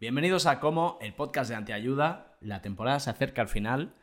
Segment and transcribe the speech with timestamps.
[0.00, 2.36] Bienvenidos a Como, el podcast de Antiayuda.
[2.40, 3.96] La temporada se acerca al final.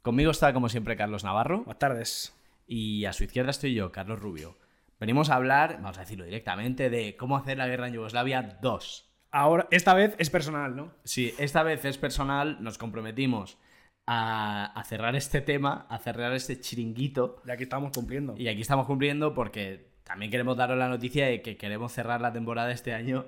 [0.00, 1.64] Conmigo está, como siempre, Carlos Navarro.
[1.64, 2.40] Buenas tardes.
[2.68, 4.56] Y a su izquierda estoy yo, Carlos Rubio.
[5.00, 9.10] Venimos a hablar, vamos a decirlo directamente, de cómo hacer la guerra en Yugoslavia 2.
[9.32, 10.92] Ahora, esta vez es personal, ¿no?
[11.02, 13.58] Sí, esta vez es personal, nos comprometimos
[14.06, 17.42] a, a cerrar este tema, a cerrar este chiringuito.
[17.44, 18.36] Y aquí estamos cumpliendo.
[18.36, 22.32] Y aquí estamos cumpliendo porque también queremos daros la noticia de que queremos cerrar la
[22.32, 23.26] temporada este año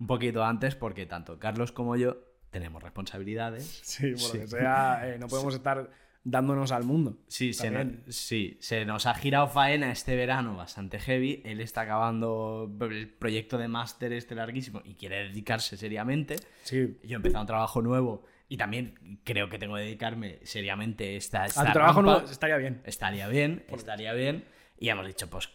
[0.00, 2.16] un poquito antes porque tanto Carlos como yo
[2.50, 3.80] tenemos responsabilidades.
[3.84, 5.90] Sí, por lo que sea, eh, no podemos estar
[6.24, 7.18] dándonos al mundo.
[7.28, 7.70] Sí se,
[8.08, 11.42] sí, nos ha girado faena este verano bastante heavy.
[11.44, 16.36] Él está acabando el proyecto de máster este larguísimo y quiere dedicarse seriamente.
[16.64, 16.98] Sí.
[17.04, 21.44] Yo he empezado un trabajo nuevo y también creo que tengo que dedicarme seriamente esta,
[21.44, 22.82] A esta tu trabajo no estaría bien.
[22.84, 24.44] Estaría bien, estaría bien.
[24.78, 25.50] Y hemos dicho, pues,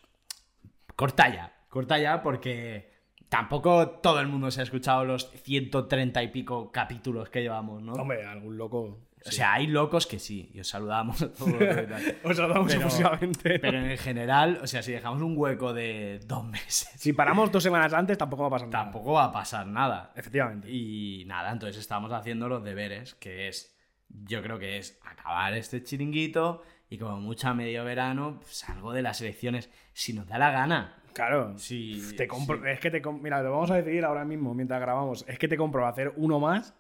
[0.96, 2.95] corta ya, corta ya porque
[3.30, 7.94] tampoco todo el mundo se ha escuchado los 130 y pico capítulos que llevamos, ¿no?
[7.94, 9.00] Hombre, algún loco.
[9.28, 11.52] O sea, hay locos que sí, y os saludamos a todos.
[12.24, 13.58] Os lo damos Pero- exclusivamente.
[13.60, 17.64] Pero en general, o sea, si dejamos un hueco de dos meses, Si paramos dos
[17.64, 18.84] semanas antes, tampoco va a pasar nada.
[18.84, 20.14] tampoco va a pasar nada.
[20.16, 20.70] Efectivamente.
[20.70, 23.76] Y nada, entonces estamos haciendo los deberes, que es,
[24.10, 28.94] yo creo que es acabar este chiringuito y como mucho a medio verano, pues algo
[28.94, 31.02] de las elecciones, si nos da la gana.
[31.16, 31.58] Claro.
[31.58, 32.64] Sí, Te compro, sí.
[32.70, 35.26] Es que te Mira, lo vamos a decidir ahora mismo mientras grabamos.
[35.28, 36.76] Es que te compro hacer uno más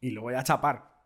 [0.00, 0.98] y lo voy a chapar.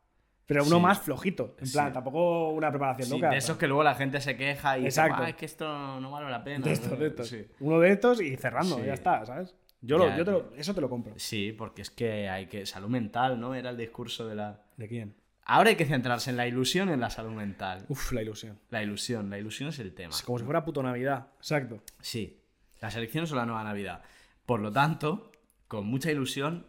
[0.47, 0.83] Pero uno Sí.
[0.83, 1.55] más flojito.
[1.61, 1.93] En plan, Sí.
[1.93, 3.31] tampoco una preparación Sí, loca.
[3.31, 5.23] de esos que luego la gente se queja y dice, Exacto.
[5.23, 6.65] "Ah, es que esto no vale la pena.
[6.65, 7.35] De estos, de estos.
[7.61, 9.55] Uno de estos y cerrando, ya está, ¿sabes?
[9.83, 11.13] Yo, lo- Ya, yo te lo- eso te lo compro.
[11.17, 12.65] Sí, porque es que hay que.
[12.67, 13.55] Salud mental, ¿no?
[13.55, 14.63] Era el discurso de la.
[14.77, 15.15] ¿De quién?
[15.45, 17.85] Ahora hay que centrarse en la ilusión y en la salud mental.
[17.89, 18.59] Uf, la ilusión.
[18.71, 20.11] La ilusión, la ilusión es el tema.
[20.11, 21.27] Es como si fuera puto Navidad.
[21.39, 21.83] Exacto.
[22.01, 22.41] Sí,
[22.83, 24.03] las elecciones son la nueva Navidad.
[24.45, 25.33] Por lo tanto,
[25.69, 26.67] con mucha ilusión,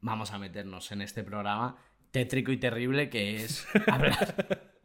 [0.00, 1.76] vamos a meternos en este programa
[2.12, 4.36] tétrico y terrible que es hablar.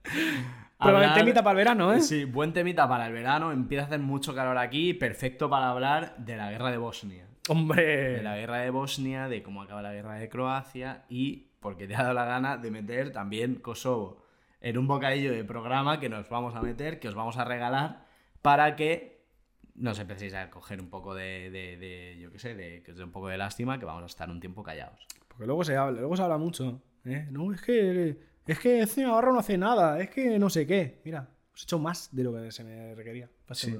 [0.03, 2.01] Pero hablar- temita para el verano, ¿eh?
[2.01, 3.51] Sí, buen temita para el verano.
[3.51, 4.93] Empieza a hacer mucho calor aquí.
[4.93, 7.25] Perfecto para hablar de la guerra de Bosnia.
[7.25, 8.23] De Hombre.
[8.23, 12.01] la guerra de Bosnia, de cómo acaba la guerra de Croacia y porque te ha
[12.03, 14.23] dado la gana de meter también Kosovo
[14.61, 18.05] en un bocadillo de programa que nos vamos a meter, que os vamos a regalar
[18.41, 19.10] para que
[19.81, 23.03] nos empecéis a coger un poco de, de- de, yo qué sé, de que dé
[23.03, 25.05] un poco de lástima, que vamos a estar un tiempo callados.
[25.27, 26.81] Porque luego se habla, luego se habla mucho.
[27.05, 27.27] ¿eh?
[27.31, 28.31] No, es que.
[28.47, 29.99] Es que este Navarro no hace nada.
[29.99, 31.01] Es que no sé qué.
[31.05, 33.29] Mira, os he hecho más de lo que se me requería.
[33.51, 33.77] Sí.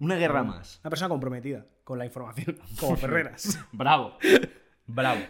[0.00, 0.80] Una guerra más.
[0.82, 2.58] Una persona comprometida con la información.
[2.80, 3.58] Como Ferreras.
[3.72, 4.16] Bravo.
[4.86, 5.20] Bravo.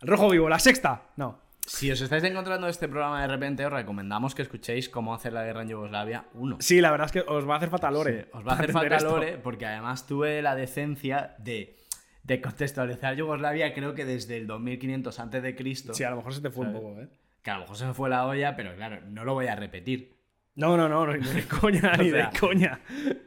[0.00, 1.10] El rojo vivo, la sexta.
[1.16, 1.38] No.
[1.66, 5.44] Si os estáis encontrando este programa de repente, os recomendamos que escuchéis cómo hacer la
[5.44, 6.58] guerra en Yugoslavia 1.
[6.60, 8.22] Sí, la verdad es que os va a hacer falta Lore.
[8.22, 9.42] Sí, os va a hacer falta Lore esto.
[9.42, 11.76] porque además tuve la decencia de,
[12.22, 15.94] de contextualizar Yugoslavia creo que desde el 2500 antes de Cristo.
[15.94, 17.08] Sí, a lo mejor se te fue un poco, ¿eh?
[17.42, 19.56] Que a lo mejor se me fue la olla, pero claro, no lo voy a
[19.56, 20.14] repetir.
[20.56, 22.80] No, no, no, no, ni de coña, ni de coña.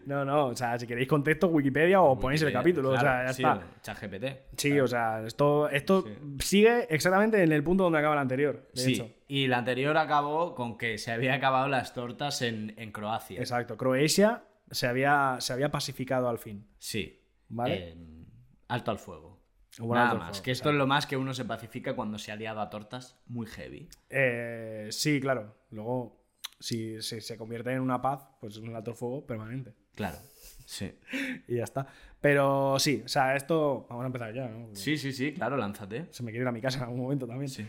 [0.06, 3.34] No, no, o sea, si queréis contexto, Wikipedia o ponéis el capítulo, o sea, ya
[3.34, 3.62] sí, está.
[3.82, 4.26] ChatGPT.
[4.58, 6.06] Sí, o sea, esto, esto
[6.40, 9.10] sigue exactamente en el punto donde acaba el anterior, de Sí, hecho.
[9.28, 13.40] y la anterior acabó con que se había acabado las tortas en, en Croacia.
[13.40, 16.66] Exacto, Croacia se había, se había pacificado al fin.
[16.78, 17.22] Sí.
[17.50, 17.96] ¿Vale?
[18.70, 19.38] Alto al fuego.
[19.80, 20.30] Nada más.
[20.30, 22.70] fuego, que esto es lo más que uno se pacifica cuando se ha liado a
[22.70, 23.88] tortas muy heavy.
[24.10, 25.56] Eh, sí, claro.
[25.70, 26.17] Luego,
[26.60, 29.74] si, se convierte en una paz, pues es un alto fuego permanente.
[29.96, 30.18] Claro.
[30.66, 30.94] Sí.
[31.48, 31.88] Y ya está.
[32.20, 33.86] Pero sí, o sea, esto.
[33.90, 36.08] Vamos a empezar ya, Sí, sí, sí, claro, lánzate.
[36.10, 37.50] Se me quiere ir a mi casa en algún momento también.
[37.50, 37.66] Sí.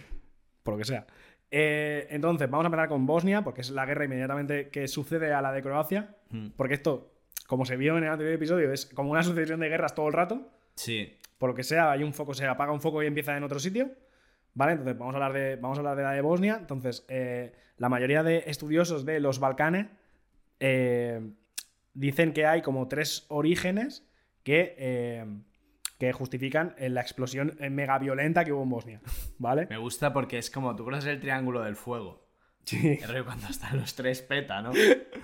[0.63, 1.07] Por lo que sea.
[1.51, 5.41] Eh, entonces, vamos a empezar con Bosnia, porque es la guerra inmediatamente que sucede a
[5.41, 6.17] la de Croacia.
[6.31, 6.49] Mm.
[6.57, 7.13] Porque esto,
[7.47, 10.15] como se vio en el anterior episodio, es como una sucesión de guerras todo el
[10.15, 10.51] rato.
[10.75, 11.17] Sí.
[11.39, 13.61] Por lo que sea, hay un foco, se apaga un foco y empieza en otro
[13.61, 13.93] sitio.
[14.59, 14.73] ¿Vale?
[14.73, 16.57] Entonces, vamos a hablar de, vamos a hablar de la de Bosnia.
[16.59, 19.87] Entonces, eh, la mayoría de estudiosos de los Balcanes
[20.59, 21.21] eh,
[21.95, 24.05] dicen que hay como tres orígenes
[24.43, 25.25] que, eh,
[25.99, 29.01] que justifican eh, la explosión eh, mega violenta que hubo en Bosnia.
[29.39, 29.67] ¿Vale?
[29.71, 32.27] Me gusta porque es como, tú conoces el triángulo del fuego.
[32.65, 32.99] Sí.
[33.25, 34.73] Cuando están los tres peta, ¿no?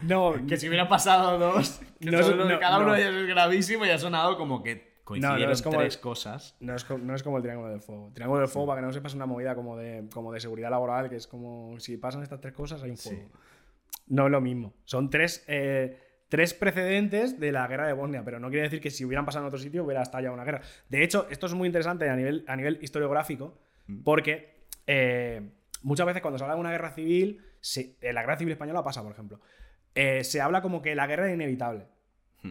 [0.03, 2.93] No, Que si hubiera pasado dos, que No es- son los- no, cada uno no.
[2.95, 6.57] de ellos es gravísimo y ha sonado como que coincidieron es como tres el- cosas.
[6.61, 8.09] No es, no es como el Triángulo del Fuego.
[8.09, 10.41] El Triángulo del Fuego, para que no sepas, es una movida como de, como de
[10.41, 13.21] seguridad laboral, que es como si pasan estas tres cosas, hay un fuego.
[13.23, 13.29] Sí.
[14.09, 14.75] No es lo mismo.
[14.85, 15.99] Son tres, eh,
[16.29, 19.45] tres precedentes de la guerra de Bosnia, pero no quiere decir que si hubieran pasado
[19.45, 20.61] en otro sitio hubiera estallado una guerra.
[20.89, 23.57] De hecho, esto es muy interesante a nivel, a nivel historiográfico,
[24.05, 25.51] porque eh,
[25.83, 28.83] muchas veces cuando se habla de una guerra civil, se- en la guerra civil española
[28.83, 29.41] pasa, por ejemplo,
[29.95, 31.87] eh, se habla como que la guerra es inevitable.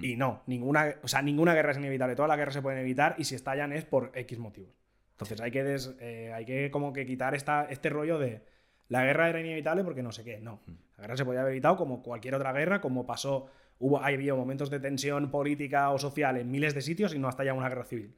[0.02, 2.16] Y no, ninguna, o sea, ninguna guerra es inevitable.
[2.16, 4.72] Todas las guerras se pueden evitar y si estallan es por X motivos.
[5.12, 8.42] Entonces hay que, des- eh, hay que como que quitar esta, este rollo de
[8.90, 10.40] la guerra era inevitable porque no sé qué.
[10.40, 10.60] No.
[10.98, 13.50] La guerra se podía haber evitado como cualquier otra guerra, como pasó.
[13.80, 17.28] Hubo, ha habido momentos de tensión política o social en miles de sitios y no
[17.28, 18.16] hasta ya una guerra civil.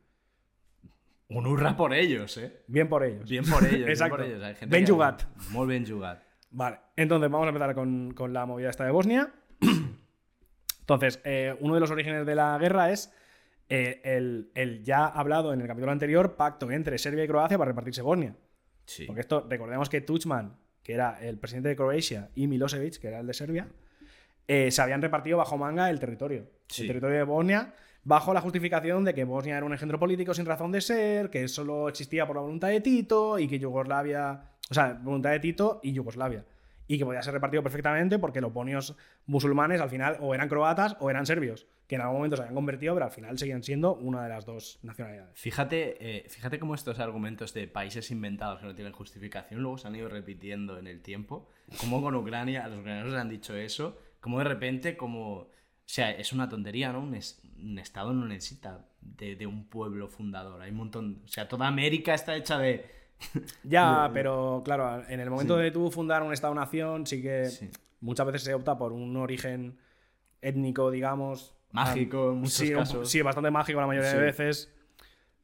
[1.27, 2.61] Un hurra por ellos, ¿eh?
[2.67, 3.27] Bien por ellos.
[3.29, 3.89] Bien por ellos.
[3.89, 4.17] Exacto.
[4.23, 4.43] Bien por ellos.
[4.43, 5.23] Hay gente Ben que- jugat.
[5.49, 6.21] Muy bien jugat.
[6.51, 9.29] Vale, entonces vamos a empezar con, con la movida esta de Bosnia.
[10.85, 13.11] Entonces, eh, uno de los orígenes de la guerra es
[13.69, 17.69] eh, el, el ya hablado en el capítulo anterior pacto entre Serbia y Croacia para
[17.69, 18.35] repartirse Bosnia.
[18.85, 19.05] Sí.
[19.05, 23.19] Porque esto, recordemos que Tuchman, que era el presidente de Croacia, y Milosevic, que era
[23.19, 23.67] el de Serbia,
[24.47, 26.45] eh, se habían repartido bajo manga el territorio.
[26.67, 26.83] Sí.
[26.83, 27.73] El territorio de Bosnia,
[28.03, 31.47] bajo la justificación de que Bosnia era un engendro político sin razón de ser, que
[31.47, 34.51] solo existía por la voluntad de Tito y que Yugoslavia.
[34.69, 36.45] O sea, voluntad de Tito y Yugoslavia.
[36.87, 38.95] Y que podía ser repartido perfectamente porque los bonios
[39.25, 42.55] musulmanes al final o eran croatas o eran serbios, que en algún momento se habían
[42.55, 45.31] convertido, pero al final seguían siendo una de las dos nacionalidades.
[45.39, 49.87] Fíjate, eh, fíjate cómo estos argumentos de países inventados que no tienen justificación luego se
[49.87, 51.49] han ido repitiendo en el tiempo.
[51.79, 55.33] Como con Ucrania, a los ucranianos les han dicho eso, como de repente, como.
[55.37, 56.99] O sea, es una tontería, ¿no?
[57.01, 60.61] Un, es- un Estado no necesita de, de un pueblo fundador.
[60.61, 61.21] Hay un montón.
[61.25, 62.85] O sea, toda América está hecha de.
[63.63, 65.63] Ya, pero claro, en el momento Sí.
[65.63, 67.69] de tú fundar un Estado-nación, sí que Sí.
[68.01, 69.77] muchas veces se opta por un origen
[70.41, 71.55] étnico, digamos.
[71.71, 73.09] Mágico en muchos sí, un- casos.
[73.09, 74.71] sí, bastante mágico la mayoría de veces.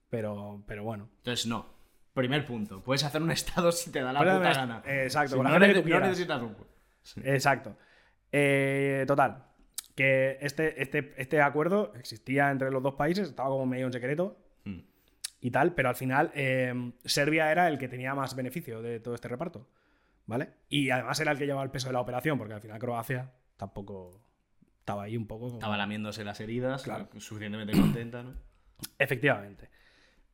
[0.09, 1.09] Pero, pero bueno.
[1.17, 1.65] Entonces, no.
[2.13, 2.81] Primer punto.
[2.83, 4.83] Puedes hacer un Estado si te da la puta gana.
[4.85, 6.55] exacto, Sí, con la no, gente que necesitas un.
[7.23, 7.75] Exacto.
[8.31, 9.45] Eh, total.
[9.95, 14.37] Que este, este, este acuerdo existía entre los dos países, estaba como medio en secreto.
[15.41, 16.73] Y tal, pero al final eh,
[17.03, 19.67] Serbia era el que tenía más beneficio de todo este reparto.
[20.27, 20.49] ¿Vale?
[20.69, 23.31] Y además era el que llevaba el peso de la operación, porque al final Croacia
[23.57, 24.21] tampoco
[24.79, 25.45] estaba ahí un poco.
[25.47, 27.09] como- Estaba lamiéndose las heridas, Claro.
[27.17, 28.35] suficientemente contenta, ¿no?
[28.99, 29.69] Efectivamente.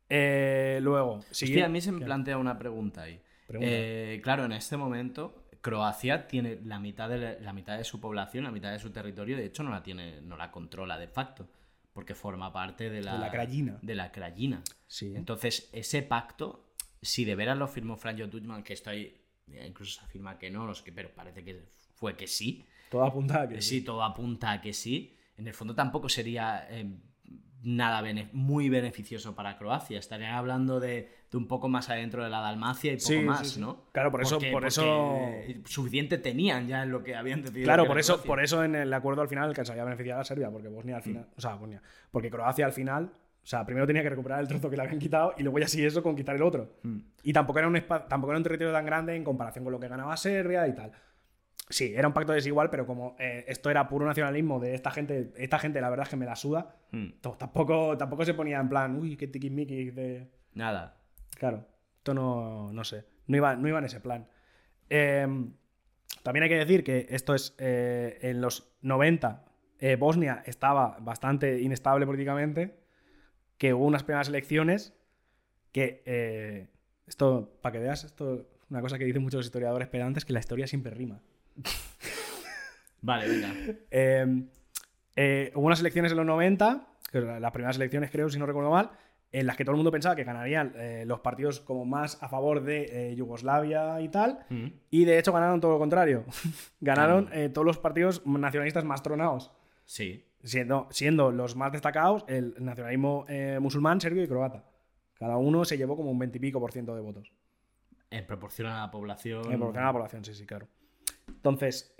[0.09, 3.19] Eh, luego, sigue- a mí se me plantea una pregunta ahí.
[3.47, 3.71] Pregunta.
[3.71, 7.99] Eh, claro, en este momento Croacia tiene la mitad, de la, la mitad de su
[7.99, 11.07] población, la mitad de su territorio, de hecho no la tiene, no la controla de
[11.07, 11.49] facto,
[11.97, 13.79] porque forma parte de la, De la Krajina.
[13.81, 14.61] de la Krajina.
[14.85, 15.13] Sí.
[15.15, 16.69] Entonces, ese pacto,
[17.01, 19.19] si de veras lo firmó Franjo Tuchman, que esto ahí,
[19.51, 21.65] eh, incluso se afirma que no, sé qué, pero parece que
[21.95, 23.63] fue que sí, Todo apunta a que.
[23.63, 25.17] sí, todo apunta a que sí.
[25.37, 26.85] En el fondo tampoco sería eh,
[27.63, 29.97] nada bene- muy beneficioso para Croacia.
[29.97, 33.47] Estarían hablando de, de un poco más adentro de la Dalmacia y poco Sí, más,
[33.49, 33.59] sí.
[33.59, 33.83] ¿no?
[33.91, 35.29] Claro, por eso- Porque- por porque eso-
[35.65, 37.65] Suficiente tenían ya en lo que habían decidido.
[37.65, 38.27] Claro, por eso, Croacia.
[38.29, 40.95] por eso en el acuerdo al final que se había beneficiado a Serbia, porque Bosnia
[40.95, 40.97] Mm.
[40.97, 41.27] al final.
[41.35, 41.81] O sea, Bosnia.
[42.11, 43.11] Porque Croacia al final.
[43.43, 45.67] O sea, primero tenía que recuperar el trozo que le habían quitado y luego ya
[45.69, 46.75] sí eso con quitar el otro.
[46.83, 46.97] Mm.
[47.23, 49.87] Y tampoco era, un tampoco era un territorio tan grande en comparación con lo que
[49.87, 50.91] ganaba Serbia y tal.
[51.69, 55.33] Sí, era un pacto desigual, pero como eh, esto era puro nacionalismo de esta gente,
[55.37, 57.07] esta gente la verdad es que me la suda, Mm.
[57.37, 60.29] tampoco, tampoco se ponía en plan, uy, qué tiquismiquis de...
[60.53, 60.95] Nada.
[61.37, 61.67] Claro,
[61.97, 64.27] esto no, no sé, no iba, no iba en ese plan.
[64.89, 65.27] Eh,
[66.23, 69.45] también hay que decir que esto es eh, en los 90,
[69.79, 72.79] eh, Bosnia estaba bastante inestable políticamente,
[73.57, 74.93] que hubo unas primeras elecciones
[75.71, 76.67] que, eh,
[77.05, 80.39] esto, para que veas, esto es una cosa que dicen muchos historiadores pedantes, que la
[80.39, 81.21] historia siempre rima.
[83.01, 83.53] Vale, venga.
[83.91, 88.45] Eh, hubo unas elecciones en los 90, que eran las primeras elecciones creo, si no
[88.45, 88.91] recuerdo mal,
[89.39, 92.29] en las que todo el mundo pensaba que ganarían eh, los partidos como más a
[92.29, 94.67] favor de eh, Yugoslavia y tal, Mm.
[94.91, 96.23] y de hecho ganaron todo lo contrario.
[96.81, 97.35] ganaron Ah.
[97.39, 99.51] eh, todos los partidos nacionalistas más tronados,
[99.85, 100.23] Sí.
[100.43, 103.25] siendo, siendo los más destacados el nacionalismo
[103.59, 104.63] musulmán, serbio y croata.
[105.15, 107.31] Cada uno se llevó como un 20 y pico por ciento de votos.
[108.11, 109.43] En proporción a la población.
[109.51, 110.67] En proporción a la población, sí, sí, claro.
[111.27, 111.95] Entonces,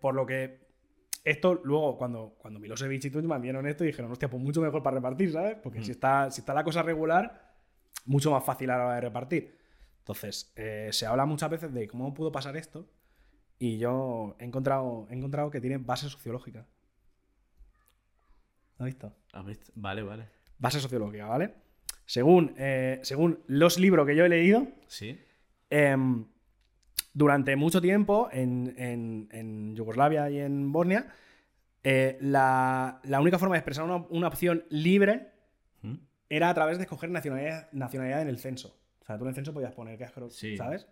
[0.00, 0.69] por lo que
[1.24, 4.96] esto luego, cuando, cuando Milosevic y Tuchman vieron esto, dijeron, hostia, pues mucho mejor para
[4.96, 5.56] repartir, ¿sabes?
[5.62, 7.54] Porque si, está, si está la cosa regular,
[8.06, 9.58] mucho más fácil a la hora de repartir.
[9.98, 12.88] Entonces, eh, se habla muchas veces de cómo pudo pasar esto
[13.58, 16.66] y yo he encontrado, he encontrado que tiene base sociológica.
[18.78, 19.12] ¿Lo has visto?
[19.32, 19.72] ¿Has visto?
[19.74, 20.28] Vale, vale.
[20.58, 21.54] Base sociológica, ¿vale?
[22.06, 25.20] Según, eh, según los libros que yo he leído, Sí.
[25.68, 26.24] Em,
[27.12, 31.08] durante mucho tiempo en, en- en Yugoslavia y en Bosnia,
[31.82, 35.28] eh, la, la única forma de expresar una, una opción libre
[35.82, 35.94] Mm.
[36.28, 38.76] era a través de escoger nacionalidad, nacionalidad en el censo.
[39.00, 40.56] O sea, tú en el censo podías poner que Sí.
[40.58, 40.86] ¿sabes?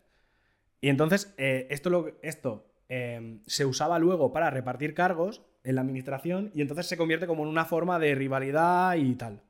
[0.81, 5.83] Y entonces, eh, esto, lo, esto em, se usaba luego para repartir cargos en la
[5.83, 9.43] administración y entonces se convierte como en una forma de rivalidad y tal.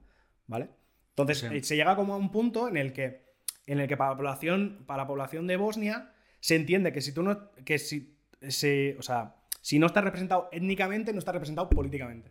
[0.48, 0.70] ¿Vale?
[1.10, 1.46] Entonces, Sí.
[1.52, 3.22] eh, se llega como a un punto en el que,
[3.66, 7.12] en el que para, la población, para la población de Bosnia se entiende que si
[7.12, 7.50] tú no.
[7.64, 8.16] que si.
[8.48, 12.30] se- o sea, si no estás representado étnicamente, no estás representado políticamente.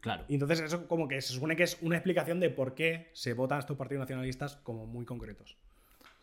[0.00, 0.24] Claro.
[0.28, 3.34] Y entonces eso como que se supone que es una explicación de por qué se
[3.34, 5.56] votan estos partidos nacionalistas como muy concretos.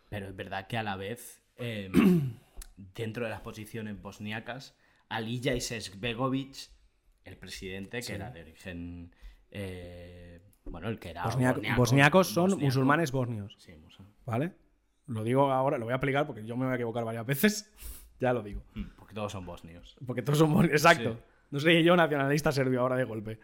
[0.10, 1.90] Pero es verdad que a la vez, eh,
[2.96, 4.76] dentro de las posiciones bosniacas,
[5.08, 6.56] Alija Izetbegovic,
[7.26, 8.14] el presidente, que Sí.
[8.14, 9.16] era de origen.
[9.52, 11.24] eh, bueno, el que era.
[11.24, 12.66] Bosniaco- bosniaco- bosniacos son bosniaco.
[12.66, 14.20] musulmanes bosnios, Sí, musulmanes.
[14.26, 14.52] ¿vale?
[15.10, 17.72] Lo digo ahora, lo voy a explicar porque yo me voy a equivocar varias veces.
[18.20, 18.62] ya lo digo.
[18.76, 19.98] Mm, Porque todos son bosnios.
[20.06, 20.74] Porque todos son bosnios.
[20.74, 21.14] Exacto.
[21.14, 21.20] Sí.
[21.52, 23.40] No soy yo nacionalista serbio ahora de golpe.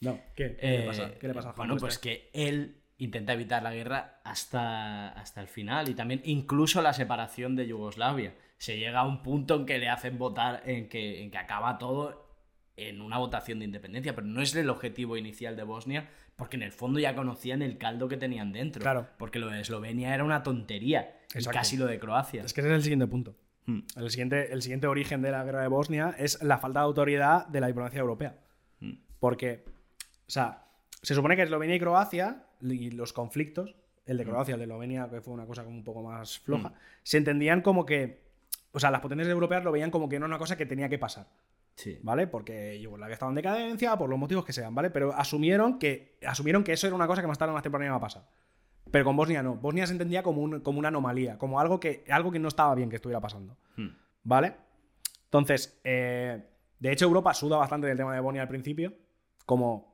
[0.00, 0.56] No, ¿qué?
[0.56, 1.10] ¿Qué le Eh, pasa?
[1.18, 5.48] ¿Qué le pasa a Bueno, pues que él intenta evitar la guerra hasta, hasta el
[5.48, 8.34] final y también incluso la separación de Yugoslavia.
[8.58, 11.78] Se llega a un punto en que le hacen votar, en que, en que acaba
[11.78, 12.31] todo
[12.76, 16.62] en una votación de independencia, pero no es el objetivo inicial de Bosnia, porque en
[16.62, 18.82] el fondo ya conocían el caldo que tenían dentro.
[18.82, 19.08] Claro.
[19.18, 22.42] Porque lo de Eslovenia era una tontería, y casi lo de Croacia.
[22.42, 23.36] Es que ese es el siguiente punto.
[23.66, 23.80] Hmm.
[23.96, 27.46] El siguiente, el siguiente origen de la guerra de Bosnia es la falta de autoridad
[27.46, 28.36] de la diplomacia europea.
[28.80, 28.94] Hmm.
[29.20, 29.64] Porque,
[30.26, 30.64] o sea,
[31.02, 33.76] se supone que Eslovenia y Croacia y los conflictos,
[34.06, 34.18] el Hmm.
[34.18, 37.18] de Croacia, el de Eslovenia, que fue una cosa como un poco más floja, se
[37.18, 38.22] entendían como que,
[38.72, 40.88] o sea, las potencias europeas lo veían como que no era una cosa que tenía
[40.88, 41.28] que pasar,
[41.74, 41.98] Sí.
[42.02, 42.26] ¿vale?
[42.26, 44.90] Porque Yugoslavia estaba en decadencia, por los motivos que sean, ¿vale?
[44.90, 47.86] Pero asumieron que, asumieron que eso era una cosa que más tarde o más temprano
[47.86, 48.28] iba a pasar.
[48.90, 49.54] Pero con Bosnia no.
[49.56, 52.74] Bosnia se entendía como, un- como una anomalía, como algo que, algo que no estaba
[52.74, 53.56] bien que estuviera pasando.
[53.76, 53.88] Hmm.
[54.24, 54.54] ¿Vale?
[55.24, 56.42] Entonces, eh,
[56.78, 58.92] de hecho, Europa suda bastante del tema de Bosnia al principio.
[59.46, 59.92] Como.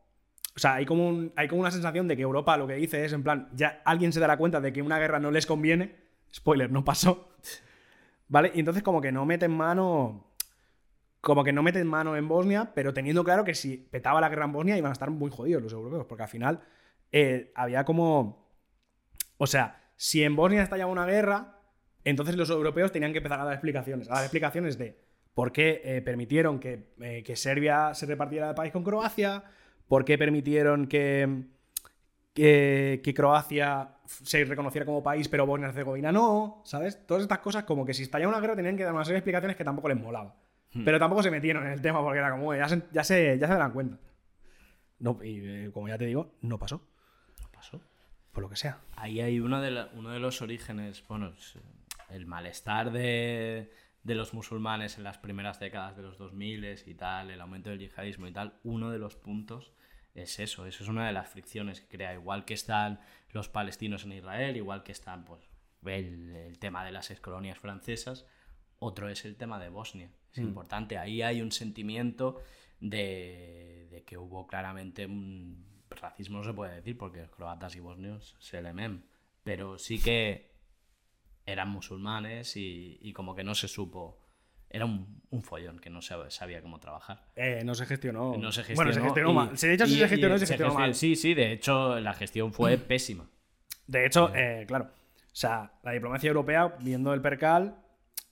[0.56, 3.04] O sea, hay como, un- hay como una sensación de que Europa lo que dice
[3.04, 5.94] es, en plan, ya alguien se dará cuenta de que una guerra no les conviene.
[6.34, 7.28] Spoiler, no pasó.
[8.28, 8.50] ¿Vale?
[8.54, 10.24] Y entonces, como que no meten mano.
[11.20, 14.44] Como que no meten mano en Bosnia, pero teniendo claro que si petaba la guerra
[14.44, 16.60] en Bosnia iban a estar muy jodidos los europeos, porque al final
[17.12, 18.46] eh, había como.
[19.36, 21.58] O sea, si en Bosnia estallaba una guerra,
[22.04, 24.08] entonces los europeos tenían que empezar a dar explicaciones.
[24.10, 24.98] A dar explicaciones de
[25.34, 29.44] por qué eh, permitieron que, eh, que Serbia se repartiera el país con Croacia,
[29.86, 31.44] por qué permitieron que,
[32.34, 37.06] que, que Croacia se reconociera como país, pero Bosnia y Herzegovina no, ¿sabes?
[37.06, 39.18] Todas estas cosas, como que si estallaba una guerra tenían que dar una serie de
[39.18, 40.34] explicaciones que tampoco les molaba.
[40.84, 43.38] Pero tampoco se metieron en el tema porque era como, "Uy, ya se, ya se,
[43.38, 43.98] ya se darán cuenta.
[44.98, 46.82] No, y eh, como ya te digo, no pasó.
[47.36, 47.80] ¿Qué pasó?
[48.32, 48.78] Por lo que sea.
[48.96, 51.60] Ahí hay uno de, la- uno de los orígenes, bueno, eh,
[52.10, 53.72] el malestar de,
[54.02, 57.78] de los musulmanes en las primeras décadas de los 2000 y tal, el aumento del
[57.78, 59.72] yihadismo y tal, uno de los puntos
[60.14, 64.04] es eso, eso es una de las fricciones que crea, igual que están los palestinos
[64.04, 65.48] en Israel, igual que están pues,
[65.86, 68.26] el, el tema de las excolonias francesas,
[68.80, 72.40] otro es el tema de Bosnia, es importante, ahí hay un sentimiento
[72.80, 78.36] de, de que hubo claramente un racismo, no se puede decir, porque croatas y bosnios
[78.38, 79.02] se le mem,
[79.42, 80.50] pero sí que
[81.46, 84.18] eran musulmanes y, y como que no se supo,
[84.70, 87.24] era un, un follón que no se sabía cómo trabajar.
[87.36, 88.36] Eh, no se gestionó.
[88.36, 88.76] No se gestionó.
[88.76, 89.56] Bueno, se gestionó y- mal.
[89.56, 90.94] De hecho, y- se gestionó se gestionó mal.
[90.94, 93.28] Sí, sí, de hecho la gestión fue pésima.
[93.86, 94.90] De hecho, eh, claro.
[95.32, 97.82] O sea, la diplomacia europea, viendo el percal,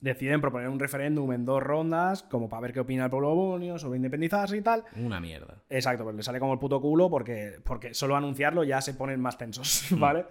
[0.00, 3.78] deciden proponer un referéndum en dos rondas, como para ver qué opina el pueblo bosnio
[3.78, 4.84] sobre independizarse y tal.
[4.96, 5.62] Una mierda.
[5.70, 9.20] Exacto, pero le sale como el puto culo porque, porque solo anunciarlo ya se ponen
[9.20, 10.26] más tensos, ¿vale?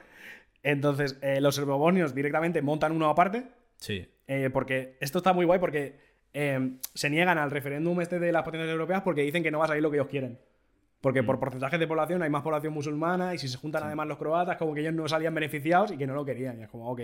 [0.63, 3.43] Entonces, eh, los serbobosnios directamente montan uno aparte,
[3.77, 4.07] Sí.
[4.27, 6.00] eh, porque esto está muy guay porque
[6.34, 9.65] eh, se niegan al referéndum este de las potencias europeas porque dicen que no va
[9.65, 10.39] a salir lo que ellos quieren.
[11.01, 14.17] Porque por porcentaje de población hay más población musulmana y si se juntan además los
[14.17, 16.60] croatas, como que ellos no salían beneficiados y que no lo querían.
[16.60, 17.01] Y es como, ok,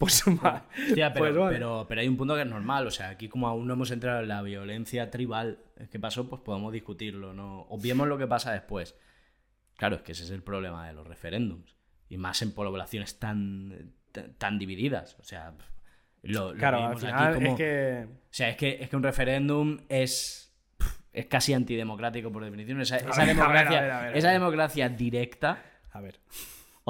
[0.00, 0.24] pues.
[0.26, 3.46] Hostia, pero, Pues pero, pero hay un punto que es normal, o sea, aquí como
[3.46, 5.58] aún no hemos entrado en la violencia tribal
[5.92, 7.62] que pasó, pues podemos discutirlo, ¿no?
[7.68, 8.96] Obviemos lo que pasa después.
[9.76, 11.74] Claro, es que ese es el problema de los referéndums.
[12.08, 15.16] Y más en poblaciones tan, tan, tan divididas.
[15.20, 15.52] O sea,
[16.22, 18.06] lo, lo Claro, al final como- es que...
[18.10, 20.52] O sea, es que, es que un referéndum es,
[21.12, 22.80] es casi antidemocrático por definición.
[22.80, 24.40] Esa, esa ver, a ver, democracia, a ver, a ver, a esa ver.
[24.40, 25.62] democracia directa.
[25.92, 26.18] A ver,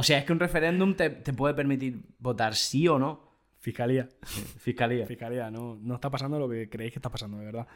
[0.01, 3.29] O sea, es que un referéndum te, te puede permitir votar sí o no.
[3.59, 4.09] fiscalía.
[4.59, 5.07] Fiscalía.
[5.07, 7.67] Fiscalía, no, no está pasando lo que creéis que está pasando, de verdad.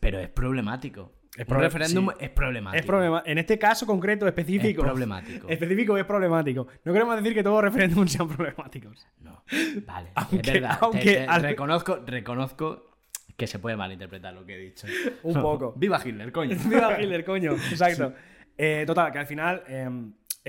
[0.00, 1.12] Pero es problemático.
[1.36, 2.16] Es un referéndum sí.
[2.20, 2.80] es problemático.
[2.80, 4.82] Es problema en este caso concreto, específico.
[4.82, 5.48] Es problemático.
[5.50, 6.66] Específico es problemático.
[6.84, 9.06] No queremos decir que todos los referéndums sean problemáticos.
[9.20, 9.42] No,
[9.86, 10.10] vale.
[10.14, 10.78] Aunque- es verdad.
[10.80, 12.96] aunque Te- te- al- reconozco, reconozco
[13.36, 14.86] que se puede malinterpretar lo que he dicho.
[15.22, 15.72] Un poco.
[15.76, 16.56] Viva Hitler, coño.
[16.68, 17.52] Viva Hitler, coño.
[17.52, 18.12] Exacto.
[18.56, 19.88] Eh, total, que al final eh,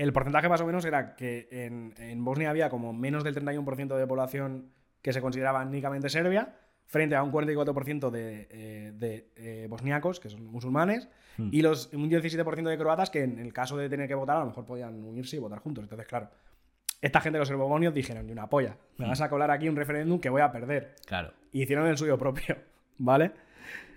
[0.02, 3.96] el porcentaje más o menos era que en, en Bosnia había como menos del 31%
[3.96, 4.70] de población
[5.02, 10.28] que se consideraba únicamente serbia, frente a un 44% de, eh, de eh, bosniacos, que
[10.28, 11.08] son musulmanes,
[11.52, 14.40] y los, un 17% de croatas que en el caso de tener que votar a
[14.40, 15.84] lo mejor podían unirse y votar juntos.
[15.84, 16.28] Entonces, claro,
[17.00, 20.20] esta gente, los serbobonios, dijeron, ni una polla, me vas a colar aquí un referéndum
[20.20, 20.96] que voy a perder.
[21.06, 21.32] Claro.
[21.52, 22.56] Y hicieron el suyo propio,
[22.98, 23.30] ¿vale?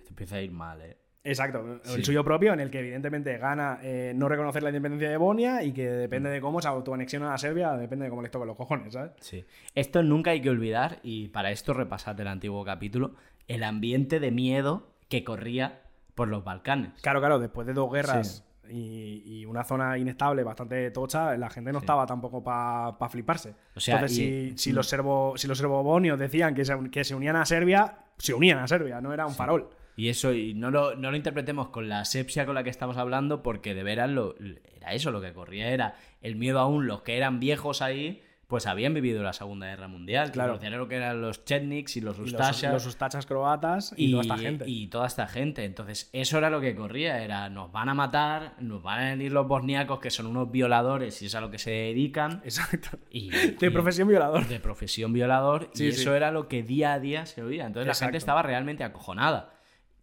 [0.04, 0.98] Te empieza a ir mal, eh.
[1.26, 5.16] Exacto, el suyo propio, en el que evidentemente gana eh, no reconocer la independencia de
[5.16, 8.48] Bosnia y que depende de cómo se autoanexiona a Serbia, depende de cómo les toquen
[8.50, 9.12] los cojones, ¿sabes?
[9.22, 9.46] Sí.
[9.74, 13.16] Esto nunca hay que olvidar, y para esto repasad el antiguo capítulo,
[13.48, 15.82] el ambiente de miedo que corría
[16.14, 16.92] por los Balcanes.
[17.02, 21.72] Claro, claro, después de dos guerras y, y una zona inestable bastante tocha, la gente
[21.72, 23.56] no estaba tampoco para fliparse.
[23.76, 27.04] O sea, Entonces, y- si, si los serbo, si los serbobonios decían que se, que
[27.06, 29.70] se unían a Serbia, se unían a Serbia, no era un farol.
[29.96, 32.98] Y eso, y no lo, no lo interpretemos con la asepsia con la que estamos
[32.98, 34.36] hablando, porque de veras lo,
[34.76, 38.68] era eso, lo que corría era el miedo aún, los que eran viejos ahí, pues
[38.68, 40.32] habían vivido la Segunda Guerra Mundial.
[40.32, 40.60] Claro.
[40.60, 44.66] Lo que eran los Chetniks y los Y los, ustachas croatas y, toda esta gente.
[44.68, 45.64] y toda esta gente.
[45.66, 49.32] Entonces, eso era lo que corría, era nos van a matar, nos van a venir
[49.32, 52.42] los bosniacos que son unos violadores y es a lo que se dedican.
[52.44, 53.00] Exacto.
[53.10, 54.48] Y, De y- profesión violador.
[54.48, 56.02] de profesión violador Sí, y sí.
[56.02, 57.66] eso era lo que día a día se oía.
[57.66, 59.53] Entonces la gente estaba realmente acojonada.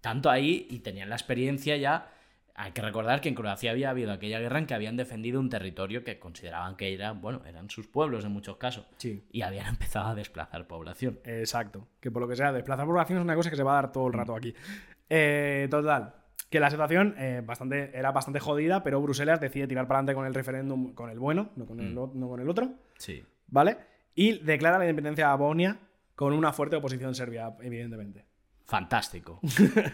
[0.00, 2.08] Tanto ahí y tenían la experiencia ya.
[2.54, 5.48] Hay que recordar que en Croacia había habido aquella guerra en que habían defendido un
[5.48, 8.86] territorio que consideraban que era, bueno, eran sus pueblos en muchos casos.
[8.98, 9.24] Sí.
[9.32, 11.20] Y habían empezado a desplazar población.
[11.24, 11.88] Exacto.
[12.00, 13.92] Que por lo que sea, desplazar población es una cosa que se va a dar
[13.92, 14.54] todo el rato aquí.
[15.08, 16.14] Eh, total.
[16.50, 20.26] Que la situación eh, bastante, era bastante jodida, pero Bruselas decide tirar para adelante con
[20.26, 23.24] el referéndum, con el bueno, no con el, o- no con el otro, Sí.
[23.46, 23.76] ¿vale?
[24.14, 25.78] Y declara la independencia a Bosnia
[26.16, 28.24] con una fuerte oposición serbia, evidentemente.
[28.70, 29.40] Fantástico.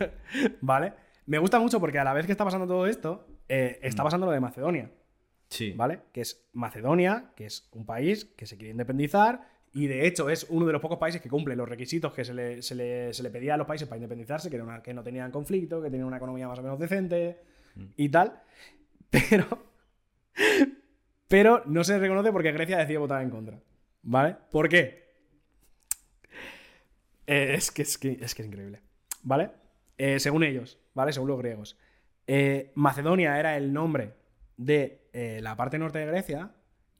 [0.60, 0.92] ¿Vale?
[1.26, 4.26] Me gusta mucho porque a la vez que está pasando todo esto, eh, está pasando
[4.26, 4.90] lo de Macedonia.
[5.48, 5.72] Sí.
[5.76, 6.00] ¿vale?
[6.12, 10.46] Que es Macedonia, que es un país que se quiere independizar y de hecho es
[10.50, 13.22] uno de los pocos países que cumple los requisitos que se le, se le- se
[13.22, 15.88] le pedía a los países para independizarse, que, era una- que no tenían conflicto, que
[15.90, 17.40] tenían una economía más o menos decente
[17.96, 18.42] y tal.
[19.10, 19.46] Pero,
[21.28, 23.58] pero no se reconoce porque Grecia decide votar en contra.
[24.02, 24.36] ¿Vale?
[24.50, 25.05] ¿Por qué?
[27.26, 28.80] Eh, es, que, es, que, es que es increíble.
[29.22, 29.50] ¿Vale?
[29.98, 31.12] Eh, según ellos, ¿vale?
[31.12, 31.78] Según los griegos.
[32.26, 34.14] eh, Macedonia era el nombre
[34.56, 35.02] de
[35.42, 36.50] la parte norte de Grecia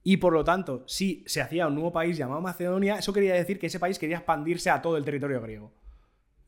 [0.03, 3.59] y por lo tanto, si se hacía un nuevo país llamado Macedonia, eso quería decir
[3.59, 5.73] que ese país quería expandirse a todo el territorio griego.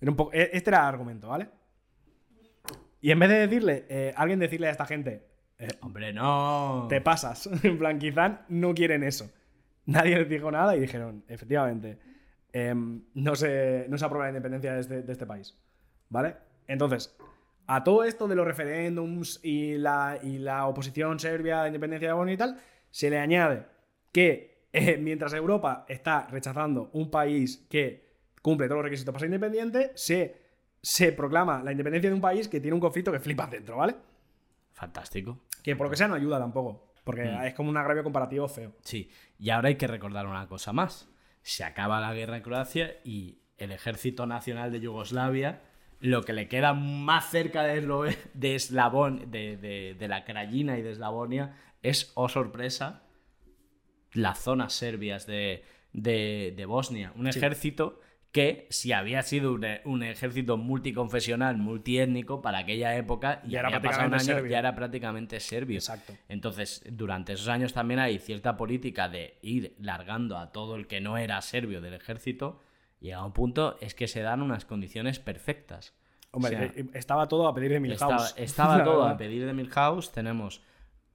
[0.01, 1.49] Era un poco- e- este era el argumento, ¿vale?
[3.01, 5.25] Y en vez de decirle, alguien decirle a esta gente,
[5.81, 6.87] Hombre, no.
[6.89, 9.31] te pasas, en plan, quizá no quieren eso.
[9.87, 11.99] Nadie les dijo nada y dijeron, efectivamente,
[12.67, 15.57] em, no, se, no se aprueba la independencia de este, de este país.
[16.11, 16.37] ¿Vale?
[16.67, 17.17] Entonces,
[17.67, 22.09] a todo esto de los referéndums y la, y la oposición serbia a la independencia
[22.09, 22.59] de Bosnia y tal,
[22.91, 23.67] se le añade
[24.13, 28.07] que eh, mientras Europa está rechazando un país que
[28.43, 30.37] cumple todos los requisitos para ser independiente, se,
[30.81, 33.95] se proclama la independencia de un país que tiene un conflicto que flipa dentro, ¿vale?
[34.73, 35.41] Fantástico.
[35.63, 36.93] Que por lo que sea no ayuda tampoco.
[37.05, 37.43] Porque Mm.
[37.45, 38.73] es como un agravio comparativo feo.
[38.83, 41.09] Sí, y ahora hay que recordar una cosa más.
[41.43, 45.63] Se acaba la guerra en Croacia y el ejército nacional de Yugoslavia,
[46.01, 50.79] lo que le queda más cerca de, Eslo- de Eslabón, de, de- de la Krajina
[50.79, 53.03] y de Eslavonia, es, oh sorpresa,
[54.13, 55.65] las zonas serbias de,
[56.67, 57.13] Bosnia.
[57.17, 57.39] Un Sí.
[57.39, 58.01] ejército
[58.33, 63.71] que, si había sido un, e- un ejército multiconfesional, multiétnico, para aquella época, Ya era
[63.71, 64.51] prácticamente año, serbio.
[64.51, 65.77] ya era prácticamente serbio.
[65.79, 66.13] Exacto.
[66.29, 71.01] Entonces, durante esos años también hay cierta política de ir largando a todo el que
[71.01, 72.61] no era serbio del ejército.
[73.01, 75.95] Llega un punto, es que se dan unas condiciones perfectas.
[76.31, 78.35] Hombre, O sea, eh, estaba todo a pedir de estaba, Milhouse.
[78.37, 79.15] estaba La todo verdad.
[79.15, 80.13] a pedir de Milhouse.
[80.13, 80.61] Tenemos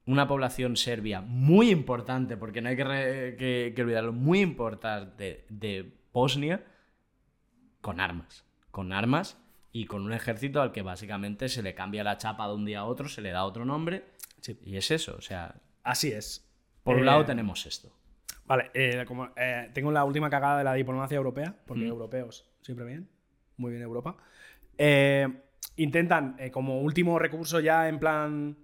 [0.08, 5.45] una población serbia muy importante, porque no hay que, re- que- que olvidarlo, muy importante
[5.49, 6.63] de Bosnia,
[7.84, 8.43] con armas.
[8.72, 9.38] Con armas
[9.72, 12.80] y con un ejército al que básicamente se le cambia la chapa de un día
[12.80, 14.06] a otro, se le da otro nombre.
[14.41, 14.58] Sí.
[14.63, 16.50] Y es eso, o sea, Así es.
[16.84, 17.91] por un Eh, lado tenemos esto.
[18.46, 21.89] Vale, eh, como, eh, tengo la última cagada de la diplomacia europea, porque Mm.
[21.89, 23.10] europeos siempre bien.
[23.58, 24.15] Muy bien Europa.
[24.78, 25.28] Eh,
[25.78, 28.58] intentan, eh, como último recurso ya en plan,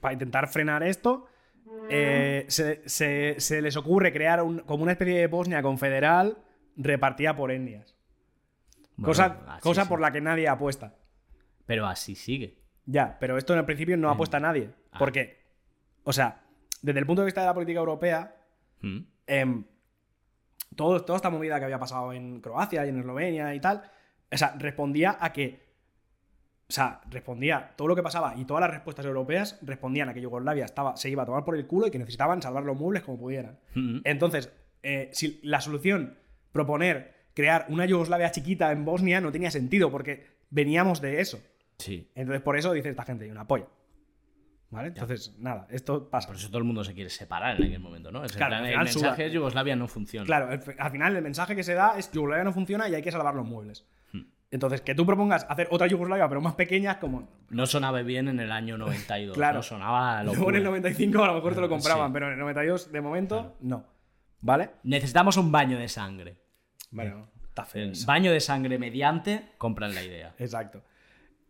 [0.00, 1.26] para intentar frenar esto,
[1.88, 6.38] eh, se, se- se les ocurre crear un- como una especie de Bosnia confederal
[6.76, 7.96] repartida por etnias.
[8.96, 9.88] Bueno, cosa cosa sí.
[9.88, 10.94] por la que nadie apuesta.
[11.66, 12.58] Pero así sigue.
[12.86, 14.70] Ya, pero esto en el principio no apuesta a nadie.
[14.92, 14.98] Ah.
[14.98, 15.38] Porque,
[16.02, 16.42] o sea,
[16.82, 18.36] desde el punto de vista de la política europea,
[18.80, 18.98] ¿Mm?
[19.26, 19.64] em,
[20.74, 23.82] todo, toda esta movida que había pasado en Croacia y en Eslovenia y tal,
[24.30, 25.70] o sea, respondía a que.
[26.68, 30.20] O sea, respondía todo lo que pasaba y todas las respuestas europeas respondían a que
[30.20, 33.02] Yugoslavia estaba, se iba a tomar por el culo y que necesitaban salvar los muebles
[33.02, 33.58] como pudieran.
[33.74, 34.02] ¿Mm?
[34.04, 34.52] Entonces,
[34.84, 36.16] eh, si la solución,
[36.52, 41.40] proponer crear una Yugoslavia chiquita en Bosnia, no tenía sentido porque veníamos de eso.
[41.78, 42.10] Sí.
[42.14, 43.66] Entonces, por eso dice esta gente, y una polla.
[44.70, 44.88] ¿Vale?
[44.88, 46.28] Entonces, nada, esto pasa.
[46.28, 48.24] Por eso todo el mundo se quiere separar en aquel momento, ¿no?
[48.24, 49.16] Es Claro, plan, el mensaje suda.
[49.16, 50.24] de Yugoslavia no funciona.
[50.26, 53.02] Claro, el- al final el mensaje que se da es Yugoslavia no funciona y hay
[53.02, 53.84] que salvar los muebles.
[54.12, 54.20] Hmm.
[54.52, 57.28] Entonces, que tú propongas hacer otra Yugoslavia, pero más pequeña, es como.
[57.48, 59.34] No sonaba bien en el año 92.
[59.36, 59.56] Claro.
[59.56, 60.70] No sonaba Luego en el locura.
[60.80, 62.12] 95 a lo mejor te lo compraban, Sí.
[62.12, 63.84] pero en el 92, de momento, no.
[64.40, 64.70] ¿Vale?
[64.84, 66.36] Necesitamos un baño de sangre.
[66.90, 67.84] Bueno, está feo.
[67.84, 68.06] El eso.
[68.06, 70.34] baño de sangre mediante, compran la idea.
[70.38, 70.82] Exacto.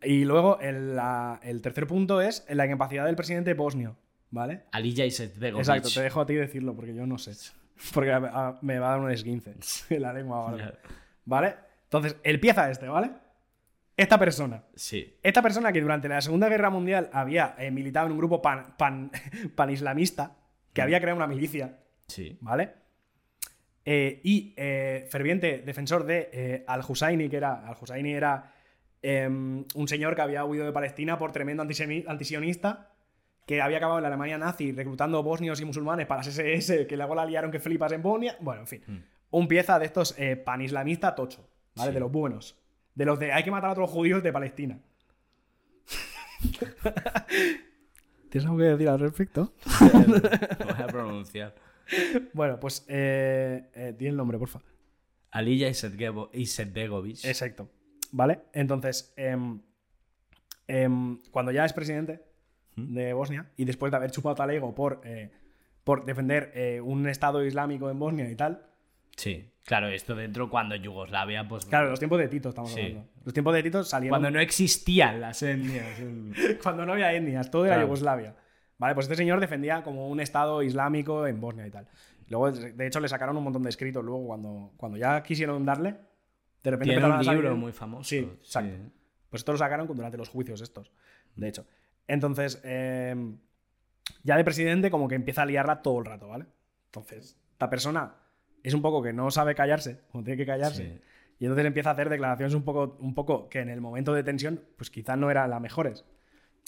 [0.03, 3.97] Y luego el, la- el tercer punto es la incapacidad del presidente bosnio.
[4.33, 4.63] ¿Vale?
[4.71, 5.61] Alija Izetbegovic.
[5.67, 7.33] Exacto, te dejo a ti decirlo porque yo no sé.
[7.95, 9.55] Porque a- a- me va a dar un esguince
[9.91, 10.59] en la lengua o algo.
[10.59, 10.75] Ya.
[11.25, 11.55] ¿Vale?
[11.85, 13.11] Entonces, empieza este, ¿vale?
[13.97, 14.65] Esta persona.
[14.75, 15.17] Sí.
[15.23, 18.75] Esta persona que durante la Segunda Guerra Mundial había eh, militado en un grupo pan,
[18.77, 19.11] pan,
[19.57, 20.37] panislamista,
[20.73, 22.37] que había creado una milicia, Sí.
[22.41, 22.75] ¿vale?
[23.85, 27.67] Eh, y eh, ferviente defensor de eh, Al-Husayni, que era.
[27.67, 28.53] Al-Husayni era
[29.03, 32.91] em, un señor que había huido de Palestina por tremendo antisionista,
[33.47, 36.97] que había acabado en la Alemania nazi reclutando bosnios y musulmanes para las SS, que
[36.97, 38.37] luego la liaron que flipas en Bosnia.
[38.41, 39.05] Bueno, en fin.
[39.31, 41.91] Un pieza de estos eh, panislamistas tocho, ¿vale?
[41.91, 41.95] Sí.
[41.95, 42.59] De los buenos.
[42.95, 44.79] De los de hay que matar a otros judíos de Palestina.
[48.31, 49.53] ¿Tienes algo que decir al respecto?
[49.81, 51.55] Lo voy a pronunciar.
[52.33, 54.61] Bueno, pues eh, eh, di el nombre, porfa.
[55.31, 57.25] Alija Izetgebo- Izetbegovic.
[57.25, 57.71] Exacto.
[58.13, 58.41] ¿Vale?
[58.53, 59.61] Entonces, em,
[61.31, 62.23] cuando ya es presidente
[62.77, 65.31] de Bosnia y después de haber chupado talego por, eh,
[65.85, 68.67] por defender eh, un Estado islámico en Bosnia y tal,
[69.17, 69.51] Sí.
[69.67, 71.67] Claro, esto dentro cuando Yugoslavia, pues.
[71.67, 72.81] claro, los tiempos de Tito estamos Sí.
[72.81, 73.09] hablando.
[73.25, 75.87] Los tiempos de Tito salieron Cuando no existían las etnias.
[76.63, 77.83] cuando no había etnias, todo era.
[77.83, 78.35] Yugoslavia.
[78.81, 81.87] Vale, pues este señor defendía como un Estado islámico en Bosnia y tal.
[82.29, 85.97] Luego, de hecho, le sacaron un montón de escritos luego cuando, cuando ya quisieron darle.
[86.63, 88.05] De repente Tiene un libro muy famoso.
[88.05, 88.75] Sí, exacto.
[89.29, 90.91] Pues esto lo sacaron durante los juicios estos,
[91.37, 91.67] de hecho.
[92.09, 93.15] Entonces, eh,
[94.23, 96.47] ya de presidente como que empieza a liarla todo el rato, ¿vale?
[96.87, 98.15] Entonces, esta persona
[98.63, 101.01] es un poco que no sabe callarse, o tiene que callarse, Sí.
[101.39, 104.23] y entonces empieza a hacer declaraciones un poco, un poco que en el momento de
[104.25, 106.07] tensión, pues quizás no eran las mejores.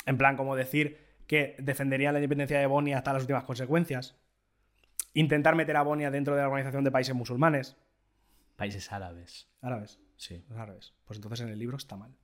[0.04, 4.16] En plan, como decir que defendería la independencia de Bosnia hasta las últimas consecuencias.
[5.14, 7.76] Intentar meter a Bosnia dentro de la Organización de Países Musulmanes.
[8.56, 9.48] Países árabes.
[9.60, 10.00] Árabes.
[10.16, 10.44] Sí.
[10.48, 10.94] Los árabes.
[11.04, 12.14] Pues entonces en el libro está mal.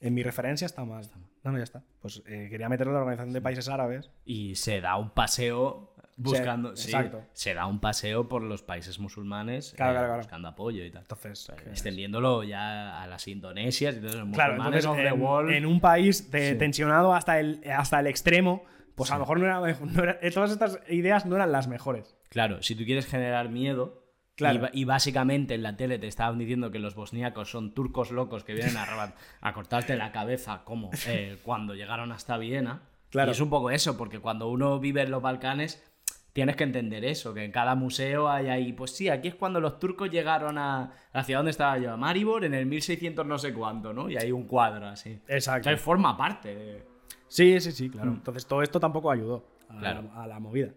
[0.00, 1.08] En mi referencia está mal.
[1.44, 1.84] No, no, ya está.
[2.00, 4.10] Pues eh, quería meterlo en la Organización de Países Árabes.
[4.24, 5.91] Y se da un paseo
[6.22, 6.76] buscando.
[6.76, 7.22] Sí, sí, exacto.
[7.32, 10.22] Se da un paseo por los países musulmanes Claro, eh, claro, claro.
[10.22, 11.02] buscando apoyo y tal.
[11.02, 15.50] Entonces, Pues, extendiéndolo ya a las Indonesias y todos los claro, musulmanes entonces of the
[15.52, 16.58] en, en un país de- Sí.
[16.58, 20.50] tensionado hasta el, hasta el extremo, pues a lo mejor no era, no era- todas
[20.50, 22.16] estas ideas no eran las mejores.
[22.28, 24.00] Claro, si tú quieres generar miedo.
[24.34, 24.70] Claro.
[24.72, 28.44] Y, y básicamente en la tele te estaban diciendo que los bosníacos son turcos locos
[28.44, 32.80] que vienen a, a cortarte la cabeza como eh, cuando llegaron hasta Viena.
[33.10, 33.30] Claro.
[33.30, 35.84] Y es un poco eso, porque cuando uno vive en los Balcanes
[36.32, 39.60] tienes que entender eso, que en cada museo hay ahí, pues sí, aquí es cuando
[39.60, 43.38] los turcos llegaron a la ciudad donde estaba yo, a Maribor, en el 1600 no
[43.38, 44.08] sé cuánto, ¿no?
[44.08, 45.20] Y hay un cuadro así.
[45.28, 45.68] Exacto.
[45.68, 46.86] Entonces forma parte de...
[47.28, 48.10] Sí, sí, sí, claro.
[48.10, 49.78] Entonces todo esto tampoco ayudó a, Mm.
[49.78, 50.02] Claro.
[50.14, 50.70] la, a la movida.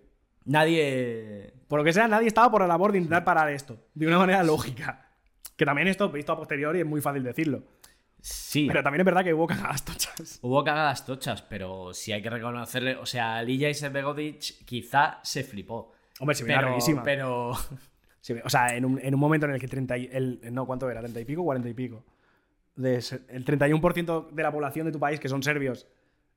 [0.46, 1.54] Nadie...
[1.68, 4.20] Por lo que sea, nadie estaba por la labor de intentar parar esto, de una
[4.20, 5.10] manera lógica.
[5.58, 7.64] Que también esto, visto a posteriori, es muy fácil decirlo.
[8.28, 8.66] Sí.
[8.68, 10.40] Pero también es verdad que hubo cagadas tochas.
[10.42, 12.96] Hubo cagadas tochas, pero sí hay que reconocerle.
[12.96, 15.92] O sea, Lija Izetbegovic quizá se flipó.
[16.20, 17.52] Hombre, se veía Pero, pero
[18.22, 20.66] Sí, o sea, en un, en un momento en el que 30 y- el, no,
[20.66, 21.04] ¿cuánto era?
[21.04, 21.44] ¿30 y pico?
[21.44, 22.04] ¿40 y pico?
[22.76, 25.88] De el 31% de la población de tu país, que son serbios,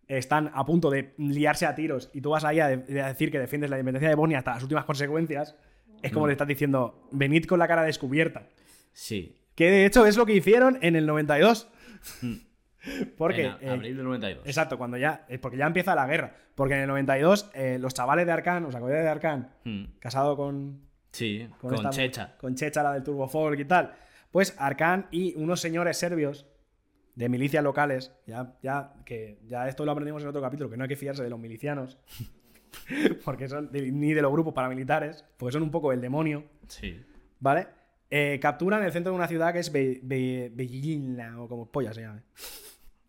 [0.09, 3.31] están a punto de liarse a tiros y tú vas ahí a, de- a decir
[3.31, 5.57] que defiendes la independencia de Bosnia hasta las últimas consecuencias,
[6.03, 6.15] es Mm.
[6.15, 8.47] como le estás diciendo, venid con la cara descubierta.
[8.93, 9.35] sí.
[9.55, 11.69] Que de hecho es lo que hicieron en el 92.
[13.17, 13.47] Porque...
[13.47, 14.47] en eh, abril del 92.
[14.47, 15.27] Exacto, cuando ya...
[15.29, 16.35] eh, Porque ya empieza la guerra.
[16.55, 19.53] Porque en el 92 eh, los chavales de Arcán, ¿os acordáis de Arcán?
[19.65, 19.85] Mm.
[19.99, 20.81] Casado con,
[21.13, 22.37] Sí, con, con, esta- Checha.
[22.39, 23.93] Con Checha, la del Turbo Folk y tal.
[24.31, 26.47] Pues Arcán y unos señores serbios
[27.15, 30.85] de milicias locales, ya, ya, que ya esto lo aprendimos en otro capítulo, que no
[30.85, 31.99] hay que fiarse de los milicianos,
[33.25, 37.05] porque son de- ni de los grupos paramilitares, porque son un poco el demonio, Sí.
[37.41, 37.67] ¿vale?
[38.11, 41.93] Eh, capturan el centro de una ciudad que es Be- Be- Bellina, o como polla
[41.93, 42.23] se llama.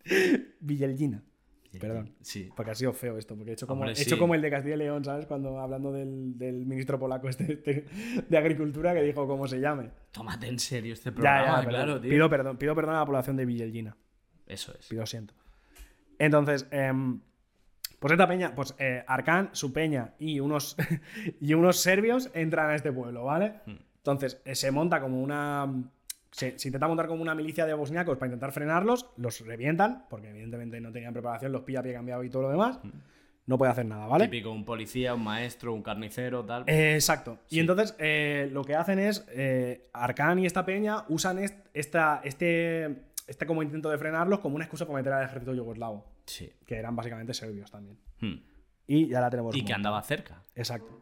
[0.60, 1.22] Villelgina.
[1.80, 2.16] Perdón.
[2.20, 2.50] Sí.
[2.56, 4.18] Porque ha sido feo esto, porque he hecho como, Hombre, he hecho sí.
[4.18, 5.26] como el de Castilla y León, ¿sabes?
[5.26, 7.84] Cuando hablando del, del ministro polaco este, este
[8.28, 9.90] de Agricultura que dijo cómo se llame.
[10.10, 12.10] Tómate en serio este programa, ya, claro, tío.
[12.10, 13.96] Pido perdón, pido perdón a la población de Villelgina.
[14.48, 14.88] Eso es.
[14.88, 15.32] Pido siento.
[16.18, 17.20] Entonces, em,
[18.00, 20.76] pues esta peña, pues eh, Arcán, su peña y unos,
[21.40, 23.60] y unos serbios entran a este pueblo, ¿vale?
[23.66, 23.76] Hmm.
[24.00, 25.66] Entonces, se monta como una.
[26.30, 30.30] Se, se intenta montar como una milicia de bosniacos para intentar frenarlos, los revientan, porque
[30.30, 32.78] evidentemente no tenían preparación, los pilla pie cambiado y todo lo demás.
[33.46, 34.26] no puede hacer nada, ¿vale?
[34.26, 36.62] Típico, un policía, un maestro, un carnicero, tal.
[36.68, 37.38] Eh, exacto.
[37.46, 37.56] Sí.
[37.56, 42.20] Y entonces eh, lo que hacen es, eh, Arcan y esta peña usan est- esta,
[42.22, 46.48] este, este como intento de frenarlos como una excusa para meter al ejército yugoslavo, Sí.
[46.64, 47.98] que eran básicamente serbios también.
[48.20, 48.36] Hmm.
[48.86, 50.44] Y ya la tenemos Y que andaba cerca.
[50.54, 51.00] Exacto.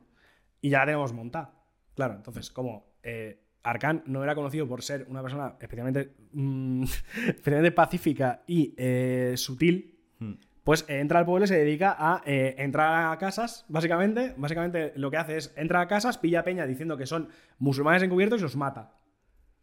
[0.63, 1.53] Y ya la tenemos montada.
[1.95, 6.83] Claro, entonces, como eh, Arkan no era conocido por ser una persona especialmente, mm,
[7.29, 10.33] especialmente pacífica y eh, sutil, Hmm.
[10.64, 14.35] pues eh, entra al pueblo y se dedica a eh, entrar a casas, básicamente.
[14.37, 18.03] Básicamente lo que hace es entra a casas, pilla a peña diciendo que son musulmanes
[18.03, 18.94] encubiertos y los mata.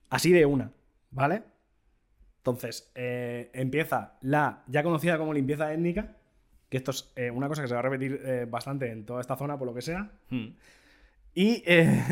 [0.10, 0.72] Así de una,
[1.12, 1.44] ¿vale?
[2.38, 6.16] Entonces, eh, empieza la ya conocida como limpieza étnica,
[6.70, 9.58] que esto es una cosa que se va a repetir bastante en toda esta zona,
[9.58, 10.12] por lo que sea.
[10.30, 10.50] Hmm.
[11.34, 12.04] Y eh,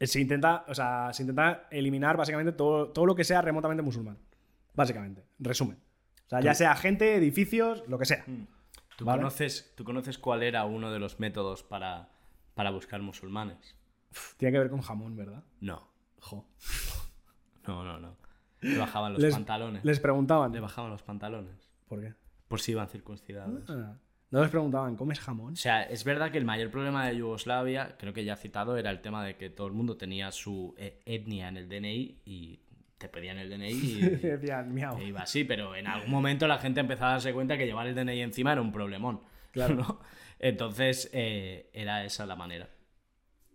[0.00, 4.18] se, intenta, o sea, se intenta eliminar básicamente todo, todo lo que sea remotamente musulmán.
[4.74, 5.78] Básicamente, resumen.
[6.26, 8.24] O sea, ya sea gente, edificios, lo que sea.
[8.96, 9.18] ¿Tú, ¿Vale?
[9.20, 12.08] conoces, ¿Tú conoces cuál era uno de los métodos para,
[12.54, 13.76] para buscar musulmanes?
[14.38, 15.42] Tiene que ver con jamón, ¿verdad?
[15.60, 15.88] No.
[16.20, 16.46] Jo.
[17.66, 18.16] No, no, no.
[18.60, 19.84] Le bajaban los Les- pantalones.
[19.84, 20.52] Les preguntaban.
[20.52, 21.70] Le bajaban los pantalones.
[21.88, 22.14] ¿Por qué?
[22.48, 23.68] Por si iban circuncidados.
[23.70, 23.96] Ah,
[24.32, 25.52] No les preguntaban, ¿comes jamón?
[25.52, 28.90] O sea, es verdad que el mayor problema de Yugoslavia, creo que ya citado, era
[28.90, 32.60] el tema de que todo el mundo tenía su eh, etnia en el DNI y
[32.96, 34.98] te pedían el DNI Y decían, miau.
[34.98, 37.86] e iba así, pero en algún momento la gente empezaba a darse cuenta que llevar
[37.86, 39.20] el DNI encima era un problemón.
[39.50, 39.74] Claro.
[39.74, 40.00] ¿no?
[40.38, 42.70] Entonces, eh, era esa la manera.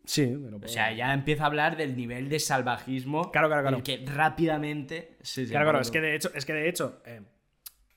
[0.06, 0.58] Sí, pero.
[0.64, 3.84] O sea, ya empieza a hablar del nivel de salvajismo Claro, claro, claro.
[3.84, 7.22] que rápidamente se Claro, claro, es que de hecho, es que de hecho, eh,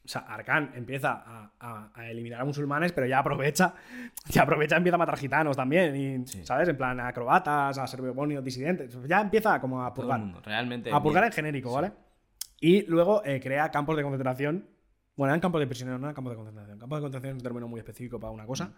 [0.04, 3.74] o sea, Arkan empieza a, a- a eliminar a musulmanes, pero ya aprovecha,
[4.28, 6.44] ya aprovecha, empieza a matar gitanos también, y, Sí.
[6.44, 6.68] ¿sabes?
[6.68, 10.90] En plan, a croatas, a serbio-bosnios disidentes, ya empieza como a purgar, mundo, realmente.
[10.90, 11.32] a purgar bien.
[11.32, 11.92] en genérico, ¿vale?
[12.60, 14.66] Y luego eh, crea campos de concentración,
[15.16, 17.42] bueno, eran campos de prisioneros, no eran campos de concentración, campos de concentración es un
[17.42, 18.72] término muy específico para una cosa,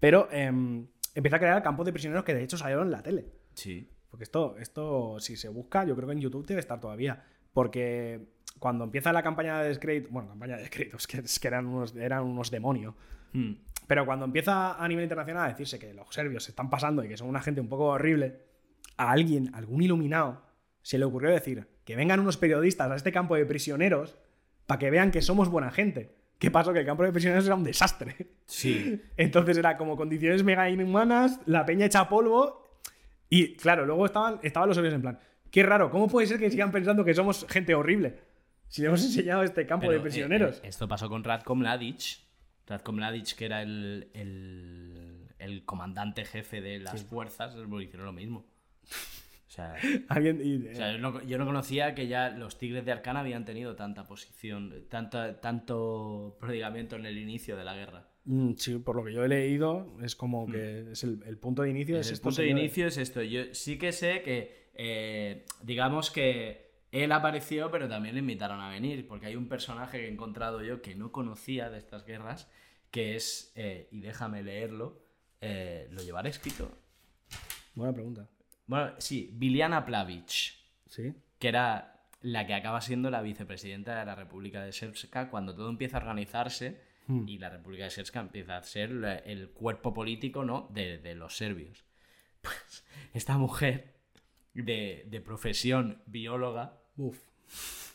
[0.00, 3.26] pero em, empieza a crear campos de prisioneros que de hecho salieron en la tele.
[3.54, 3.90] Sí.
[4.10, 7.24] Porque esto, esto, si se busca, yo creo que en YouTube debe estar todavía.
[7.52, 11.48] Porque cuando empieza la campaña de descrédito, bueno, campaña de descrédito, es que, es que
[11.48, 12.94] eran, unos, eran unos demonios.
[13.32, 13.52] Hmm.
[13.86, 17.08] Pero cuando empieza a nivel internacional a decirse que los serbios se están pasando y
[17.08, 18.40] que son una gente un poco horrible,
[18.96, 20.42] a alguien, algún iluminado,
[20.82, 24.16] se le ocurrió decir que vengan unos periodistas a este campo de prisioneros
[24.66, 26.14] para que vean que somos buena gente.
[26.38, 26.72] ¿Qué pasó?
[26.72, 28.16] Que el campo de prisioneros era un desastre.
[28.46, 29.02] Sí.
[29.16, 32.62] Entonces era como condiciones mega inhumanas, la peña hecha polvo.
[33.28, 35.18] Y claro, luego estaban, estaban los serbios en plan,
[35.50, 38.18] qué raro, ¿cómo puede ser que sigan pensando que somos gente horrible?
[38.74, 40.56] Si le hemos enseñado este campo Pero, de prisioneros.
[40.56, 42.18] eh, eh, esto pasó con Radko Mladic.
[42.66, 48.44] Radko Mladic, que era el, el, el comandante jefe de las fuerzas, hicieron lo mismo.
[49.46, 49.76] O sea,
[50.42, 53.44] y, o sea, yo, no, yo no conocía que ya los Tigres de Arcana habían
[53.44, 58.08] tenido tanta posición, tanto, tanto prodigamiento en el inicio de la guerra.
[58.24, 61.62] mm, sí, por lo que yo he leído, es como que es el, el punto
[61.62, 61.96] de inicio.
[61.96, 63.22] Es el punto de inicio es esto.
[63.22, 66.63] Yo sí que sé que, eh, digamos que
[67.02, 70.62] él apareció, pero también le invitaron a venir, porque hay un personaje que he encontrado
[70.62, 72.50] yo que no conocía de estas guerras,
[72.90, 75.02] que es, eh, y déjame leerlo,
[75.40, 76.70] eh, lo llevaré escrito.
[77.74, 78.28] Buena pregunta.
[78.66, 80.54] Bueno, sí, Viliana Plavic,
[80.88, 81.12] Sí.
[81.38, 85.68] que era la que acaba siendo la vicepresidenta de la República de Srpska cuando todo
[85.68, 87.28] empieza a organizarse Hmm.
[87.28, 90.68] y la República de Srpska empieza a ser el cuerpo político ¿no?
[90.72, 91.84] de, de los serbios.
[92.40, 93.94] Pues esta mujer
[94.54, 97.18] de, de profesión bióloga, Uf.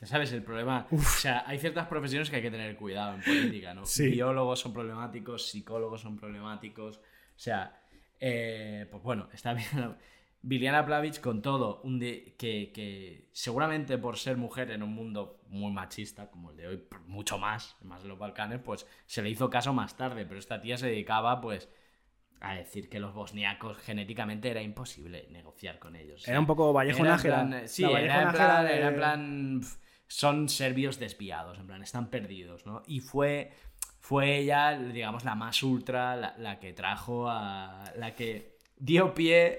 [0.02, 0.32] ya ¿sabes?
[0.32, 3.86] El problema, o sea, hay ciertas profesiones que hay que tener cuidado en política, ¿no?
[3.86, 4.10] Sí.
[4.10, 7.02] Biólogos son problemáticos, psicólogos son problemáticos, o
[7.36, 7.82] sea,
[8.20, 9.96] eh, pues bueno, está bien.
[10.42, 15.42] Viliana Plavic con todo, un de- que, que seguramente por ser mujer en un mundo
[15.50, 19.30] muy machista como el de hoy, mucho más, más de los Balcanes, pues se le
[19.30, 21.68] hizo caso más tarde, pero esta tía se dedicaba pues
[22.42, 26.28] a decir que los bosniacos genéticamente era imposible negociar con ellos.
[26.28, 27.68] Era un poco Vallejo Nájera.
[27.68, 29.62] Sí, era Vallejo en Nájera plan, de- era en plan,
[30.08, 32.82] son serbios desviados, en plan, están perdidos, ¿no?
[32.88, 33.52] Y fue,
[34.00, 37.84] fue ella, digamos, la más ultra, la, la que trajo a...
[37.98, 39.58] la que dio pie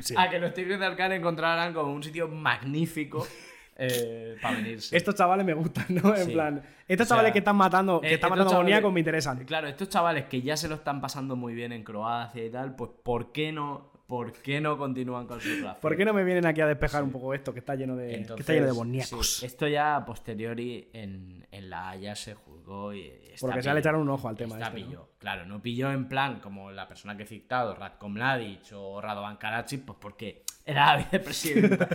[0.00, 0.14] sí.
[0.16, 3.26] a que los Tigres de Arcán encontraran como un sitio magnífico
[3.90, 4.96] eh, para venirse.
[4.96, 6.14] Estos chavales me gustan, ¿no?
[6.14, 6.32] En Sí.
[6.32, 9.44] plan, estos O sea, chavales que están matando, que eh, están matando chavales- me interesan.
[9.44, 12.74] Claro, estos chavales que ya se lo están pasando muy bien en Croacia y tal,
[12.76, 15.80] pues ¿por qué no, por qué no continúan con su relación?
[15.80, 18.26] ¿Por qué no me vienen aquí a despejar un poco esto que está lleno de,
[18.26, 19.36] que está lleno de bosníacos?
[19.36, 23.80] sí, esto ya a posteriori en, en la Haya se juzgó y Porque ya le
[23.80, 24.98] echaron un ojo al tema Está este.
[25.16, 29.38] Claro, no pilló en plan como la persona que he citado, Ratko Mladic o Radovan
[29.38, 31.88] Karadzic, pues porque era la vicepresidenta.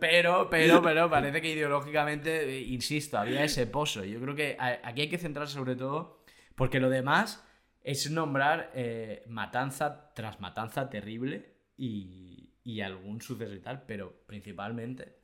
[0.00, 4.02] pero, pero, pero parece que ideológicamente, eh, insisto, había ese pozo.
[4.02, 6.22] Yo creo que aquí hay que centrarse sobre todo
[6.54, 7.44] porque lo demás
[7.82, 11.49] es nombrar eh, matanza tras matanza terrible
[11.84, 15.16] y, y algún suceso y tal, pero principalmente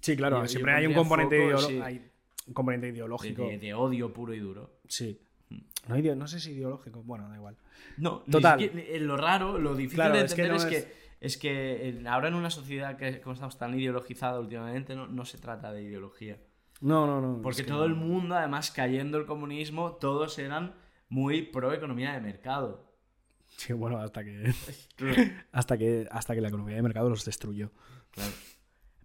[0.00, 1.80] Sí, claro, Yo- yo siempre hay un componente, foco, sí.
[1.80, 2.10] hay
[2.48, 3.46] un componente de, ideológico.
[3.46, 4.80] de- de odio puro y duro.
[4.88, 5.20] Sí.
[5.86, 7.56] No, ideo- no sé si ideológico, bueno, da igual.
[7.98, 8.58] No, Total.
[9.00, 12.28] lo raro, lo difícil Claro, de es que entender no es que, es- que ahora
[12.28, 16.38] en una sociedad que como estamos tan ideologizada últimamente, no, no se trata de ideología.
[16.80, 17.40] No, no, no.
[17.42, 17.84] Porque es que todo no.
[17.84, 20.74] el mundo, además cayendo el comunismo, todos eran
[21.08, 22.91] muy pro economía de mercado.
[23.66, 24.52] Sí, bueno, hasta que,
[25.52, 27.70] hasta que hasta que la economía de mercado los destruyó.
[28.10, 28.32] Claro.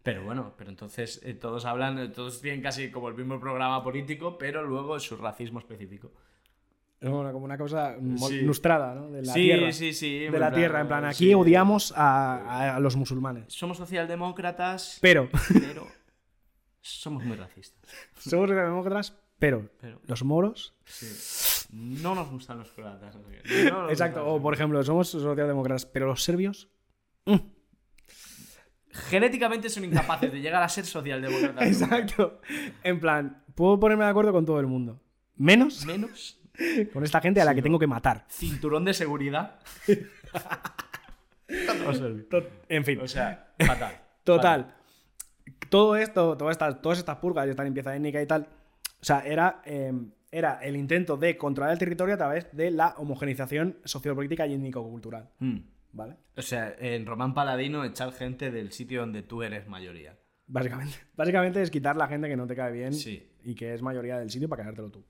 [0.03, 3.83] Pero bueno, pero entonces eh, todos hablan, eh, todos tienen casi como el mismo programa
[3.83, 6.11] político, pero luego su racismo específico.
[6.99, 7.95] Es una- como una cosa
[8.27, 8.35] Sí.
[8.35, 9.11] ilustrada, ¿no?
[9.11, 9.71] De la sí, tierra.
[9.71, 10.19] sí, sí.
[10.19, 11.33] de la tierra, en plan, aquí sí.
[11.33, 13.53] odiamos a, a los musulmanes.
[13.53, 15.85] Somos socialdemócratas, Pero, pero
[16.81, 17.91] somos muy racistas.
[18.17, 20.73] somos demócratas, pero Pero los moros.
[20.85, 21.05] sí.
[21.69, 23.15] No nos gustan los croatas.
[23.15, 23.69] no sé qué.
[23.71, 26.69] No nos Exacto, o por ejemplo, somos socialdemócratas, pero los serbios.
[29.09, 31.67] Genéticamente son incapaces de llegar a ser socialdemócratas.
[31.67, 32.41] Exacto.
[32.83, 35.01] En plan, puedo ponerme de acuerdo con todo el mundo.
[35.35, 36.39] Menos Menos
[36.93, 37.65] con esta gente a la Sí, que no.
[37.65, 38.25] tengo que matar.
[38.29, 39.59] cinturón de seguridad.
[42.69, 42.99] En fin.
[43.01, 44.01] O sea, fatal.
[44.23, 44.73] Total.
[45.69, 48.47] Todo esto, todas estas, todas estas purgas y esta limpieza étnica y tal,
[49.01, 49.93] o sea, era, eh,
[50.31, 55.29] era el intento de controlar el territorio a través de la homogenización sociopolítica y étnico-cultural.
[55.39, 55.57] Mm.
[55.93, 56.17] ¿Vale?
[56.35, 60.17] O sea, en Román Paladino echar gente del sitio donde tú eres mayoría.
[60.45, 60.95] Básicamente.
[61.15, 63.31] Básicamente es quitar la gente que no te cae bien Sí.
[63.43, 65.05] y que es mayoría del sitio para quedártelo tú.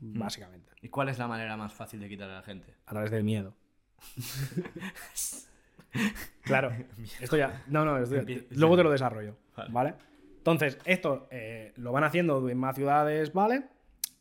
[0.00, 0.72] Básicamente.
[0.82, 2.74] ¿Y cuál es la manera más fácil de quitar a la gente?
[2.86, 3.54] A través del miedo.
[6.42, 6.72] claro.
[7.20, 7.62] Esto ya.
[7.68, 9.36] No, no, esto ya- luego te lo desarrollo.
[9.56, 9.72] Vale.
[9.72, 9.94] ¿Vale?
[10.38, 13.64] Entonces, esto eh, lo van haciendo en más ciudades, ¿vale?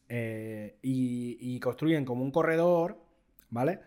[0.09, 2.99] Eh, y, y construyen como un corredor,
[3.49, 3.79] ¿vale?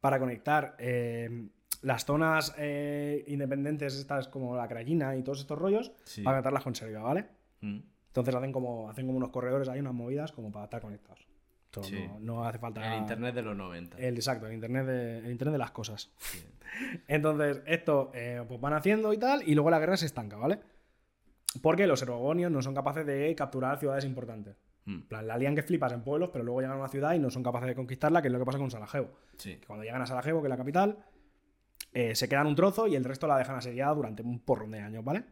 [0.00, 1.48] Para conectar eh,
[1.82, 6.22] las zonas eh, independientes, estas como la Crayina y todos estos rollos, Sí.
[6.22, 7.26] para conectarlas con Serbia, ¿vale?
[7.60, 7.78] Mm.
[8.08, 11.26] Entonces hacen como, hacen como unos corredores, hay unas movidas como para estar conectados.
[11.82, 12.06] Sí.
[12.08, 12.94] no, no hace falta.
[12.94, 13.98] El internet de los 90.
[13.98, 16.10] El, exacto, el internet, de, el internet de las cosas.
[17.08, 20.58] Entonces, esto eh, pues van haciendo y tal, y luego la guerra se estanca, ¿vale?
[21.60, 24.56] Porque los erogonios no son capaces de capturar ciudades importantes.
[24.86, 24.94] Mm.
[24.94, 27.18] En plan, la lían que flipas en pueblos, pero luego llegan a una ciudad y
[27.18, 29.10] no son capaces de conquistarla, que es lo que pasa con Sarajevo.
[29.36, 29.56] Sí.
[29.56, 31.04] Que cuando llegan a Sarajevo, que es la capital,
[31.92, 34.80] eh, se quedan un trozo y el resto la dejan asediada durante un porrón de
[34.80, 35.24] años, ¿vale?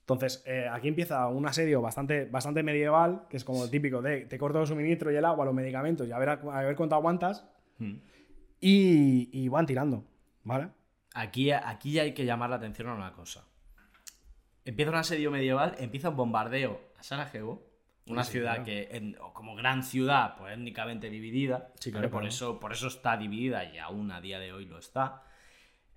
[0.00, 4.22] Entonces, eh, aquí empieza un asedio bastante, bastante medieval, que es como el típico de
[4.22, 6.94] te corto el suministro y el agua, los medicamentos y a ver, a ver cuánto
[6.94, 7.46] aguantas.
[7.76, 7.96] Mm.
[8.60, 10.04] Y, y van tirando,
[10.44, 10.70] ¿vale?
[11.14, 13.44] Aquí, aquí ya hay que llamar la atención a una cosa.
[14.64, 17.67] Empieza un asedio medieval, empieza un bombardeo a Sarajevo,
[18.08, 18.64] una Sí, ciudad claro.
[18.64, 22.28] que, en- como gran ciudad, pues étnicamente dividida, Sí, claro, por, claro.
[22.28, 25.22] eso, por eso está dividida y aún a día de hoy lo está.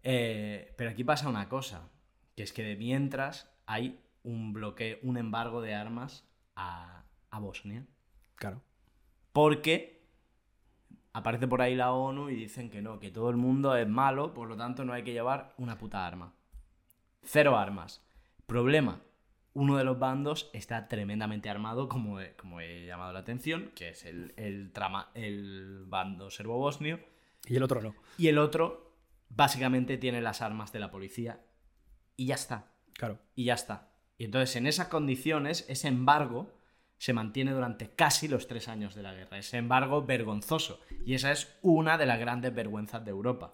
[0.04, 1.90] Eh, pero aquí pasa una cosa,
[2.36, 7.86] que es que de mientras hay un bloqueo, un embargo de armas a, a Bosnia.
[8.36, 8.62] Claro.
[9.32, 10.02] Porque
[11.14, 14.34] aparece por ahí la ONU y dicen que no, que todo el mundo es malo,
[14.34, 16.34] por lo tanto no hay que llevar una puta arma.
[17.24, 18.04] Cero armas.
[18.48, 19.02] Problema.
[19.54, 23.90] Uno de los bandos está tremendamente armado, como he, como he llamado la atención, que
[23.90, 27.00] es el, el, trama, el bando serbo-bosnio,
[27.48, 27.94] Y el otro no.
[28.18, 28.96] y el otro
[29.30, 31.42] básicamente tiene las armas de la policía.
[32.16, 33.20] Y ya está Claro.
[33.36, 33.90] y ya está.
[34.18, 36.54] Y entonces, en esas condiciones, ese embargo
[36.98, 39.40] se mantiene durante casi los tres años de la guerra.
[39.40, 40.80] Ese embargo vergonzoso.
[41.06, 43.52] Y esa es una de las grandes vergüenzas de Europa.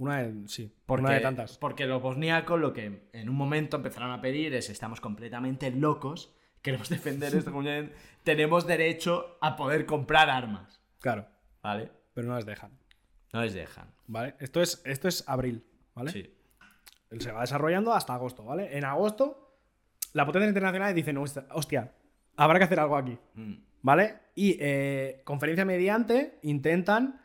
[0.00, 1.58] Una de, sí, Porque, una de tantas.
[1.58, 6.34] Porque los bosniacos lo que en un momento empezaron a pedir es: estamos completamente locos,
[6.62, 7.90] queremos defender ya-
[8.24, 10.80] tenemos derecho a poder comprar armas.
[11.00, 11.26] Claro.
[11.62, 11.90] ¿Vale?
[12.14, 12.72] Pero no les dejan.
[13.32, 13.92] No les dejan.
[14.06, 14.34] ¿Vale?
[14.40, 16.10] Esto es, esto es abril, ¿vale?
[16.10, 16.34] Sí.
[17.18, 18.76] Se va desarrollando hasta agosto, ¿vale?
[18.78, 19.58] En agosto,
[20.14, 21.92] la potencia internacional dice, no, hostia, hostia,
[22.36, 23.54] habrá que hacer algo aquí, Mm.
[23.82, 24.14] ¿vale?
[24.34, 27.20] Y eh, conferencia mediante intentan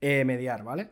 [0.00, 0.90] eh, mediar, ¿vale?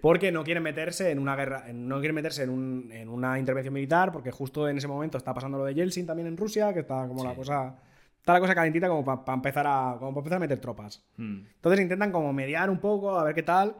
[0.00, 3.74] Porque no quieren meterse en una guerra, no quieren meterse en, un- en una intervención
[3.74, 6.80] militar, porque justo en ese momento está pasando lo de Yeltsin también en Rusia, que
[6.80, 7.76] está como la cosa,
[8.18, 11.04] está la cosa calentita como para empezar a, como para empezar a meter tropas.
[11.16, 11.40] Mm.
[11.56, 13.76] Entonces intentan como mediar un poco, a ver qué tal,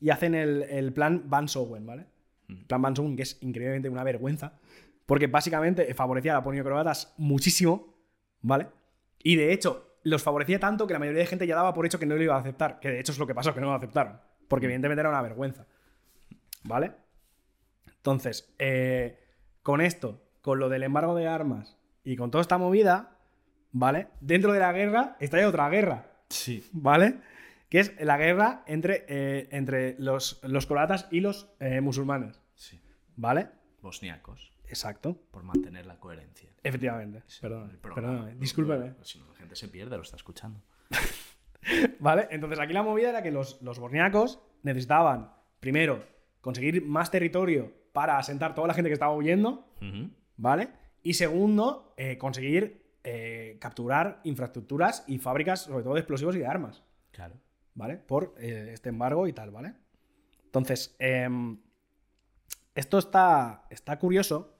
[0.00, 2.06] y hacen el, el plan Van Sowen, ¿vale?
[2.48, 4.52] El plan Van Sowen, que es increíblemente una vergüenza,
[5.06, 7.94] porque básicamente favorecía a la ponio croatas muchísimo,
[8.42, 8.66] ¿vale?
[9.22, 11.98] Y de hecho, los favorecía tanto que la mayoría de gente ya daba por hecho
[11.98, 13.66] que no lo iba a aceptar, que de hecho es lo que pasó, que no
[13.68, 14.18] lo aceptaron,
[14.52, 15.66] porque evidentemente era una vergüenza,
[16.64, 16.92] ¿vale?
[17.86, 19.18] Entonces, eh,
[19.62, 23.16] con esto, con lo del embargo de armas y con toda esta movida,
[23.70, 24.08] ¿vale?
[24.20, 26.68] Dentro de la guerra está ya otra guerra, Sí.
[26.72, 27.20] ¿vale?
[27.70, 32.38] que es la guerra entre, eh, entre los, los croatas y los eh, musulmanes.
[32.54, 32.78] Sí.
[33.16, 33.48] ¿Vale?
[33.80, 35.16] Bosniacos, Exacto.
[35.30, 36.50] por mantener la coherencia.
[36.62, 37.22] Efectivamente.
[37.40, 37.94] Perdón, programa.
[38.18, 38.94] perdóname, discúlpeme.
[39.00, 40.60] Si no, la gente se pierde, lo está escuchando.
[42.00, 42.28] ¿Vale?
[42.30, 43.80] Entonces aquí la movida era que los, los
[44.62, 46.04] necesitaban, primero,
[46.40, 49.68] conseguir más territorio para asentar toda la gente que estaba huyendo.
[50.36, 50.68] ¿vale?
[51.02, 56.46] Y segundo, eh, conseguir eh, capturar infraestructuras y fábricas, sobre todo de explosivos y de
[56.46, 57.34] armas, Claro.
[57.74, 57.96] ¿vale?
[57.96, 59.74] Por eh, este embargo y tal, ¿vale?
[60.44, 61.58] Entonces, em,
[62.74, 64.56] esto está, está curioso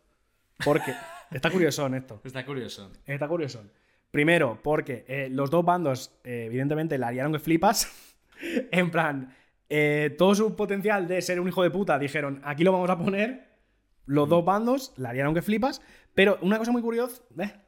[0.65, 0.93] porque...
[1.31, 2.21] está curioso en esto.
[2.25, 2.91] Está curioso.
[3.07, 3.65] Está curioso.
[4.13, 7.91] Primero, porque eh, los dos bandos, eh, evidentemente, la liaron que flipas.
[8.71, 9.35] en plan,
[9.71, 12.99] eh, todo su potencial de ser un hijo de puta dijeron, aquí lo vamos a
[12.99, 13.49] poner.
[14.05, 15.81] Los dos bandos la liaron que flipas.
[16.13, 17.23] Pero una cosa muy curiosa,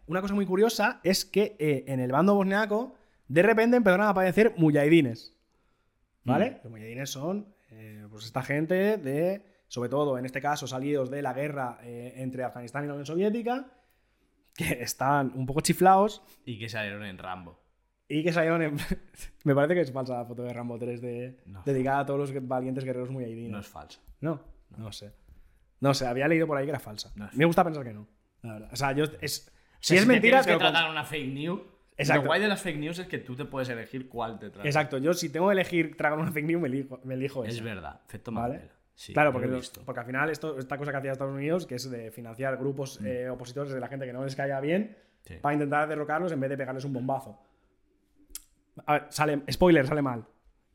[0.06, 2.94] una cosa muy curiosa es que en el bando bosniaco,
[3.26, 5.32] de repente empezaron a aparecer mujahidines.
[6.24, 6.58] ¿Vale?
[6.62, 7.54] Los mujahidines son
[8.10, 12.84] pues esta gente de, sobre todo en este caso, salidos de la guerra entre Afganistán
[12.84, 13.66] y la Unión Soviética,
[14.56, 17.60] que están un poco chiflados Y que salieron en Rambo.
[18.08, 18.76] y que salieron en...
[19.44, 21.40] Me parece que es falsa la foto de Rambo 3 de...
[21.46, 21.62] No.
[21.64, 24.00] dedicada a todos los valientes guerreros muy No es falso.
[24.20, 24.40] No,
[24.76, 25.12] no sé.
[25.80, 27.12] No sé, había leído por ahí que era falsa.
[27.16, 28.06] No Me gusta pensar que no.
[28.42, 28.70] La verdad.
[28.72, 29.04] O sea, yo...
[29.20, 29.50] Es...
[29.80, 31.60] Si O sea, es mentira, tienes te que lo con- tratar una fake news.
[31.96, 32.22] Exacto.
[32.22, 34.66] Lo guay de las fake news es que tú te puedes elegir cuál te trata.
[34.66, 37.54] Exacto, yo si tengo que elegir tragar una fake news, me elijo, me elijo Es
[37.56, 37.64] esa.
[37.64, 38.00] verdad.
[38.08, 38.54] Efecto ¿Vale?
[38.54, 38.73] Mandela.
[38.96, 41.74] Sí, claro, porque, los- porque al final esto, esta cosa que hacía Estados Unidos, que
[41.74, 45.26] es de financiar grupos eh, opositores de la gente que no les caiga bien, Mm.
[45.28, 45.34] Sí.
[45.40, 47.40] para intentar derrocarlos en vez de pegarles un bombazo.
[48.86, 50.24] A ver, sale, spoiler, sale mal.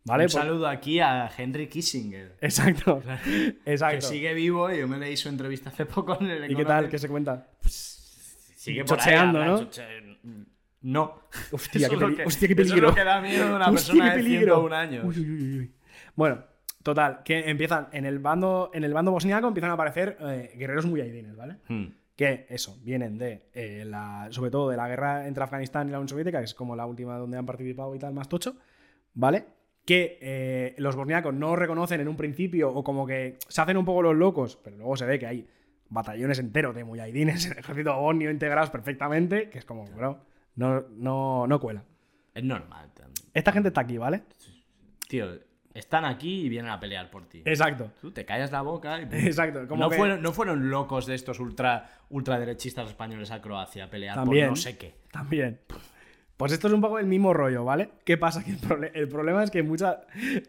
[0.06, 0.24] ¿Vale?
[0.24, 2.36] Un saludo aquí a Henry Kissinger.
[2.42, 3.02] Exacto.
[3.24, 4.08] Que Exacto.
[4.08, 6.90] sigue vivo y yo me leí su entrevista hace poco en el ¿Y qué tal?
[6.90, 7.48] ¿Qué se cuenta?
[7.64, 9.60] Sigue por Chocheando, ¿no?
[9.70, 10.18] choche-
[10.82, 11.22] No.
[11.52, 12.90] Hostia, qué, peli- que- hostia, qué eso es peligro.
[12.90, 14.56] lo que da miedo de una Hostia, persona de peligro.
[14.56, 15.06] 101 años.
[15.18, 15.74] Uy, uy.
[16.16, 16.44] Bueno,
[16.84, 20.86] total, que empiezan en el bando, en el bando bosniaco empiezan a aparecer eh, guerreros
[20.86, 21.58] mujahidines, ¿vale?
[21.68, 21.88] Hmm.
[22.16, 26.00] Que eso, vienen de eh, la, sobre todo de la guerra entre Afganistán y la
[26.00, 28.56] Unión Soviética, que es como la última donde han participado y tal, más tocho,
[29.14, 29.46] ¿vale?
[29.86, 33.86] Que eh, los bosniacos no reconocen en un principio o como que se hacen un
[33.86, 35.48] poco los locos, pero luego se ve que hay
[35.90, 40.20] batallones enteros de mujahidines en el ejército bosnio integrados perfectamente, que es como, bro,
[40.56, 41.84] no, no, no cuela.
[42.34, 43.28] Es normal también.
[43.34, 44.24] Esta gente está aquí, ¿vale?
[45.08, 45.40] Tío,
[45.80, 47.42] están aquí y vienen a pelear por ti.
[47.46, 47.92] Exacto.
[48.02, 49.04] Tú te callas la boca y...
[49.28, 49.68] Exacto.
[49.68, 53.90] Como no, que- fueron, no fueron locos de estos ultra ultraderechistas españoles a Croacia a
[53.90, 54.48] pelear También.
[54.48, 54.96] por no sé qué.
[55.12, 55.60] También.
[56.38, 57.90] Pues esto es un poco el mismo rollo, ¿vale?
[58.06, 58.44] ¿Qué pasa?
[58.44, 58.52] Que
[58.94, 60.02] el, problema es que mucha,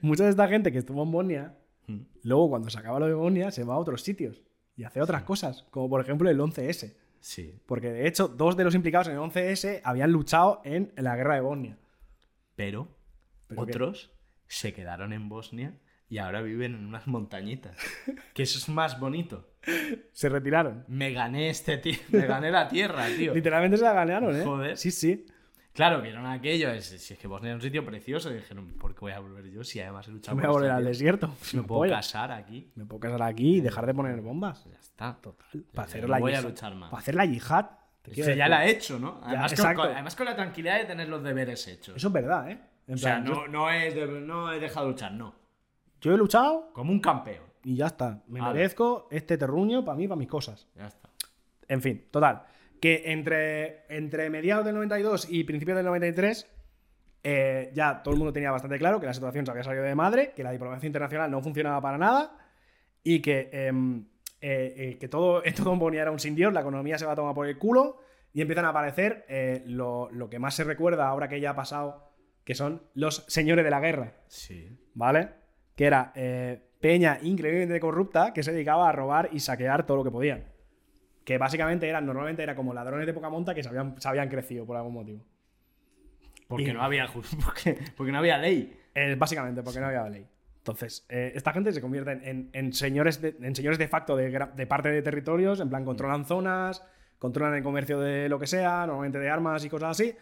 [0.02, 1.54] mucha de esta gente que estuvo en Bosnia,
[1.86, 2.02] Hmm.
[2.22, 4.42] luego cuando se acaba lo de Bosnia, se va a otros sitios
[4.76, 6.94] y hace otras cosas, como por ejemplo el 11S.
[7.18, 7.60] Sí.
[7.66, 11.34] Porque de hecho, dos de los implicados en el 11S habían luchado en la guerra
[11.34, 11.78] de Bosnia.
[12.54, 12.88] Pero,
[13.48, 13.72] ¿Pero qué?
[14.52, 15.74] Se quedaron en Bosnia
[16.08, 17.76] y ahora viven en unas montañitas.
[18.34, 19.48] que eso es más bonito.
[20.12, 20.84] Se retiraron.
[20.88, 21.98] Me gané este tío.
[22.08, 23.32] Me gané la tierra, tío.
[23.34, 24.44] Literalmente se la ganaron, ¿eh?
[24.44, 24.76] Joder.
[24.76, 25.26] Sí, sí.
[25.72, 26.70] Claro, vieron aquello.
[26.70, 28.30] es- Si es que Bosnia es un sitio precioso.
[28.32, 30.52] Y dijeron, ¿por qué voy a volver yo si además he luchado Me voy a
[30.52, 31.32] volver al desierto.
[31.42, 32.72] Si me Me puedo casar aquí.
[32.74, 34.64] Me puedo casar aquí y dejar de poner bombas.
[34.64, 35.16] Ya está.
[35.20, 35.46] Total.
[35.54, 36.90] Ya, Para hacer la voy a luchar más.
[36.90, 37.66] Para hacer la yihad.
[38.02, 39.20] te ya la he hecho, ¿no?
[39.22, 41.96] Además, con- además con la tranquilidad de tener los deberes hechos.
[41.96, 42.58] Eso es verdad, ¿eh?
[42.90, 45.34] En o sea, plan, yo- no, no, es de- no he dejado de luchar, no.
[46.00, 47.44] yo he luchado Como un campeón.
[47.64, 48.22] y ya está.
[48.26, 50.66] Me merezco este terruño para mí, para mis cosas.
[50.76, 51.08] Ya está.
[51.68, 52.42] En fin, total.
[52.80, 56.48] Que entre, entre mediados del 92 y principios del 93,
[57.22, 59.94] eh, ya todo el mundo tenía bastante claro que la situación se había salido de
[59.94, 62.38] madre, que la diplomacia internacional no funcionaba para nada
[63.04, 64.06] y que, em,
[64.40, 67.12] eh, eh, que todo, todo en Bosnia era un sin Dios, la economía se va
[67.12, 67.98] a tomar por el culo
[68.32, 71.54] y empiezan a aparecer eh, lo, lo que más se recuerda ahora que ya ha
[71.56, 72.09] pasado,
[72.50, 74.14] que son los señores de la guerra.
[74.26, 74.76] Sí.
[74.94, 75.28] ¿vale?
[75.76, 80.02] Que era eh, peña increíblemente corrupta que se dedicaba a robar y saquear todo lo
[80.04, 80.46] que podían.
[81.24, 84.28] Que básicamente eran, normalmente era como ladrones de poca monta que se habían, se habían
[84.28, 85.24] crecido por algún motivo.
[86.48, 87.06] Porque Y- no había
[87.44, 88.76] porque, porque no había ley.
[88.96, 90.26] Eh, básicamente, porque no había ley.
[90.58, 94.16] Entonces, eh, esta gente se convierte en, en- en señores, de, en señores de facto
[94.16, 96.84] de, de parte de territorios, en plan controlan zonas,
[97.20, 100.14] controlan el comercio de lo que sea, normalmente de armas y cosas así,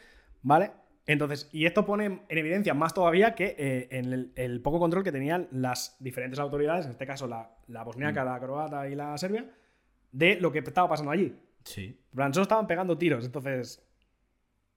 [0.42, 0.72] ¿vale?
[1.08, 5.02] Entonces, y esto pone en evidencia más todavía que eh, en el, el poco control
[5.02, 9.16] que tenían las diferentes autoridades, en este caso la, la bosniaca, la croata y la
[9.16, 9.46] serbia,
[10.12, 11.34] de lo que estaba pasando allí.
[11.64, 11.98] Sí.
[12.14, 13.82] Solo estaban pegando tiros, entonces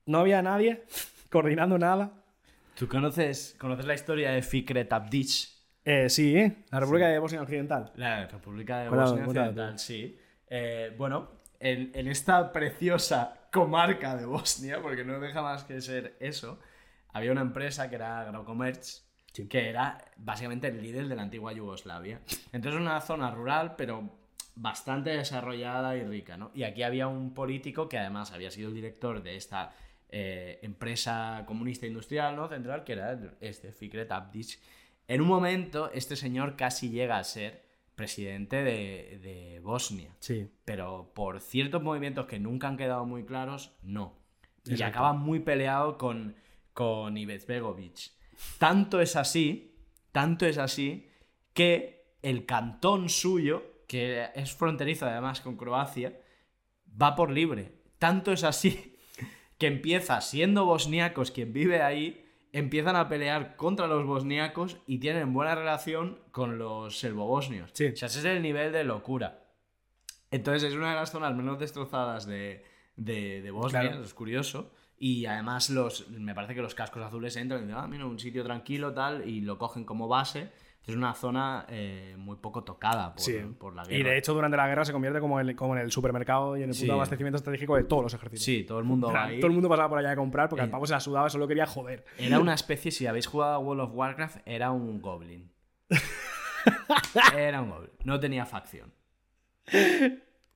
[0.05, 0.85] no había nadie
[1.29, 2.13] coordinando nada.
[2.75, 5.49] ¿Tú conoces, conoces la historia de Fikret Abdic?
[5.83, 6.63] Eh, sí, ¿eh?
[6.71, 7.91] la República de Bosnia Occidental.
[7.95, 10.17] La República de Bosnia Occidental, sí.
[10.47, 16.15] Eh, bueno, en, en esta preciosa comarca de Bosnia, porque no deja más que ser
[16.19, 16.59] eso,
[17.13, 19.47] había una empresa que era Agrocomerch Sí.
[19.47, 22.19] que era básicamente el líder de la antigua Yugoslavia.
[22.51, 24.09] Entonces una zona rural, pero
[24.55, 26.51] bastante desarrollada y rica, ¿no?
[26.53, 29.73] Y aquí había un político que además había sido el director de esta
[30.09, 32.49] eh, empresa comunista industrial, ¿no?
[32.49, 34.59] Central, que era este, Fikret Abdic.
[35.07, 37.63] En un momento, este señor casi llega a ser
[37.95, 40.47] presidente de, de Bosnia Sí.
[40.65, 44.17] pero por ciertos movimientos que nunca han quedado muy claros, no.
[44.65, 46.35] Y acaba muy peleado con,
[46.73, 48.11] con Ivezbegovic.
[48.59, 49.75] Tanto es así,
[50.11, 51.07] tanto es así,
[51.53, 56.19] que el cantón suyo, que es fronterizo además con Croacia,
[57.01, 57.73] va por libre.
[57.97, 58.95] Tanto es así
[59.57, 62.20] que empieza siendo bosniacos quien vive ahí,
[62.53, 67.69] empiezan a pelear contra los bosniacos y tienen buena relación con los serbobosnios.
[67.73, 67.87] Sí.
[67.87, 69.45] O sea, ese es el nivel de locura.
[70.31, 72.63] Entonces es una de las zonas menos destrozadas de,
[72.95, 74.03] de, de Bosnia, Claro.
[74.03, 74.71] es curioso.
[74.97, 78.19] Y además los, me parece que los cascos azules entran y dicen, ah, mira, un
[78.19, 80.51] sitio tranquilo, tal, y lo cogen como base.
[80.87, 83.37] Es una zona eh, muy poco tocada por, Sí.
[83.59, 83.97] por la guerra.
[83.97, 86.71] Y de hecho, durante la guerra se convierte como, en el supermercado y en el
[86.71, 86.85] punto Sí.
[86.87, 88.43] de abastecimiento estratégico de todos los ejércitos.
[88.43, 89.39] Sí, todo el mundo va ahí.
[89.39, 90.71] Todo el mundo pasaba por allá a comprar porque al Eh.
[90.71, 92.03] pavo se la sudaba, solo quería joder.
[92.17, 95.51] Era una especie, si habéis jugado a World of Warcraft, era un goblin.
[97.37, 97.91] Era un goblin.
[98.03, 98.91] No tenía facción.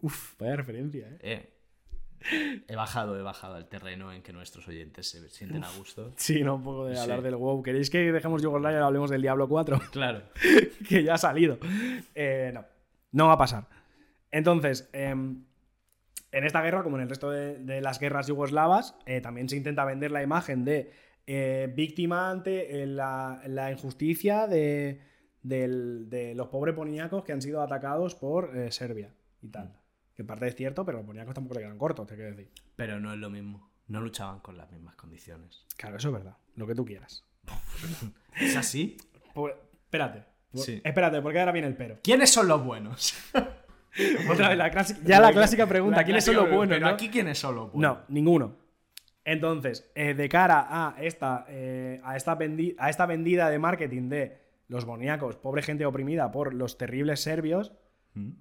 [0.02, 1.18] Uf, vaya referencia, ¿eh?
[1.22, 1.55] Eh,
[2.68, 6.12] He bajado, he bajado al terreno en que nuestros oyentes se sienten a gusto.
[6.18, 7.02] Sí, no, un poco de Sí.
[7.02, 7.62] hablar del WoW.
[7.62, 9.80] ¿Queréis que dejemos Yugoslavia y hablemos del Diablo 4?
[9.92, 10.24] Claro.
[10.90, 11.60] que ya ha salido.
[12.16, 12.66] Eh, no,
[13.12, 13.66] no va a pasar.
[14.32, 15.44] Entonces, em,
[16.32, 19.56] en esta guerra, como en el resto de, de las guerras yugoslavas, eh, también se
[19.58, 20.92] intenta vender la imagen de
[21.28, 25.00] eh, víctima ante la, la injusticia de,
[25.44, 29.12] del- de los pobres bosniacos que han sido atacados por Serbia
[29.42, 29.74] y tal.
[30.16, 32.50] Que en parte es cierto, pero los bosniacos tampoco le quedan cortos, te quiero decir.
[32.76, 33.70] Pero no es lo mismo.
[33.88, 35.66] No luchaban con las mismas condiciones.
[35.78, 36.38] Claro, eso es verdad.
[36.56, 37.24] Lo que tú quieras.
[38.40, 38.98] ¿Es así?
[39.34, 39.54] Pues,
[39.84, 40.24] espérate.
[40.54, 40.82] Sí.
[40.84, 42.00] Espérate, porque ahora viene el pero.
[42.02, 43.14] ¿Quiénes son los buenos?
[44.30, 46.76] Otra vez, la clásica- ya la clásica pregunta, La ¿quiénes son los buenos?
[46.76, 46.94] Pero no?
[46.94, 47.98] aquí, ¿quiénes son los No, buenos?
[48.10, 48.56] ninguno.
[49.26, 52.38] Entonces, eh, de cara a esta, eh, a, esta
[52.78, 54.38] a esta vendida de marketing de
[54.68, 57.72] los boniacos, pobre gente oprimida por los terribles serbios.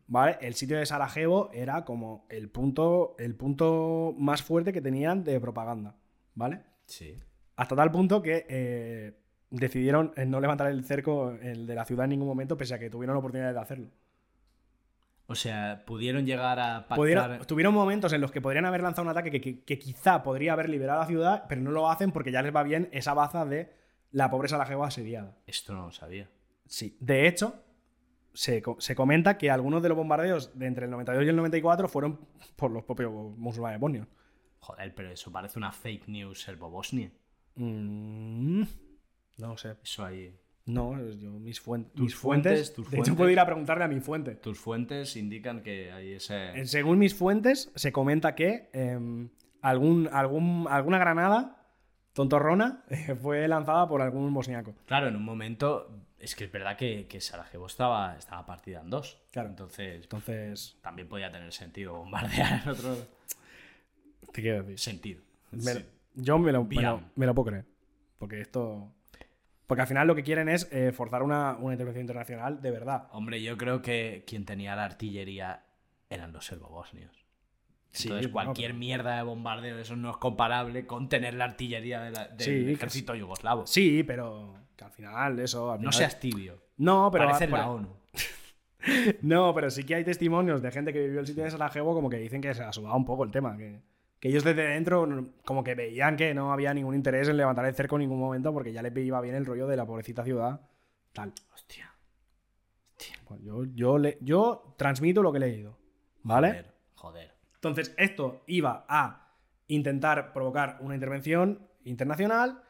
[0.06, 0.38] ¿Vale?
[0.40, 5.40] El sitio de Sarajevo era como el punto, el punto más fuerte que tenían de
[5.40, 5.96] propaganda,
[6.34, 6.62] ¿vale?
[6.86, 7.16] Sí.
[7.56, 9.18] Hasta tal punto que eh,
[9.50, 12.78] decidieron eh, no levantar el cerco el de la ciudad en ningún momento, pese a
[12.78, 13.88] que tuvieron la oportunidad de hacerlo.
[15.26, 16.98] O sea, pudieron llegar a pactar...
[16.98, 20.22] Pudieron- tuvieron momentos en los que podrían haber lanzado un ataque que, que- que quizá
[20.22, 23.14] podría haber liberado la ciudad, pero no lo hacen porque ya les va bien esa
[23.14, 23.72] baza de
[24.10, 25.34] la pobre Sarajevo asediada.
[25.46, 26.28] Esto no lo sabía.
[26.66, 26.96] Sí.
[27.00, 27.63] De hecho,
[28.34, 31.88] se, se comenta que algunos de los bombardeos de entre el 92 y el 94
[31.88, 32.20] fueron
[32.56, 34.06] por los propios musulmanes bosnios.
[34.60, 37.10] Joder, pero eso parece una fake news serbo-bosnia.
[37.56, 38.62] Mm,
[39.38, 39.76] no sé.
[39.82, 40.34] Eso ahí...
[40.66, 42.14] No, yo, mis, Tus mis fuentes.
[42.16, 44.34] fuentes, tus de hecho, puedo ir a preguntarle a mi fuente.
[44.36, 46.64] Tus fuentes indican que hay ese...
[46.64, 49.28] Según mis fuentes, se comenta que em,
[49.60, 51.68] algún, algún, alguna granada
[52.14, 54.74] tontorrona eh, fue lanzada por algún bosniaco.
[54.86, 55.90] Claro, en un momento...
[56.24, 59.20] Es que es verdad que, que Sarajevo estaba, estaba partida en dos.
[59.30, 59.50] Claro.
[59.50, 62.96] Entonces, Entonces, también podía tener sentido bombardear en otro
[64.32, 64.78] te quiero decir.
[64.78, 65.22] sentido.
[65.52, 65.84] Me- Sí.
[66.16, 67.64] Yo me lo, me, lo, me lo puedo creer.
[68.18, 68.92] Porque esto.
[69.66, 73.08] Porque al final lo que quieren es eh, forzar una, una intervención internacional de verdad.
[73.12, 75.64] Hombre, yo creo que quien tenía la artillería
[76.10, 77.12] eran los serbobosnios.
[77.90, 82.00] Sí, Entonces, cualquier pero- mierda de bombardeo, eso no es comparable con tener la artillería
[82.02, 83.66] de la- del Sí, que ejército yugoslavo.
[83.66, 85.72] Sí, pero que al final eso.
[85.72, 86.62] al No seas tibio.
[86.76, 87.26] No, pero.
[87.26, 87.88] Parece la ONU.
[89.22, 92.10] No, pero sí que hay testimonios de gente que vivió el sitio de Sarajevo como
[92.10, 93.56] que dicen que se ha sudado un poco el tema.
[93.56, 93.80] Que,
[94.20, 95.08] que ellos desde dentro
[95.46, 98.52] como que veían que no había ningún interés en levantar el cerco en ningún momento
[98.52, 100.60] porque ya les iba bien el rollo de la pobrecita ciudad.
[101.14, 101.32] Tal.
[101.54, 101.94] Hostia.
[103.24, 105.78] Pues yo, yo, le, yo transmito lo que he leído.
[106.22, 106.48] ¿Vale?
[106.48, 107.34] Joder, joder.
[107.54, 109.34] Entonces, esto iba a
[109.68, 112.63] intentar provocar una intervención internacional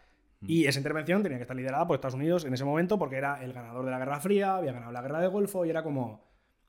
[0.47, 3.43] y esa intervención tenía que estar liderada por Estados Unidos en ese momento porque era
[3.43, 6.25] el ganador de la Guerra Fría, había ganado la Guerra del Golfo y era como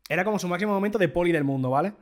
[0.07, 1.93] era como su máximo momento de poli del mundo, ¿vale?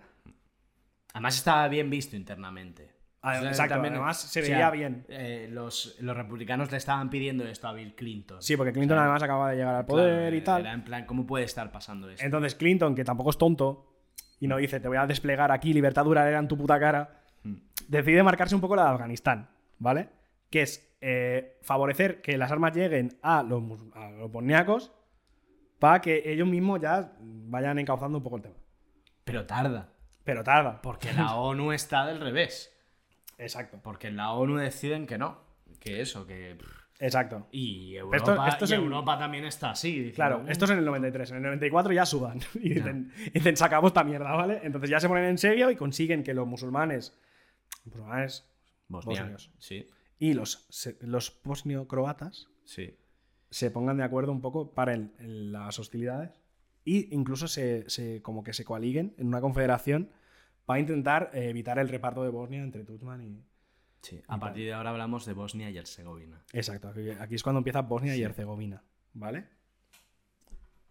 [1.13, 2.91] Además estaba bien visto internamente.
[3.21, 5.05] Ah, sea, exacto, además se veía bien.
[5.07, 8.41] eh, los, los republicanos le estaban pidiendo esto a Bill Clinton.
[8.41, 10.61] Sí, porque Clinton además acaba de llegar al poder Claro, y tal.
[10.61, 12.25] Era en plan, ¿cómo puede estar pasando esto?
[12.25, 13.93] Entonces Clinton, que tampoco es tonto
[14.41, 17.55] y no dice, te voy a desplegar aquí libertad duradera en tu puta cara, Mm.
[17.89, 20.07] decide marcarse un poco la de Afganistán, ¿vale?
[20.49, 23.61] Que es eh, favorecer que las armas lleguen a los,
[23.93, 24.91] a los bosniacos
[25.79, 28.55] para que ellos mismos ya vayan encauzando un poco el tema.
[29.25, 29.89] Pero tarda.
[30.23, 30.81] Pero tarda.
[30.81, 32.73] Porque la ONU está del revés.
[33.37, 33.79] Exacto.
[33.83, 35.41] Porque en la ONU deciden que no.
[35.79, 36.57] Que eso, que.
[36.99, 37.47] Exacto.
[37.51, 39.89] Y esto- Europa, esto es y en- Europa también está así.
[39.91, 40.47] diciendo, Claro, "Uh".
[40.47, 41.31] esto es en el 93.
[41.31, 42.39] En el 94 ya sudan.
[42.55, 44.61] Y dicen, dicen, sacamos esta mierda, ¿vale?
[44.63, 47.19] Entonces ya se ponen en serio y consiguen que los musulmanes,
[47.83, 48.47] musulmanes
[48.87, 49.21] Bosnia.
[49.23, 49.51] bosnios.
[49.57, 49.85] Sí,
[50.29, 52.95] y los, se- los bosnio-croatas sí.
[53.49, 56.31] se pongan de acuerdo un poco para el- las hostilidades
[56.85, 60.09] y incluso se, se- como que se coaliguen en una confederación
[60.65, 63.43] para intentar eh, evitar el reparto de Bosnia entre Tutman y...
[64.01, 64.21] sí.
[64.27, 66.41] A partir de ahora hablamos de Bosnia y Herzegovina.
[66.53, 68.81] Exacto, aquí, aquí es cuando empieza Bosnia y Herzegovina,
[69.13, 69.47] ¿vale?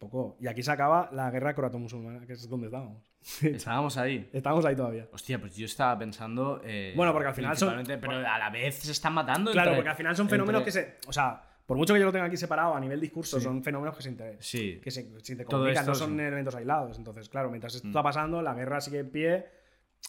[0.03, 0.36] Poco.
[0.40, 3.09] Y aquí se acaba la guerra croato-musulmana, que es donde estábamos.
[3.42, 4.28] Estábamos ahí.
[4.32, 5.09] Estamos ahí todavía.
[5.12, 6.61] Hostia, pues yo estaba pensando.
[6.64, 9.53] eh, Bueno, porque al final son- Pero a la vez se están matando.
[9.53, 11.09] Claro, entre- porque al final son fenómenos entre- que se...
[11.09, 13.44] O sea, por mucho que yo lo tenga aquí separado a nivel discurso, Sí.
[13.44, 14.80] son fenómenos que se, inter- Sí.
[14.82, 16.98] que se, se te Todo comunican, esto no son es- eventos aislados.
[16.98, 17.90] Entonces, claro, mientras esto Mm.
[17.90, 19.46] está pasando, la guerra sigue en pie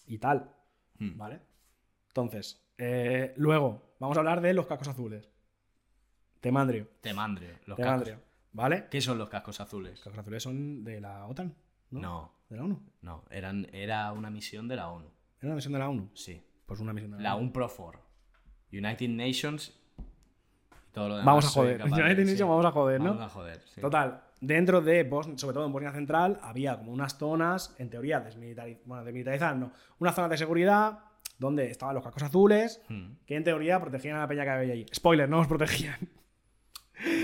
[0.08, 0.50] y tal.
[0.98, 1.16] Mm.
[1.18, 1.40] ¿Vale?
[2.08, 5.30] Entonces, eh, luego, vamos a hablar de los cascos azules.
[6.42, 6.88] Temandrio.
[7.02, 7.52] Temandrio.
[7.68, 7.78] Los.
[7.78, 8.20] Temandrio.
[8.54, 8.86] ¿Vale?
[8.90, 9.94] ¿Qué son los cascos azules?
[9.98, 11.54] Los cascos azules son de la OTAN,
[11.92, 12.00] ¿no?
[12.00, 12.82] No, ¿De la ONU?
[13.02, 13.24] no.
[13.32, 15.08] Eran, era una misión de la ONU.
[15.40, 16.10] ¿Era una misión de la ONU?
[16.14, 16.42] Sí.
[16.66, 17.46] Pues una misión de la, La ONU.
[17.48, 18.00] UNPROFOR.
[18.72, 19.74] United Nations.
[20.90, 21.26] Y todo lo demás.
[21.26, 21.78] Vamos a joder.
[21.80, 22.32] capaz United sí.
[22.32, 23.10] Nations vamos a joder, ¿no?
[23.16, 23.62] Vamos a joder.
[23.66, 23.82] sí.
[23.82, 28.24] Total, dentro de Bosnia, sobre todo en Bosnia Central, había como unas zonas, en teoría,
[28.24, 31.00] desmilitari- bueno, desmilitarizadas, no, unas zonas de seguridad
[31.40, 33.14] donde estaban los cascos azules, Mm.
[33.26, 34.86] que en teoría protegían a la peña que había allí.
[34.94, 35.98] Spoiler, no los protegían.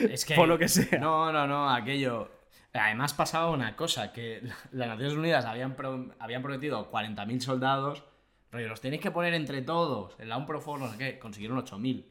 [0.09, 0.99] Es que, Por lo que sea.
[0.99, 2.29] No, no, no, aquello.
[2.73, 4.41] Además pasaba una cosa, que
[4.71, 8.03] las Naciones Unidas habían, pro- habían prometido 40.000 soldados,
[8.49, 12.05] pero los tenéis que poner entre todos, en la UNPROFOR, no sé qué, consiguieron 8.000.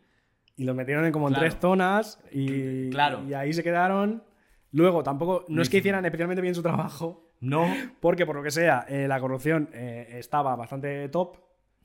[0.56, 3.22] Y los metieron en como en tres zonas y, Claro.
[3.28, 4.24] y ahí se quedaron.
[4.72, 7.72] Luego, tampoco, no es que hicieran especialmente bien su trabajo, No.
[8.00, 11.36] porque por lo que sea, eh, la corrupción eh, estaba bastante top,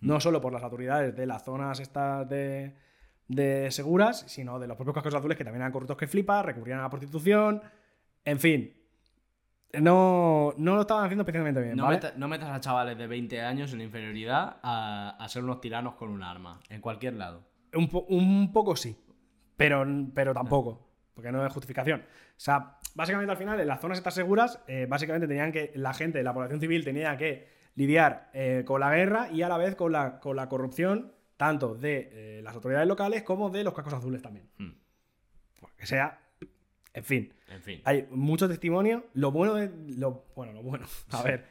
[0.01, 2.75] no solo por las autoridades de las zonas estas de,
[3.27, 6.79] de seguras, sino de los propios cascos azules que también eran corruptos que flipa, recurrían
[6.79, 7.61] a la prostitución,
[8.25, 8.73] en fin.
[9.81, 11.99] No, no lo estaban haciendo especialmente bien, No, ¿vale?
[12.15, 16.09] no metas a chavales de 20 años en inferioridad a, a ser unos tiranos con
[16.09, 17.41] un arma, en cualquier lado.
[17.73, 18.95] Un, po- un poco sí,
[19.57, 22.01] pero, pero tampoco, porque no es justificación.
[22.01, 22.05] O
[22.39, 26.21] sea, básicamente al final, en las zonas estas seguras, eh, básicamente tenían que, la gente,
[26.21, 29.91] la población civil tenía que lidiar eh, con la guerra y a la vez con
[29.91, 31.13] la, con la corrupción,
[31.43, 34.49] tanto de eh, las autoridades locales como de los cascos azules también.
[34.57, 34.71] Hmm.
[35.59, 36.21] Porque sea,
[36.93, 37.81] en fin, En fin.
[37.83, 39.07] hay mucho testimonio.
[39.13, 39.69] Lo bueno de.
[39.97, 40.85] Lo, bueno, lo bueno.
[41.11, 41.45] A ver.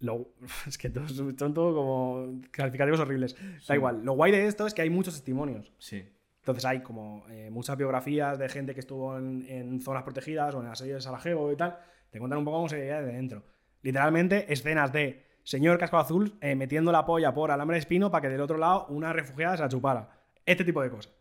[0.00, 0.32] Lo,
[0.66, 3.36] es que todos son todo como calificativos horribles.
[3.68, 4.04] Da igual.
[4.04, 5.72] Lo guay de esto es que hay muchos testimonios.
[5.78, 6.04] Sí.
[6.40, 10.60] Entonces hay como eh, muchas biografías de gente que estuvo en, en zonas protegidas o
[10.60, 11.78] en la serie de Sarajevo y tal.
[12.10, 13.44] Te cuentan un poco cómo se veía de dentro.
[13.82, 18.22] Literalmente escenas de señor casco azul eh, metiendo la polla por alambre de espino para
[18.22, 20.08] que del otro lado una refugiada se la chupara.
[20.46, 21.12] Este tipo de cosas.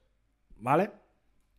[0.58, 0.92] ¿Vale?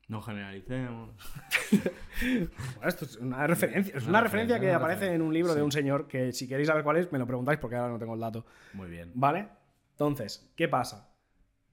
[0.09, 1.11] No generalicemos.
[2.23, 5.17] Bueno, esto es una referencia, es Una una referencia, referencia que una aparece referencia.
[5.17, 7.59] en un libro de un señor que si queréis saber cuál es, me lo preguntáis
[7.59, 8.45] porque ahora no tengo el dato.
[8.75, 9.11] Muy bien.
[9.15, 9.49] ¿Vale?
[9.93, 11.09] Entonces, ¿qué pasa?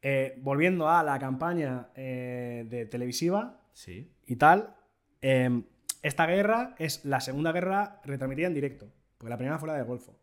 [0.02, 4.12] Eh, volviendo a la campaña eh, de televisiva Sí.
[4.26, 4.76] y tal,
[5.22, 5.62] eh,
[6.02, 8.88] esta guerra es la segunda guerra retransmitida en directo,
[9.18, 10.18] porque la primera fue la del Golfo,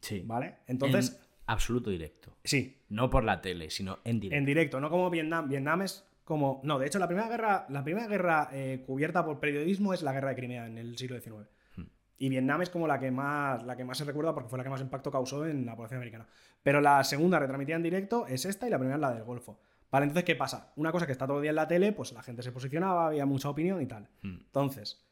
[0.00, 0.22] Sí.
[0.24, 0.56] ¿vale?
[0.66, 2.36] Entonces, En absoluto directo.
[2.44, 4.38] sí, No por la tele, sino en directo.
[4.38, 5.48] en directo, no como Vietnam.
[5.48, 6.60] Vietnam es como...
[6.64, 10.12] No, de hecho, la primera guerra, la primera guerra eh, cubierta por periodismo es la
[10.12, 11.48] guerra de Crimea en el siglo XIX.
[11.76, 11.84] Hmm.
[12.18, 14.64] Y Vietnam es como la que más la que más se recuerda porque fue la
[14.64, 16.26] que más impacto causó en la población americana.
[16.62, 19.60] Pero la segunda retransmitida en directo es esta y la primera es la del Golfo.
[19.90, 20.72] Vale, entonces, ¿qué pasa?
[20.76, 23.08] Una cosa que está todo el día en la tele, pues la gente se posicionaba,
[23.08, 24.08] había mucha opinión y tal.
[24.22, 24.38] Hmm.
[24.44, 25.04] Entonces,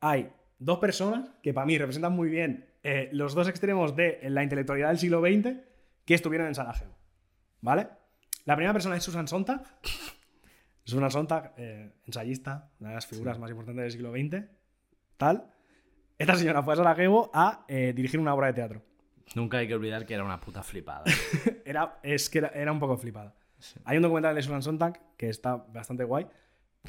[0.00, 4.42] hay dos personas que para mí representan muy bien eh, los dos extremos de la
[4.42, 5.56] intelectualidad del siglo XX
[6.04, 6.94] que estuvieron en Sarajevo.
[7.60, 7.88] ¿Vale?
[8.44, 9.62] La primera persona es Susan Sontag.
[10.84, 14.44] Susan Sontag, eh, ensayista, una de las figuras más importantes del siglo XX.
[15.16, 15.50] Tal.
[16.18, 18.82] Esta señora fue a Sarajevo a eh, dirigir una obra de teatro.
[19.34, 21.04] Nunca hay que olvidar que era una puta flipada.
[21.64, 23.34] Era, es que era, era un poco flipada.
[23.58, 23.80] Sí.
[23.86, 26.26] Hay un documental de Susan Sontag que está bastante guay,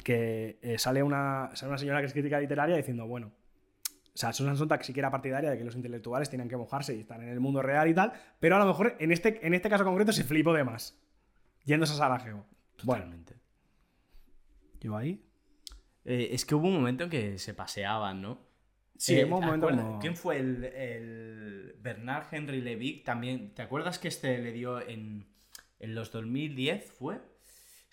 [0.04, 3.32] que eh, sale, una, sale una señora que es crítica literaria diciendo, bueno,
[4.16, 6.96] o sea, Susan Sontag sí que era partidaria de que los intelectuales tienen que mojarse
[6.96, 9.52] y estar en el mundo real y tal, pero a lo mejor en este, en
[9.52, 10.98] este caso concreto se flipó de más,
[11.64, 12.46] yéndose a Sarajevo.
[12.82, 13.34] Bueno, Totalmente.
[14.80, 15.22] yo ahí...
[16.08, 18.38] Eh, es que hubo un momento en que se paseaban, ¿no?
[18.96, 23.52] Sí, Eh, hubo un ¿te momento como- ¿Quién fue el, el Bernard Henry Levic también?
[23.54, 25.26] ¿Te acuerdas que este le dio en,
[25.80, 26.92] en los 2010?
[26.92, 27.20] ¿Fue?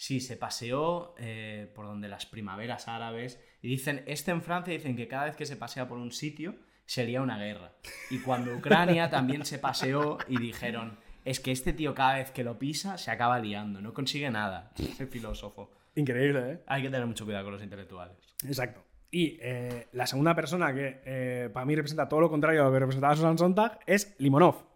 [0.03, 4.97] Sí, se paseó eh, por donde las primaveras árabes y dicen, este en Francia dicen
[4.97, 7.71] que cada vez que se pasea por un sitio sería una guerra.
[8.09, 12.43] Y cuando Ucrania también se paseó y dijeron, es que este tío cada vez que
[12.43, 14.73] lo pisa se acaba liando, no consigue nada.
[14.77, 15.71] Ese filósofo.
[15.95, 16.59] Increíble, ¿eh?
[16.67, 18.17] Hay que tener mucho cuidado con los intelectuales.
[18.45, 18.83] Exacto.
[19.09, 22.73] Y eh, la segunda persona que eh, para mí representa todo lo contrario a lo
[22.73, 24.72] que representaba Susan Sontag es Limonov.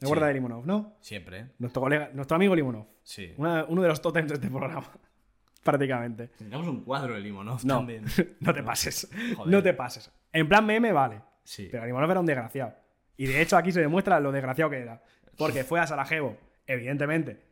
[0.00, 0.28] ¿Te acuerdas Sí.
[0.28, 0.96] de Limonov, no?
[1.00, 1.46] Siempre.
[1.58, 2.86] Nuestro colega, nuestro amigo Limonov.
[3.04, 3.32] Sí.
[3.36, 4.90] Una- uno de los tótems de este programa.
[5.62, 6.28] Prácticamente.
[6.38, 8.04] Tendríamos un cuadro de Limonov No, también.
[8.40, 9.08] no te pases.
[9.36, 9.52] Joder.
[9.52, 10.10] No te pases.
[10.32, 11.20] En plan meme, vale.
[11.44, 11.68] Sí.
[11.70, 12.74] Pero Limonov era un desgraciado.
[13.16, 15.02] Y de hecho aquí se demuestra lo desgraciado que era.
[15.36, 16.36] Porque fue a Sarajevo,
[16.66, 17.42] evidentemente,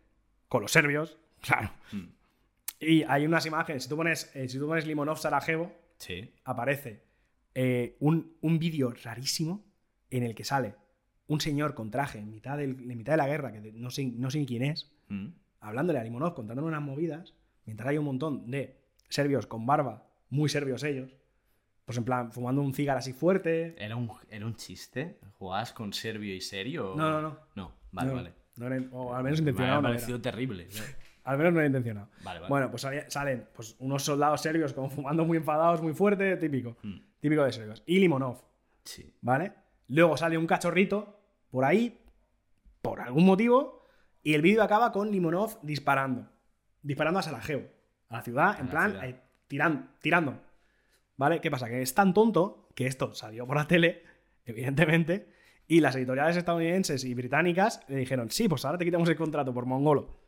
[0.48, 1.70] con los serbios, claro.
[1.92, 2.04] Mm.
[2.80, 6.32] Y hay unas imágenes, si tú pones, eh, si tú pones Limonov Sarajevo, Sí.
[6.44, 7.02] aparece
[7.54, 9.66] eh, un, un vídeo rarísimo
[10.10, 10.76] en el que sale
[11.28, 14.06] un señor con traje en mitad, del- en mitad de la guerra, que no sé,
[14.06, 15.28] no sé quién es, Mm.
[15.60, 17.34] hablándole a Limonov, contándole unas movidas,
[17.66, 18.76] mientras hay un montón de
[19.08, 21.14] serbios con barba, muy serbios ellos,
[21.84, 23.74] pues en plan, fumando un cigarro así fuerte.
[23.78, 25.18] ¿Era un, ¿Era un chiste?
[25.38, 26.92] ¿Jugabas con serbio y serio?
[26.92, 27.38] o- No, no, no.
[27.56, 28.32] No, vale, No, vale.
[28.56, 29.78] no era- o al menos Me intencionado.
[29.78, 29.96] ha no era.
[29.96, 30.68] parecido terrible.
[30.70, 30.70] ¿no?
[31.24, 32.08] Al menos no era intencionado.
[32.24, 32.48] Vale, vale.
[32.48, 36.78] Bueno, pues salen pues, unos soldados serbios como fumando muy enfadados, muy fuerte, típico.
[36.82, 36.96] Mm.
[37.20, 37.82] Típico de serbios.
[37.84, 38.42] Y Limonov,
[38.84, 39.12] Sí.
[39.20, 39.52] ¿vale?
[39.88, 41.17] Luego sale un cachorrito
[41.50, 42.00] por ahí,
[42.82, 43.84] por algún motivo,
[44.22, 46.28] y el vídeo acaba con Limonov disparando.
[46.82, 47.68] Disparando a Sarajevo,
[48.08, 49.08] a la ciudad, A en la plan, ciudad.
[49.08, 50.40] eh, tiran- tirando.
[51.16, 51.40] ¿Vale?
[51.40, 51.68] ¿Qué pasa?
[51.68, 54.02] Que es tan tonto que esto salió por la tele,
[54.44, 55.32] evidentemente,
[55.66, 59.52] y las editoriales estadounidenses y británicas le dijeron, sí, pues ahora te quitamos el contrato
[59.52, 60.20] por mongolo.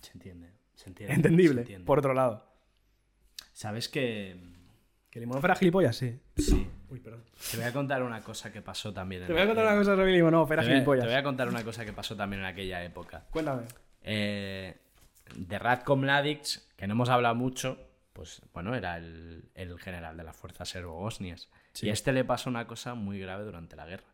[0.00, 0.52] Se entiende.
[0.74, 1.14] Se entiende.
[1.14, 1.84] Entendible, se entiende.
[1.86, 2.46] por otro lado.
[3.52, 4.36] ¿Sabes que
[5.10, 5.94] ¿Que Limonov era gilipollas?
[5.96, 6.18] Sí.
[6.36, 6.68] Sí.
[6.94, 7.24] Uy, perdón.
[7.50, 9.22] Te voy a contar una cosa que pasó también.
[9.22, 10.98] en Te voy a contar una cosa sobre Limonov, era te voy.
[11.00, 13.24] Te voy a contar una cosa que pasó también en aquella época.
[13.30, 13.62] Cuéntame.
[14.02, 14.76] Eh,
[15.34, 16.44] de Ratko Mladic,
[16.76, 17.78] que no hemos hablado mucho,
[18.12, 21.50] pues bueno, era el, el general de las fuerzas serbo-bosnias.
[21.72, 21.86] Sí.
[21.86, 24.04] Y a este le pasó una cosa muy grave durante la guerra.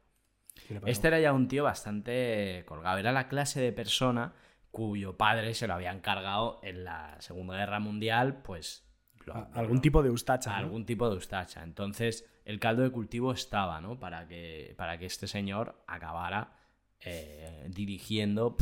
[0.87, 2.99] Este era ya un tío bastante colgado.
[2.99, 4.33] Era la clase de persona
[4.71, 8.85] cuyo padre se lo habían cargado en la Segunda Guerra Mundial, pues...
[9.27, 10.51] lo- A- algún tipo de ustacha.
[10.51, 10.57] ¿no?
[10.57, 11.63] algún tipo de ustacha.
[11.65, 13.99] Entonces, el caldo de cultivo estaba, ¿no?
[13.99, 16.53] Para que, para que este señor acabara
[17.01, 18.57] eh, dirigiendo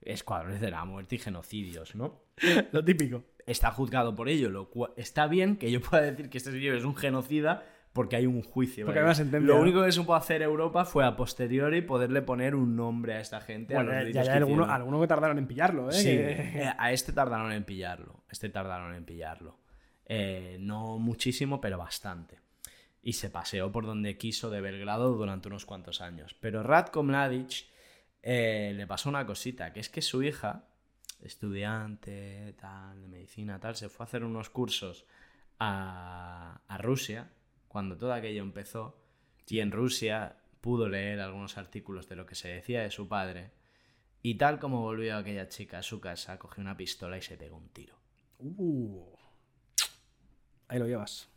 [0.00, 2.22] escuadrones de la muerte y genocidios, ¿no?
[2.72, 3.24] Lo típico.
[3.46, 6.76] Está juzgado por ello, lo cual está bien que yo pueda decir que este señor
[6.76, 8.84] es un genocida porque hay un juicio.
[8.86, 13.14] Porque sentencia, Lo único que supo hacer Europa fue a posteriori poderle poner un nombre
[13.14, 13.74] a esta gente.
[13.74, 15.92] a Bueno, los ya, ya que hay alguno, que tardaron en pillarlo, ¿eh?
[15.92, 18.24] Sí, Que- eh, a este tardaron en pillarlo.
[18.30, 19.58] Este tardaron en pillarlo.
[20.06, 22.38] Eh, no muchísimo, pero bastante.
[23.06, 26.34] Y se paseó por donde quiso de Belgrado durante unos cuantos años.
[26.40, 27.68] Pero Ratko Mladic
[28.20, 30.64] eh, le pasó una cosita, que es que su hija,
[31.22, 35.06] estudiante tal, de medicina, tal, se fue a hacer unos cursos
[35.60, 37.30] a, Rusia
[37.68, 39.00] cuando todo aquello empezó.
[39.46, 43.52] Y en Rusia pudo leer algunos artículos de lo que se decía de su padre.
[44.20, 47.56] Y tal como volvió aquella chica a su casa, cogió una pistola y se pegó
[47.56, 47.94] un tiro.
[48.40, 49.14] Uh.
[50.66, 51.28] Ahí lo llevas.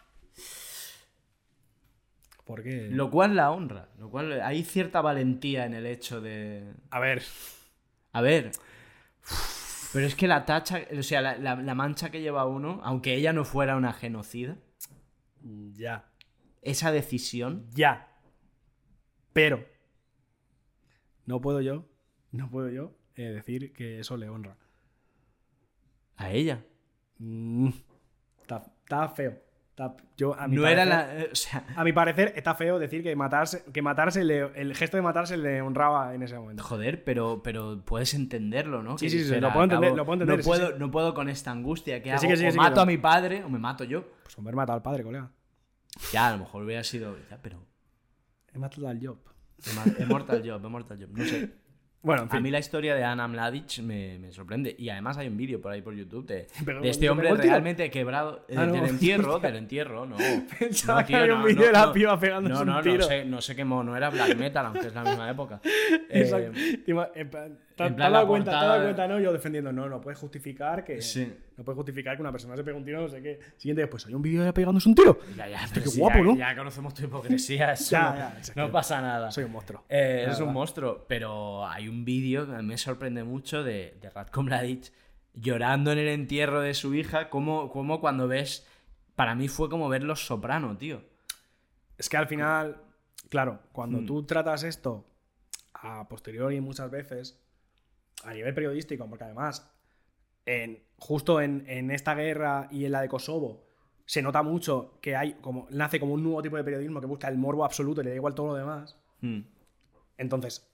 [2.90, 3.90] Lo cual la honra.
[3.98, 6.74] Lo cual hay cierta valentía en el hecho de.
[6.90, 7.22] A ver.
[8.12, 8.52] A ver.
[9.94, 13.16] Pero es que la tacha, o sea, la, la- la mancha que lleva uno, aunque
[13.16, 14.58] ella no fuera una genocida,
[15.74, 16.10] Ya.
[16.62, 17.68] esa decisión.
[17.74, 18.08] Ya.
[19.34, 19.66] Pero.
[21.26, 21.86] No puedo yo.
[22.32, 24.58] No puedo yo eh, decir que eso le honra.
[26.18, 26.64] A ella.
[27.18, 27.70] Mm,
[28.42, 29.40] está, está feo.
[29.80, 31.20] Está- yo, a mi No parecer, era la.
[31.22, 31.64] eh, O sea.
[31.76, 35.38] A mi parecer, está feo decir que matarse, que matarse le- el gesto de matarse
[35.38, 36.62] le honraba en ese momento.
[36.64, 38.98] Joder, pero, pero puedes entenderlo, ¿no?
[38.98, 40.68] Sí, Que sí, sí, dijera, lo puedo entender, "Acabo- lo puedo entender, No sí, puedo,
[40.68, 40.74] sí.
[40.80, 42.22] no puedo con esta angustia que hago.
[42.22, 44.04] que o mato a mi padre o me mato yo.
[44.24, 45.32] Pues haber matado al padre, colega.
[46.12, 47.16] Ya, a lo mejor hubiera sido.
[47.30, 47.66] ya, pero.
[48.54, 49.18] He matado al Job.
[50.00, 51.10] Immortal Job, Immortal Job.
[51.18, 51.50] No sé.
[52.02, 52.44] Bueno, en A fin.
[52.44, 54.74] mí la historia de Ana Mladic me, me sorprende.
[54.78, 57.34] Y además hay un vídeo por ahí por YouTube de, Pero, de este ¿te hombre
[57.34, 58.46] realmente quebrado.
[58.48, 58.74] eh, Ah, no.
[58.74, 60.16] del entierro, del entierierro, no.
[60.58, 62.98] Pensaba No, que había un vídeo de la piba pegándose no, un no, tiro.
[63.00, 65.60] No, sé, no sé qué mono era black metal, aunque es la misma época.
[66.10, 66.52] Exacto.
[66.58, 67.30] Eh,
[67.80, 69.20] Te plan, ¿Te en te plan has la dado cuenta, te portada- cuenta, no?
[69.20, 71.02] Yo defendiendo, no, no puedes justificar que.
[71.02, 71.34] Sí.
[71.58, 73.40] No puedes justificar que una persona se pegue un tiro, no sé qué.
[73.58, 75.20] Siguiente, pues hay un vídeo de pegándose un tiro.
[75.36, 76.36] ya, ya, qué sí, guapo, ya- ¿no?
[76.38, 77.74] Ya conocemos tu hipocresía.
[77.74, 79.32] eso Ya, no, ya, pasa nada.
[79.32, 79.84] Soy un monstruo.
[79.90, 83.98] Eh, es un monstruo, pero hay un vídeo que a mí me sorprende mucho de,
[84.02, 84.92] de Mladic
[85.34, 88.66] llorando en el entierro de su hija, como, como cuando ves...
[89.16, 91.02] Para mí fue como ver Los Soprano, tío.
[91.98, 92.78] Es que al final,
[93.28, 94.06] claro, cuando Hmm.
[94.06, 95.06] tú tratas esto
[95.74, 97.38] a posteriori muchas veces,
[98.24, 99.72] a nivel periodístico, porque además,
[100.46, 103.70] en, justo en, en esta guerra y en la de Kosovo,
[104.10, 107.28] se nota mucho que hay como, nace como un nuevo tipo de periodismo que busca
[107.28, 108.98] el morbo absoluto y le da igual todo lo demás.
[109.22, 109.42] Hmm.
[110.18, 110.68] Entonces,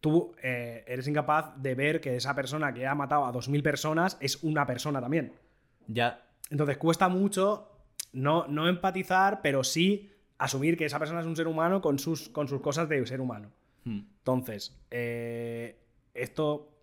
[0.00, 4.16] tú eh, eres incapaz de ver que esa persona que ha matado a 2.000 personas
[4.20, 5.34] es una persona también.
[5.86, 6.24] Ya.
[6.48, 7.68] Entonces cuesta mucho
[8.14, 12.30] no, no empatizar, pero sí asumir que esa persona es un ser humano con sus,
[12.30, 13.52] con sus cosas de ser humano.
[13.84, 14.00] Hmm.
[14.18, 15.78] Entonces, eh,
[16.14, 16.77] esto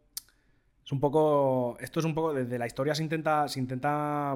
[0.85, 1.77] es un poco.
[1.79, 2.33] Esto es un poco.
[2.33, 3.47] Desde la historia se intenta.
[3.47, 4.35] Se intenta.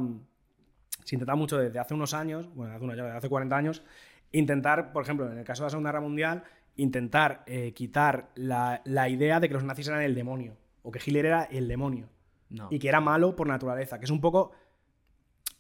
[1.04, 3.84] Se intenta mucho desde hace unos años, bueno, hace unos ya, desde hace 40 años,
[4.32, 6.44] intentar, por ejemplo, en el caso de la Segunda Guerra Mundial,
[6.76, 10.58] intentar eh, quitar la, la idea de que los nazis eran el demonio.
[10.84, 12.10] O que Hitler era el demonio.
[12.50, 12.68] No.
[12.70, 13.98] Y que era malo por naturaleza.
[13.98, 14.52] Que es un poco.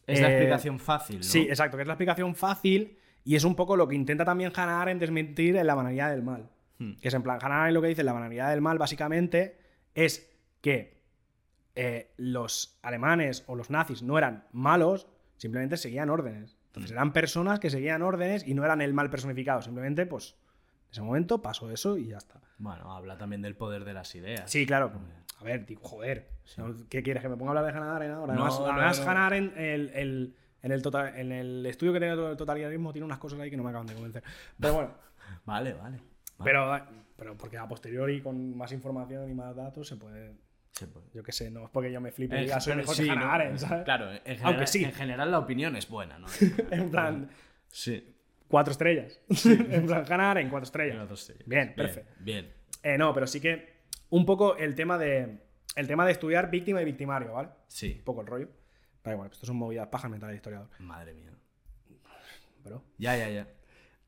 [0.05, 1.23] Es la eh, explicación fácil, ¿no?
[1.23, 4.51] Sí, exacto, que es la explicación fácil y es un poco lo que intenta también
[4.55, 6.49] Hannah Arendt desmentir en la banalidad del mal.
[6.79, 6.93] Hmm.
[6.93, 9.57] Que es en plan, Hannah Arendt lo que dice en la banalidad del mal básicamente
[9.93, 10.28] es
[10.61, 10.99] que
[11.75, 15.07] eh, los alemanes o los nazis no eran malos,
[15.37, 16.57] simplemente seguían órdenes.
[16.67, 20.35] Entonces eran personas que seguían órdenes y no eran el mal personificado, simplemente pues
[20.87, 22.41] en ese momento pasó eso y ya está.
[22.57, 24.49] Bueno, habla también del poder de las ideas.
[24.51, 24.91] Sí, claro.
[25.39, 26.29] A ver, tío, joder.
[26.57, 26.75] ¿no?
[26.89, 27.23] ¿Qué quieres?
[27.23, 28.33] ¿Que me ponga a hablar de Hannah Arendt ahora?
[28.33, 29.09] No, Además, no, además no.
[29.11, 33.05] Hannah Arendt, el, el- en, el total- en el estudio que tiene el totalitarismo, tiene
[33.05, 34.23] unas cosas ahí que no me acaban de convencer.
[34.59, 34.91] Pero bueno,
[35.45, 36.01] Vale, vale.
[36.37, 36.43] vale.
[36.43, 36.85] pero,
[37.15, 40.35] pero porque a posteriori, con más información y más datos, se puede.
[40.79, 41.03] Sí, pues.
[41.13, 43.11] Yo qué sé, no es porque yo me flipe y diga soy mejor sí, que
[43.11, 43.31] Hannah ¿no?
[43.33, 43.83] Arendt, ¿sabes?
[43.83, 44.85] Claro, en general, Aunque sí.
[44.85, 46.27] en general la opinión es buena, ¿no?
[46.71, 47.29] En plan,
[47.67, 48.15] sí.
[48.47, 49.19] cuatro estrellas.
[49.45, 51.09] en plan, Hannah Arendt, cuatro estrellas.
[51.09, 51.45] Dos estrellas.
[51.45, 52.13] Bien, perfecto.
[52.21, 52.53] Bien.
[52.81, 53.73] Eh, no, pero sí que
[54.09, 55.49] un poco el tema de.
[55.75, 57.49] El tema de estudiar víctima y victimario, ¿vale?
[57.67, 57.95] Sí.
[57.99, 58.47] Un poco el rollo.
[59.01, 60.69] Pero bueno, esto son movidas pajas mentales de historiador.
[60.79, 61.31] Madre mía.
[62.63, 62.83] Pero.
[62.97, 63.47] Ya, ya, ya.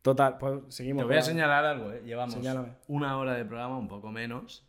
[0.02, 1.04] Total, pues seguimos.
[1.04, 2.02] Te voy a señalar algo, ¿eh?
[2.06, 2.70] Llevamos Señálame.
[2.88, 4.66] una hora de programa, un poco menos.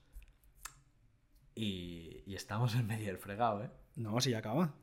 [1.55, 3.70] Y, y estamos en medio del fregado, ¿eh?
[3.96, 4.74] No, si ya acaba.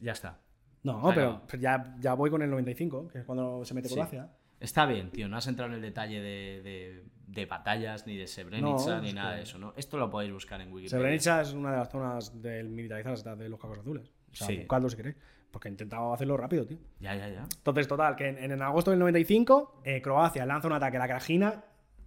[0.00, 0.40] Ya está.
[0.82, 3.94] No, Se pero ya, ya voy con el 95, que es cuando se mete Sí.
[3.94, 4.30] Croacia.
[4.60, 5.28] Está bien, tío.
[5.28, 9.12] No has entrado en el detalle de, de- de batallas, ni de Srebrenica, No, ni
[9.12, 9.72] nada que- de eso, ¿no?
[9.76, 10.90] Esto lo podéis buscar en Wikipedia.
[10.90, 14.12] Srebrenica es una de las zonas del militarizadas de los Cacos Azules.
[14.30, 14.58] O sea, Sí.
[14.58, 15.16] buscadlo si queréis.
[15.50, 16.78] Porque intentaba hacerlo rápido, tío.
[17.00, 17.42] Ya, ya, ya.
[17.56, 21.06] Entonces, total, que en, en agosto del 95, eh, Croacia lanza un ataque a la
[21.08, 21.64] Crajina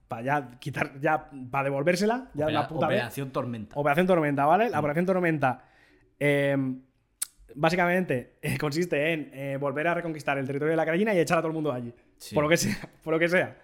[0.07, 2.97] para ya quitar, ya para devolvérsela, ya Opera- la puta vez.
[2.97, 3.75] Operación Tormenta.
[3.79, 4.67] Operación Tormenta, ¿vale?
[4.69, 4.71] Mm.
[4.71, 5.63] La Operación Tormenta
[6.19, 6.57] eh,
[7.55, 11.37] básicamente eh, consiste en eh, volver a reconquistar el territorio de la Crajina y echar
[11.37, 11.93] a todo el mundo allí.
[12.17, 12.35] Sí.
[12.35, 13.57] Por lo que sea, por lo que sea.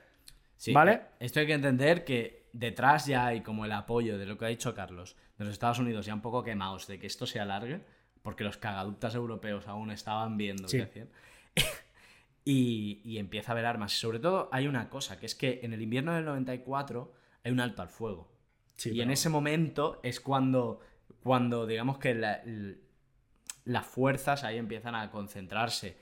[0.58, 0.92] Sí, ¿Vale?
[0.94, 4.46] eh, Esto hay que entender que detrás ya hay como el apoyo de lo que
[4.46, 7.40] ha dicho Carlos, de los Estados Unidos ya un poco quemados de que esto se
[7.40, 7.82] alargue,
[8.22, 10.78] porque los cagaductas europeos aún estaban viendo Sí.
[10.78, 11.10] qué hacían.
[12.46, 13.94] y, y empieza a haber armas.
[13.96, 17.14] Y sobre todo hay una cosa, que es que en el invierno del 94
[17.44, 18.32] hay un alto al fuego.
[18.76, 20.80] Sí, y en ese momento es cuando,
[21.22, 22.42] cuando digamos que la-
[23.66, 25.98] las fuerzas ahí empiezan a concentrarse.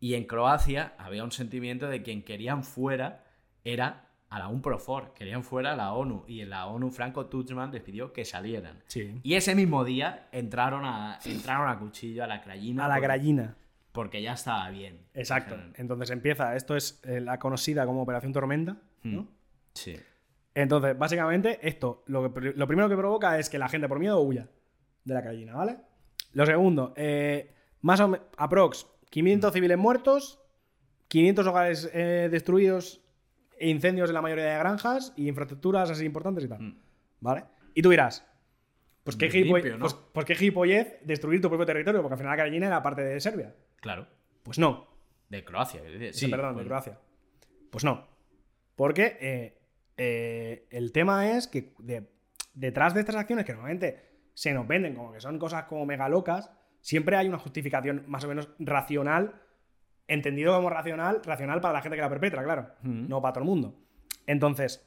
[0.00, 3.24] Y en Croacia había un sentimiento de quien querían fuera
[3.64, 6.24] era a la UNPROFOR, querían fuera a la ONU.
[6.26, 8.82] Y en la ONU Franco Tuchman les pidió que salieran.
[8.86, 9.20] Sí.
[9.22, 12.84] Y ese mismo día entraron a, entraron a cuchillo a la Crayina.
[12.86, 13.56] A la Grallina.
[13.96, 15.00] Porque ya estaba bien.
[15.14, 15.56] Exacto.
[15.74, 19.22] Entonces empieza, esto es eh, la conocida como Operación Tormenta, ¿no?
[19.22, 19.28] "Hmm,
[19.74, 19.96] Sí.
[20.54, 24.20] Entonces, básicamente, esto lo, que, lo primero que provoca es que la gente por miedo
[24.20, 24.48] huya
[25.04, 25.78] de la gallina, ¿vale?
[26.32, 30.40] Lo segundo, eh, más o menos, aprox, 500 civiles muertos,
[31.08, 33.02] 500 hogares eh, destruidos,
[33.60, 36.78] incendios en la mayoría de granjas y infraestructuras así importantes y tal, Mm.
[37.20, 37.44] ¿vale?
[37.74, 38.26] Y tú dirás,
[39.06, 39.80] pues qué, limpio, ¿no?
[39.80, 43.20] pues, pues qué destruir tu propio territorio, porque al final la gallina era parte de
[43.20, 43.54] Serbia.
[43.80, 44.06] Claro.
[44.42, 44.88] Pues no,
[45.28, 45.80] De Croacia.
[46.12, 46.64] Sí, perdón, de.
[46.64, 46.98] Croacia.
[47.70, 48.06] Pues no.
[48.74, 49.58] Porque eh,
[49.96, 52.10] eh, el tema es que de-
[52.54, 56.08] detrás de estas acciones que normalmente se nos venden como que son cosas como mega
[56.08, 56.50] locas,
[56.80, 59.40] siempre hay una justificación más o menos racional,
[60.08, 63.50] entendido como racional, racional para la gente que la perpetra, claro, no para todo el
[63.50, 63.74] mundo.
[64.26, 64.86] Entonces,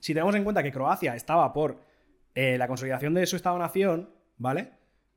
[0.00, 1.80] si tenemos en cuenta que Croacia estaba por
[2.36, 4.70] eh, la consolidación de su Estado-nación, ¿vale?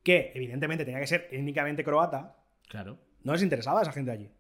[0.04, 2.36] Que evidentemente tenía que ser étnicamente croata,
[2.68, 2.98] Claro.
[3.24, 4.32] no les interesaba a esa gente allí.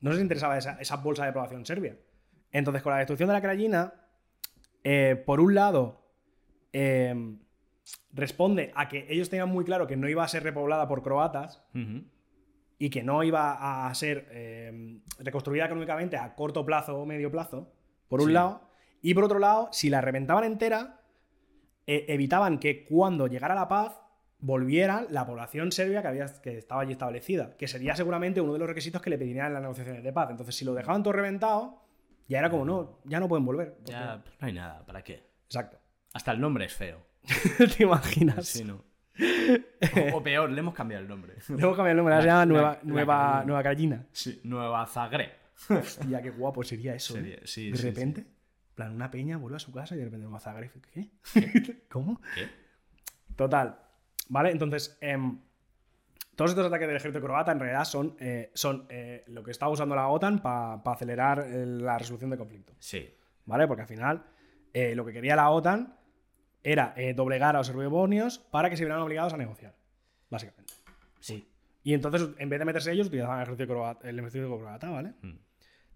[0.00, 1.96] No les interesaba esa, esa bolsa de población serbia.
[2.52, 3.94] Entonces, con la destrucción de la Krajina,
[4.82, 6.04] eh, por un lado,
[6.72, 7.14] eh,
[8.12, 11.62] responde a que ellos tenían muy claro que no iba a ser repoblada por croatas
[12.78, 17.72] y que no iba a ser eh, reconstruida económicamente a corto plazo o medio plazo,
[18.08, 18.32] por un Sí.
[18.32, 18.62] lado.
[19.02, 20.99] Y por otro lado, si la reventaban entera,
[21.94, 24.00] eh, evitaban que cuando llegara la paz
[24.38, 28.58] volviera la población serbia que, había, que estaba allí establecida, que sería seguramente uno de
[28.58, 30.30] los requisitos que le pedirían en las negociaciones de paz.
[30.30, 31.82] Entonces, si lo dejaban todo reventado,
[32.28, 33.74] ya era como, no, ya no pueden volver.
[33.74, 34.86] porque- Ya pues, no hay nada.
[34.86, 35.22] ¿Para qué?
[35.46, 35.78] Exacto.
[36.14, 36.98] Hasta el nombre es feo.
[37.76, 38.46] ¿Te imaginas?
[38.46, 38.82] Sí, no.
[40.12, 41.34] O, o peor, le hemos cambiado el nombre.
[41.48, 43.42] Luego cambiar el nombre, ahora se La- llama la- Nueva, la Nueva.
[43.46, 44.06] Nueva Krajina.
[44.12, 45.30] Sí, Nueva Zagreb.
[45.68, 47.14] Hostia, qué guapo sería eso.
[47.14, 47.40] Sería- ¿eh?
[47.44, 48.26] sí, de repente, en
[48.80, 50.70] plan, una peña vuelve a su casa y de repente Nueva Zagreb.
[50.92, 51.10] ¿Qué?
[51.88, 52.20] ¿Cómo?
[52.34, 52.48] ¿Qué?
[53.36, 53.78] Total.
[54.28, 54.50] ¿Vale?
[54.50, 55.38] Entonces, em,
[56.34, 59.68] todos estos ataques del ejército croata en realidad son, eh, son eh, lo que está
[59.68, 62.76] usando la OTAN para acelerar eh, la resolución de conflictos.
[62.78, 63.12] Sí.
[63.44, 63.66] ¿Vale?
[63.66, 64.24] Porque al final
[64.72, 65.96] eh, lo que quería la OTAN
[66.62, 69.74] era eh, doblegar a los serbios para que se vieran obligados a negociar.
[70.28, 70.72] Básicamente.
[71.18, 71.46] Sí.
[71.82, 75.14] Y entonces, en vez de meterse ellos, utilizaban el ejército croata, el ejército croata ¿vale?
[75.22, 75.38] Mm.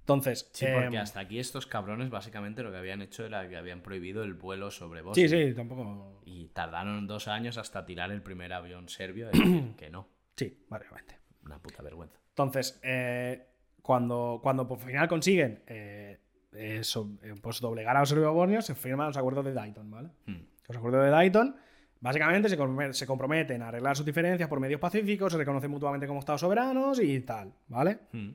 [0.05, 0.51] Entonces.
[0.53, 3.81] Sí, eh, porque hasta aquí estos cabrones básicamente lo que habían hecho era que habían
[3.81, 5.29] prohibido el vuelo sobre Bosnia.
[5.29, 6.21] Sí, sí, tampoco.
[6.27, 10.09] Y tardaron dos años hasta tirar el primer avión serbio decir que no.
[10.37, 11.19] Sí, básicamente.
[11.45, 12.19] Una puta vergüenza.
[12.31, 13.47] Entonces, eh,
[13.81, 16.19] cuando, cuando por final consiguen eh,
[16.53, 20.11] eso, eh, pues doblegar a los serbio-bosnios, se firman los acuerdos de Dayton, ¿vale?
[20.27, 20.43] Hmm.
[20.69, 21.57] Los acuerdos de Dayton
[22.01, 26.41] básicamente se comprometen a arreglar sus diferencias por medios pacíficos, se reconocen mutuamente como estados
[26.41, 28.01] soberanos y tal, ¿vale?
[28.13, 28.31] Hmm.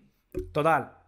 [0.51, 0.98] Total,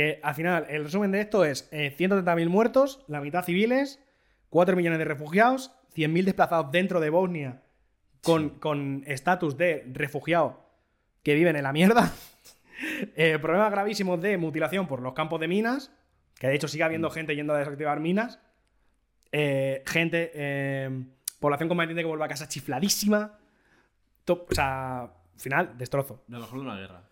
[0.00, 4.00] que al final el resumen de esto es eh, 130.000 muertos, la mitad civiles,
[4.48, 7.60] 4 millones de refugiados, 100.000 desplazados dentro de Bosnia
[8.22, 10.64] con con estatus de refugiado
[11.22, 12.12] que viven en la mierda.
[13.14, 15.92] Eh, problemas gravísimos de mutilación por los campos de minas,
[16.38, 18.38] que de hecho sigue habiendo gente yendo a desactivar minas.
[19.32, 21.04] Eh, gente, eh,
[21.40, 23.38] población combatiente que vuelve a casa chifladísima.
[24.24, 26.24] To- o sea, al final, destrozo.
[26.28, 27.02] Lo mejor de una guerra.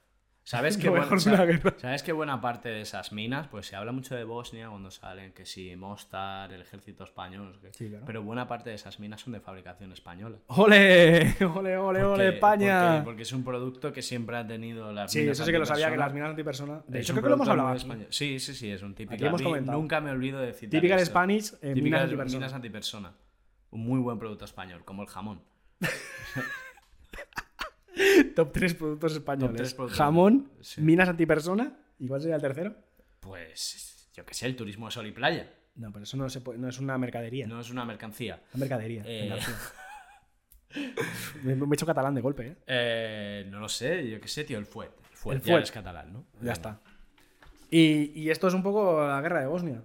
[0.49, 1.07] ¿Sabes qué, buena,
[1.45, 1.75] de.
[1.77, 3.49] ¿Sabes qué buena parte de esas minas?
[3.49, 7.61] Pues se habla mucho de Bosnia cuando salen, que si Mostar, el ejército español.
[7.73, 8.05] Sí, claro.
[8.07, 10.39] pero buena parte de esas minas son de fabricación española.
[10.47, 11.35] ¡Ole!
[11.55, 12.93] ¡Ole, ole, ole, España!
[12.93, 15.59] Porque, porque es un producto que siempre ha tenido las Sí, minas eso sí que
[15.59, 16.83] lo sabía, que las minas antipersona.
[16.87, 18.07] De hecho, creo que lo hemos hablado aquí.
[18.09, 19.17] Sí, sí, sí, es un típico.
[19.17, 19.77] Aquí hemos comentado.
[19.77, 21.11] Nunca me olvido de citar Typical esto.
[21.11, 22.39] Spanish, eh, Típica minas de antipersona.
[22.39, 23.13] minas antipersona.
[23.71, 25.43] Un muy buen producto español, como el jamón.
[28.39, 29.57] Top 3 productos españoles.
[29.57, 29.99] tres productos.
[29.99, 30.81] Jamón, Sí.
[30.81, 31.77] minas antipersona.
[31.99, 32.73] ¿Y cuál sería el tercero?
[33.19, 35.53] Pues, yo qué sé, el turismo de sol y playa.
[35.75, 37.49] No, pero eso no, se puede- no es una mercadería.
[37.49, 38.41] No es una mercancía.
[38.55, 39.03] Una mercadería.
[39.07, 39.37] Eh.
[41.43, 42.57] me, me he hecho catalán de golpe, ¿eh?
[42.67, 44.91] Eh, no lo sé, yo qué sé, tío, el fuet.
[45.11, 45.63] El fuet, El ya fuet.
[45.65, 46.25] es catalán, ¿no?
[46.41, 46.81] Ya está.
[47.71, 49.83] Y, y esto es un poco la guerra de Bosnia.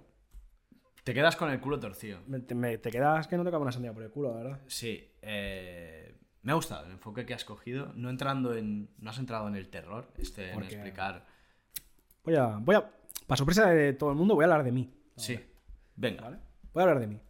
[1.02, 2.20] Te quedas con el culo torcido.
[2.26, 4.36] Me- te, me- te quedas que no te cabe una sandía por el culo, la
[4.42, 4.60] verdad.
[4.68, 6.03] Sí, eh,
[6.44, 7.92] me ha gustado el enfoque que has cogido.
[7.96, 8.88] No entrando en.
[8.98, 11.24] No has entrado en el terror, este, en Porque- explicar.
[12.22, 12.84] Voy a, voy a.
[13.26, 14.92] Para sorpresa de todo el mundo, voy a hablar de mí.
[15.16, 15.40] Sí.
[15.96, 16.22] Venga.
[16.22, 16.38] ¿Vale?
[16.72, 17.20] Voy a hablar de mí.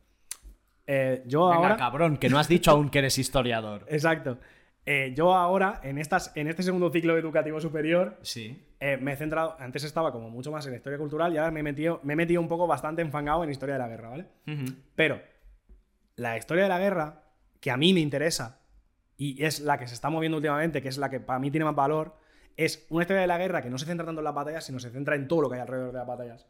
[0.86, 1.76] Eh, yo Venga, ahora.
[1.76, 3.86] cabrón, que no has dicho aún que eres historiador.
[3.88, 4.38] Exacto.
[4.86, 8.62] Eh, yo ahora, en, estas, en este segundo ciclo educativo superior, Sí.
[8.80, 9.56] eh, me he centrado.
[9.58, 12.12] Antes estaba como mucho más en la historia cultural y ahora me he metido, me
[12.12, 14.26] he metido un poco bastante enfangado en historia de la guerra, ¿vale?
[14.94, 15.22] Pero
[16.16, 17.22] la historia de la guerra,
[17.60, 18.60] que a mí me interesa
[19.16, 21.64] y es la que se está moviendo últimamente, que es la que para mí tiene
[21.64, 22.16] más valor,
[22.56, 24.78] es una historia de la guerra que no se centra tanto en las batallas, sino
[24.78, 26.46] se centra en todo lo que hay alrededor de las batallas.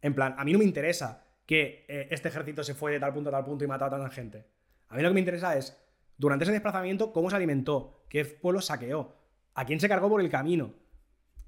[0.00, 3.12] En plan, a mí no me interesa que eh, este ejército se fue de tal
[3.12, 4.46] punto a tal punto y mató a tanta gente.
[4.88, 5.76] A mí lo que me interesa es,
[6.16, 9.16] durante ese desplazamiento, cómo se alimentó, qué pueblos saqueó,
[9.54, 10.74] a quién se cargó por el camino,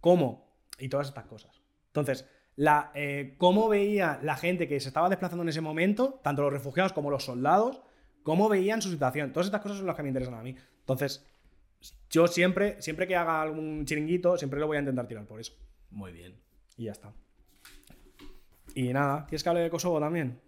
[0.00, 1.60] cómo y todas estas cosas.
[1.88, 2.28] Entonces,
[2.94, 6.92] eh, cómo veía la gente que se estaba desplazando en ese momento, tanto los refugiados
[6.92, 7.82] como los soldados,
[8.24, 9.32] cómo veían su situación.
[9.32, 10.56] Todas estas cosas son las que me interesan a mí.
[10.80, 11.24] Entonces,
[12.10, 15.52] yo siempre, siempre que haga algún chiringuito, siempre lo voy a intentar tirar por eso.
[15.90, 16.34] Muy bien.
[16.76, 17.12] Y ya está.
[18.74, 20.40] Y nada, ¿quieres que hable de Kosovo también?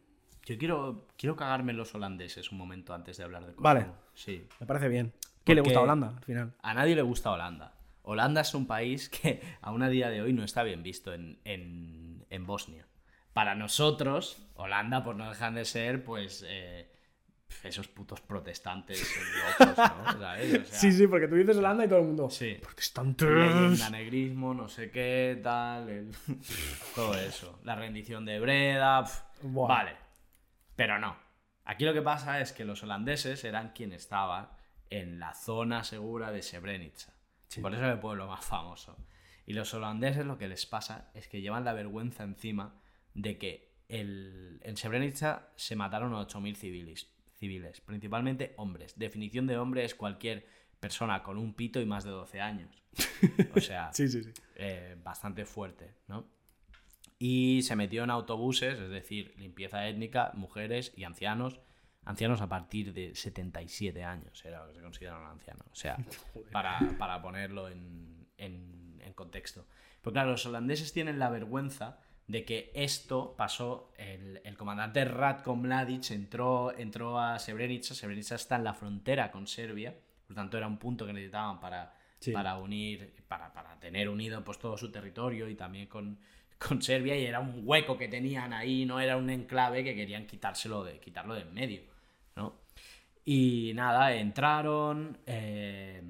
[0.45, 3.63] Yo quiero, quiero cagarme en los holandeses un momento antes de hablar de Kosovo.
[3.65, 3.87] Vale.
[4.15, 4.47] Sí.
[4.61, 5.13] Me parece bien.
[5.45, 6.55] ¿Qué le gusta a Holanda al final?
[6.63, 7.75] A nadie le gusta Holanda.
[8.03, 11.39] Holanda es un país que aún a día de hoy no está bien visto en,
[11.45, 12.87] en- en Bosnia.
[13.33, 16.91] Para nosotros, Holanda, por no dejar de ser, pues, eh,
[17.63, 19.03] esos putos protestantes
[19.59, 20.13] locos, ¿no?
[20.21, 20.55] ¿Sabes?
[20.55, 22.31] O sea, Sí, sí, porque tú dices Holanda y todo el mundo.
[22.31, 22.59] sí.
[22.61, 23.29] Protestantes.
[23.29, 25.89] Leyenda, negrismo, no sé qué, tal.
[25.89, 26.11] el-
[26.95, 27.59] Todo eso.
[27.65, 29.05] La rendición de Breda.
[29.43, 29.97] Vale.
[30.77, 31.17] Pero no.
[31.65, 34.57] Aquí lo que pasa es que los holandeses eran quien estaba
[34.91, 37.13] en la zona segura de Srebrenica.
[37.61, 38.97] Por eso es el pueblo más famoso.
[39.47, 42.81] Y los holandeses lo que les pasa es que llevan la vergüenza encima
[43.15, 48.99] de que el- en Srebrenica se mataron a 8.000 civiles, civiles, principalmente hombres.
[48.99, 50.47] Definición de hombre es cualquier
[50.81, 52.83] persona con un pito y más de 12 años.
[53.55, 54.31] O sea, Sí, sí, sí.
[54.57, 56.29] eh, bastante fuerte, ¿no?
[57.19, 61.61] Y se metió en autobuses, es decir, limpieza étnica, mujeres y ancianos.
[62.05, 65.65] Ancianos a partir de 77 años, era lo que se considera un anciano.
[65.73, 65.97] O sea,
[66.53, 69.67] para, para ponerlo en, en- en contexto.
[70.03, 73.93] Pero claro, los holandeses tienen la vergüenza de que esto pasó.
[73.99, 77.95] El, el comandante Ratko Mladic entró, entró a Srebrenica.
[77.95, 79.95] Srebrenica está en la frontera con Serbia,
[80.27, 82.33] por tanto, era un punto que necesitaban para, Sí.
[82.33, 86.19] para unir, para, para tener unido pues, todo su territorio y también con,
[86.59, 87.17] con Serbia.
[87.17, 90.99] Y era un hueco que tenían ahí, no era un enclave que querían quitárselo de,
[90.99, 91.83] quitarlo de en medio.
[92.35, 92.55] ¿no?
[93.25, 95.19] Y nada, entraron.
[95.27, 96.03] eh,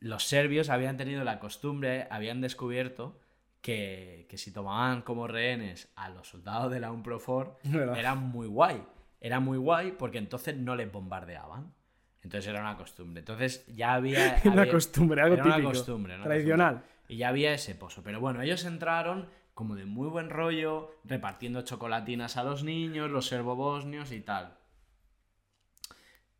[0.00, 3.20] los serbios habían tenido la costumbre, habían descubierto
[3.60, 7.58] que, que si tomaban como rehenes a los soldados de la UNPROFOR,
[7.96, 8.82] era muy guay.
[9.20, 11.74] Era muy guay porque entonces no les bombardeaban.
[12.22, 13.20] Entonces era una costumbre.
[13.20, 14.40] Entonces ya había.
[14.44, 15.70] Una costumbre, algo era una típico.
[15.72, 16.74] costumbre, una tradicional.
[16.74, 16.98] costumbre.
[17.08, 18.02] Y ya había ese pozo.
[18.02, 23.26] Pero bueno, ellos entraron como de muy buen rollo, repartiendo chocolatinas a los niños, los
[23.26, 24.56] serbobosnios y tal.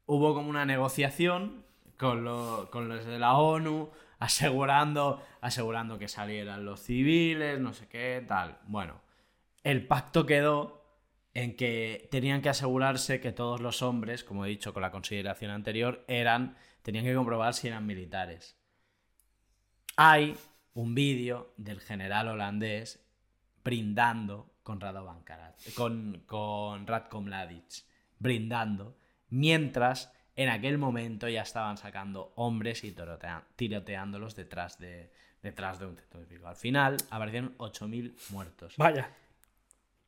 [0.06, 1.64] Hubo como una negociación
[1.96, 7.88] con, lo- con los de la ONU, asegurando, asegurando que salieran los civiles, no sé
[7.88, 8.58] qué, tal.
[8.66, 9.00] Bueno,
[9.62, 10.78] el pacto quedó
[11.34, 15.50] en que tenían que asegurarse que todos los hombres, como he dicho con la consideración
[15.50, 18.58] anterior, eran, tenían que comprobar si eran militares.
[19.96, 20.36] Hay
[20.74, 23.04] un vídeo del general holandés
[23.62, 27.84] brindando con Radovan Karadzic, con, con Ratko Mladic,
[28.18, 28.98] brindando,
[29.28, 32.94] mientras en aquel momento ya estaban sacando hombres y
[33.56, 35.10] tiroteándolos detrás de,
[35.42, 36.46] detrás de un centro de.
[36.46, 38.74] Al final aparecieron 8.000 muertos.
[38.76, 39.10] Vaya.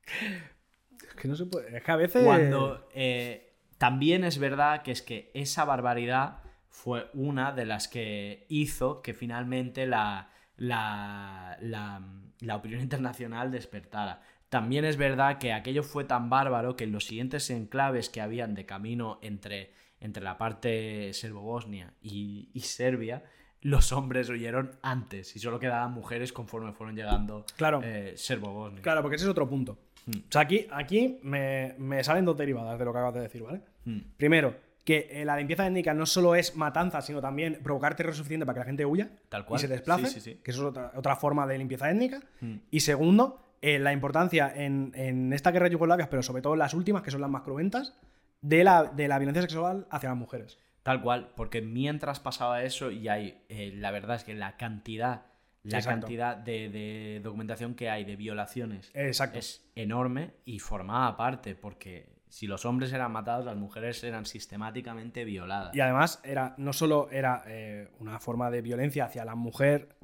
[0.07, 1.77] Es que no se puede.
[1.77, 2.25] Es que a veces.
[2.25, 8.47] Cuando eh, también es verdad que es que esa barbaridad fue una de las que
[8.49, 12.03] hizo que finalmente la, la, la,
[12.39, 14.23] la opinión internacional despertara.
[14.49, 18.55] También es verdad que aquello fue tan bárbaro que en los siguientes enclaves que habían
[18.55, 23.23] de camino entre, entre la parte serbo-bosnia y, y Serbia,
[23.63, 27.81] los hombres huyeron antes y solo quedaban mujeres conforme fueron llegando Claro.
[27.85, 28.83] eh, serbo-bosnios.
[28.83, 29.79] Claro, porque ese es otro punto.
[30.07, 30.19] Hmm.
[30.19, 33.43] O sea, aquí, aquí me, me salen dos derivadas de lo que acabas de decir,
[33.43, 33.61] ¿vale?
[33.85, 33.99] Mm.
[34.17, 38.47] Primero, que eh, la limpieza étnica no solo es matanza, sino también provocar terror suficiente
[38.47, 39.59] para que la gente huya Tal cual.
[39.59, 40.41] y se desplace, Sí, sí, sí.
[40.43, 42.21] que eso es otra, otra forma de limpieza étnica.
[42.41, 42.55] Mm.
[42.71, 46.73] Y segundo, eh, la importancia en, en esta guerra yugoslavia, pero sobre todo en las
[46.73, 47.95] últimas, que son las más cruentas,
[48.41, 50.59] de la, de la violencia sexual hacia las mujeres.
[50.83, 55.27] Tal cual, porque mientras pasaba eso, y hay, eh, la verdad es que la cantidad,
[55.63, 56.01] la Exacto.
[56.01, 59.39] cantidad de, de documentación que hay de violaciones Exacto.
[59.39, 65.25] es enorme y formaba parte, porque si los hombres eran matados, las mujeres eran sistemáticamente
[65.25, 65.75] violadas.
[65.75, 69.97] Y además era, no solo era eh, una forma de violencia hacia la mujer,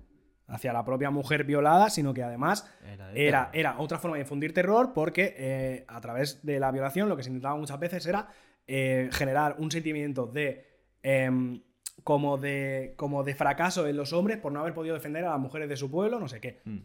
[0.49, 2.71] hacia la propia mujer violada, sino que además
[3.15, 7.17] Era era, otra forma de infundir terror porque eh, a través de la violación lo
[7.17, 8.29] que se intentaba muchas veces era
[8.67, 10.65] eh, generar un sentimiento de,
[11.03, 11.63] em,
[12.05, 15.41] como de como de fracaso en los hombres por no haber podido defender a las
[15.41, 16.61] mujeres de su pueblo, no sé qué.
[16.65, 16.79] Mm.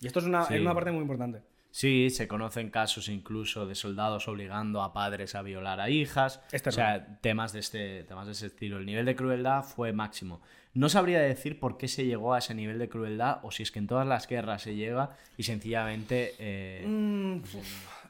[0.00, 0.54] Y esto es una, Sí.
[0.54, 1.42] es una parte muy importante.
[1.70, 6.40] Sí, se conocen casos incluso de soldados obligando a padres a violar a hijas.
[6.66, 8.78] O sea, temas de, este, temas de ese estilo.
[8.78, 10.40] El nivel de crueldad fue máximo.
[10.74, 13.70] No sabría decir por qué se llegó a ese nivel de crueldad o si es
[13.70, 16.34] que en todas las guerras se llega y sencillamente...
[16.38, 17.40] eh, Mm,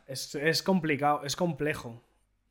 [0.07, 2.03] es, es complicado, es complejo.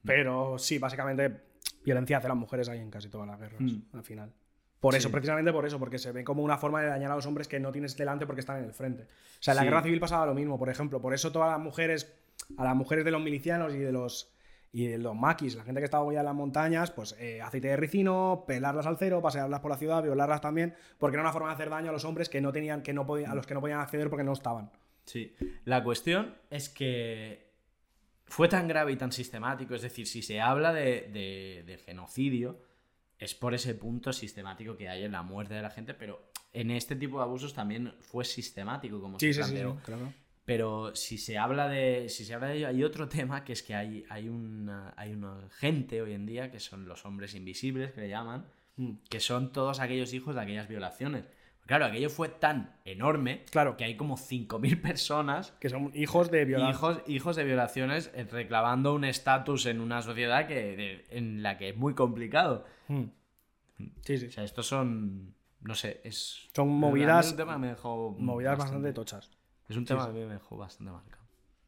[0.03, 1.41] Pero sí, básicamente
[1.84, 3.82] violencia hacia las mujeres hay en casi todas las guerras, Mm.
[3.93, 4.34] al final.
[4.80, 5.11] Por eso, Sí.
[5.11, 7.59] precisamente por eso, porque se ve como una forma de dañar a los hombres que
[7.59, 9.03] no tienes delante porque están en el frente.
[9.03, 9.07] O
[9.39, 11.01] sea, en la guerra civil pasaba lo mismo, por ejemplo.
[11.01, 12.13] Por eso todas las mujeres,
[12.57, 14.34] a las mujeres de los milicianos y de los
[14.73, 17.69] y de los maquis, la gente que estaba allá en las montañas, pues eh, aceite
[17.69, 21.47] de ricino, pelarlas al cero, pasearlas por la ciudad, violarlas también, porque era una forma
[21.47, 23.53] de hacer daño a los hombres que no tenían, que no podían, a los que
[23.55, 24.69] no podían acceder porque no estaban.
[25.05, 27.49] Sí, la cuestión es que
[28.25, 32.59] fue tan grave y tan sistemático, es decir, si se habla de, de- de genocidio,
[33.20, 36.72] es por ese punto sistemático que hay en la muerte de la gente, pero en
[36.72, 39.76] este tipo de abusos también fue sistemático, como Sí, se sí, sí, planteó.
[39.78, 40.13] sí, claro.
[40.45, 42.07] Pero si se habla de.
[42.07, 44.93] Si se habla de ello, hay otro tema que es que hay, hay una.
[44.95, 48.46] hay una gente hoy en día que son los hombres invisibles, que le llaman,
[48.79, 48.91] Mm.
[49.09, 51.25] que son todos aquellos hijos de aquellas violaciones.
[51.66, 53.75] Claro, aquello fue tan enorme Claro.
[53.75, 56.70] que hay como 5.000 personas, Que son hijos de violar.
[56.74, 61.58] hijos, hijos de violaciones, eh, reclamando un estatus en una sociedad que, de- en la
[61.58, 62.66] que es muy complicado.
[62.87, 63.04] Mm.
[64.01, 64.28] Sí, sí.
[64.28, 65.33] O sea, estos son.
[65.62, 66.47] No sé, es.
[66.55, 68.16] Son movidas- un tema me dejó.
[68.17, 69.32] Movidas bastante tochas.
[69.70, 71.24] Es un tema que me dejó bastante marcado.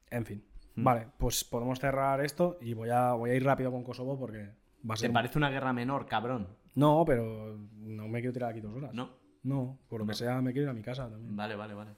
[0.10, 0.44] En fin.
[0.76, 0.84] Mm.
[0.84, 4.50] Vale, pues podemos cerrar esto y voy a, voy a ir rápido con Kosovo porque
[4.90, 6.48] va a ¿Te parece una guerra menor, cabrón?
[6.76, 8.94] No, pero no me quiero tirar aquí dos horas.
[8.94, 9.10] No.
[9.44, 11.36] No, por lo que sea, me quiero ir a mi casa también.
[11.36, 11.92] Vale, vale, vale.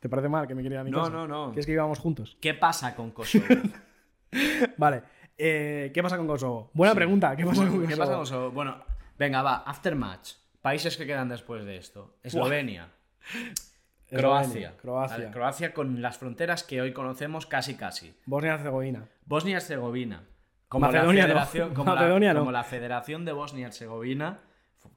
[0.00, 1.10] ¿Te parece mal que me quiera ir a mi No, casa?
[1.10, 1.46] no, no.
[1.48, 2.36] ¿Quieres que vivamos juntos?
[2.40, 3.44] ¿Qué pasa con Kosovo?
[4.76, 5.02] Vale.
[5.38, 6.70] eh, ¿Qué pasa con Kosovo?
[6.74, 7.34] Buena pregunta.
[7.36, 7.98] ¿Qué pasa con ¿qué Kosovo?
[7.98, 8.50] pasa con Kosovo?
[8.50, 8.84] Bueno,
[9.18, 9.56] venga, va.
[9.66, 10.32] Aftermatch.
[10.60, 12.16] Países que quedan después de esto.
[12.22, 12.88] Eslovenia.
[14.08, 14.76] Croacia.
[14.76, 15.16] Croacia.
[15.18, 18.14] Vale, Croacia con las fronteras que hoy conocemos casi casi.
[18.26, 19.08] Bosnia-Herzegovina.
[19.26, 20.24] Bosnia-Herzegovina.
[20.68, 21.40] Como Macedonia la no.
[21.40, 22.40] federación, como, Macedonia la, no.
[22.40, 24.40] como la Federación de Bosnia-Herzegovina,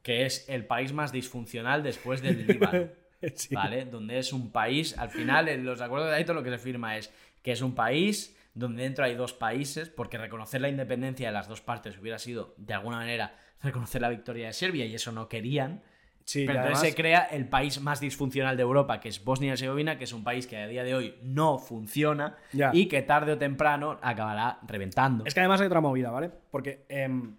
[0.02, 2.88] que es el país más disfuncional después del Líbano.
[3.34, 3.56] Sí.
[3.56, 3.86] ¿Vale?
[3.86, 6.98] Donde es un país, al final, en los acuerdos de Dayton lo que se firma
[6.98, 7.12] es
[7.42, 11.48] que es un país donde dentro hay dos países, porque reconocer la independencia de las
[11.48, 15.28] dos partes hubiera sido, de alguna manera, reconocer la victoria de Serbia y eso no
[15.30, 15.82] querían.
[16.26, 19.48] Sí, Pero entonces además- se crea el país más disfuncional de Europa, que es Bosnia
[19.48, 22.72] y Herzegovina, que es un país que a día de hoy no funciona Ya.
[22.74, 25.24] y que tarde o temprano acabará reventando.
[25.26, 26.30] Es que además hay otra movida, ¿vale?
[26.52, 27.38] Porque em,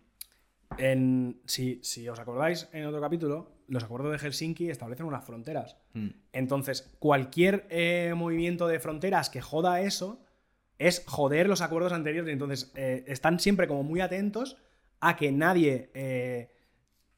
[0.79, 5.77] en, si, si os acordáis en otro capítulo, los acuerdos de Helsinki establecen unas fronteras.
[5.93, 6.09] Mm.
[6.33, 10.23] Entonces, cualquier eh, movimiento de fronteras que joda eso
[10.79, 12.33] es joder los acuerdos anteriores.
[12.33, 14.57] Entonces, eh, están siempre como muy atentos
[15.01, 16.51] a que nadie eh,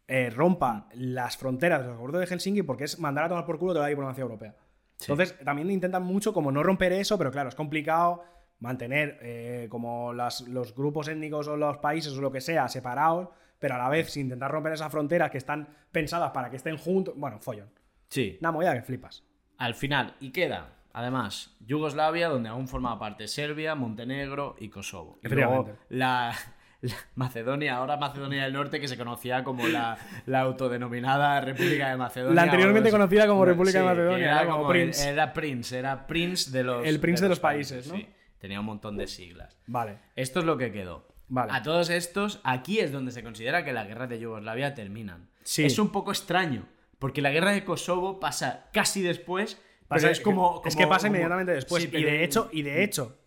[0.08, 3.58] eh, rompa las fronteras de los acuerdos de Helsinki porque es mandar a tomar por
[3.58, 4.54] culo toda la diplomacia europea.
[4.96, 5.10] Sí.
[5.12, 8.22] Entonces, también intentan mucho como no romper eso, pero claro, es complicado
[8.58, 13.28] mantener eh, como las- los grupos étnicos o los países o lo que sea separados,
[13.58, 16.76] pero a la vez sin intentar romper esas fronteras que están pensadas para que estén
[16.76, 17.14] juntos.
[17.16, 17.70] Bueno, follón.
[18.08, 18.36] Sí.
[18.40, 19.24] Una movida que flipas.
[19.56, 25.18] Al final, y queda, además, Yugoslavia, donde aún formaba parte Serbia, Montenegro y Kosovo.
[25.22, 26.34] Y luego la,
[26.82, 31.96] la Macedonia, ahora Macedonia del Norte, que se conocía como la, la autodenominada República de
[31.96, 32.34] Macedonia.
[32.34, 35.08] La anteriormente conocida como República de Macedonia, era Era, como Prince.
[35.08, 36.86] era Prince, era Prince de los.
[36.86, 37.96] El Prince de los países, ¿no?
[37.96, 38.06] sí.
[38.38, 39.58] Tenía un montón de siglas.
[39.66, 39.98] Vale.
[40.16, 41.06] Esto es lo que quedó.
[41.28, 41.52] Vale.
[41.52, 45.28] A todos estos, aquí es donde se considera que las guerras de Yugoslavia terminan.
[45.42, 45.64] Sí.
[45.66, 46.66] Es un poco extraño,
[46.98, 51.00] porque la guerra de Kosovo pasa casi después, Pasa- pero es como, es que pasa
[51.08, 51.82] como- inmediatamente después.
[51.82, 53.18] Sí, y pero- de hecho, y de hecho,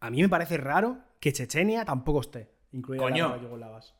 [0.00, 3.40] a mí me parece raro que Chechenia tampoco esté incluida Coño.
[3.40, 3.94] yugoslavas.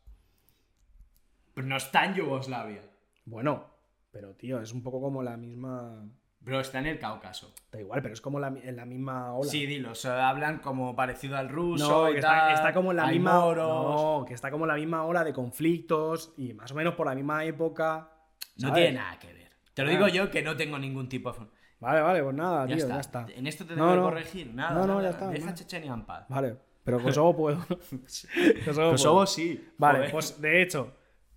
[1.55, 2.82] Pero no está en Yugoslavia.
[3.24, 3.64] Bueno,
[4.10, 6.05] pero tío, es un poco como la misma.
[6.42, 7.52] Pero está en el Cáucaso.
[7.70, 9.51] Da igual, pero es como la, en la misma ola.
[9.51, 12.72] Sí, dilo, o sea, hablan como parecido al ruso No, y que está, tal, está
[12.72, 13.32] como en la hay misma.
[13.55, 17.06] No, que está como en la misma ola de conflictos y más o menos por
[17.06, 18.10] la misma época.
[18.56, 19.51] No tiene nada que ver.
[19.74, 19.92] Te lo Ah.
[19.92, 21.47] digo yo que no tengo ningún tipo de...
[21.80, 22.94] Vale, vale, pues nada, Ya tío, está.
[22.94, 23.26] ya está.
[23.34, 24.02] En esto te No, tengo que no.
[24.05, 24.55] corregir.
[24.55, 25.02] Nada, No, no, nada.
[25.02, 25.55] ya está, Deja.
[25.55, 26.26] Chechenia en paz.
[26.28, 26.56] Vale,
[26.98, 27.66] pero Kosovo puedo.
[28.64, 29.26] Kosovo, Kosovo puedo.
[29.26, 29.68] sí.
[29.78, 30.10] Vale, Joder.
[30.12, 30.92] pues de hecho,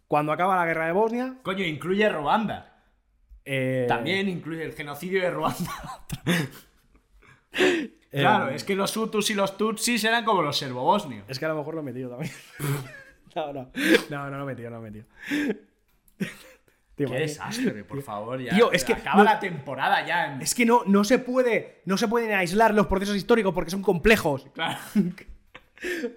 [0.07, 1.35] cuando acaba la guerra de Bosnia.
[1.43, 2.83] Coño, incluye Ruanda.
[3.45, 5.71] eh, También incluye el genocidio de Ruanda.
[7.53, 11.25] eh, claro, es que los Hutus y los Tutsis eran como los serbobosnios.
[11.27, 12.31] Es que a lo mejor lo he metido también.
[13.35, 13.71] no, no.
[14.09, 15.05] No, no lo he metido, no lo he metido.
[16.95, 18.39] Tío, Qué desastre, por favor.
[18.39, 20.33] Ya, Tío, es que acaba no- la temporada ya.
[20.35, 21.81] en- Es que no, no se puede.
[21.85, 24.45] No se pueden aislar los procesos históricos porque son complejos.
[24.53, 24.77] Claro.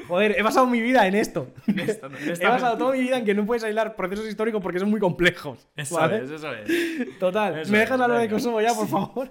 [0.09, 1.53] Joder, he pasado mi vida en esto.
[1.67, 2.79] En esto, en he esta mentira.
[2.79, 5.69] toda mi vida en que no puedes aislar procesos históricos porque son muy complejos.
[5.77, 6.23] Eso ¿vale?
[6.25, 7.19] es, eso es.
[7.19, 8.29] Total, Eso ¿me dejas hablar de.
[8.29, 9.31] Kosovo ya, por favor?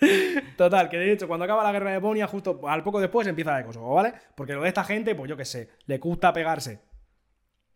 [0.56, 3.52] Total, que de hecho, cuando acaba la guerra de Bosnia, justo al poco después empieza
[3.52, 4.14] la de Kosovo, ¿vale?
[4.34, 6.80] Porque lo de esta gente, pues yo qué sé, le gusta pegarse.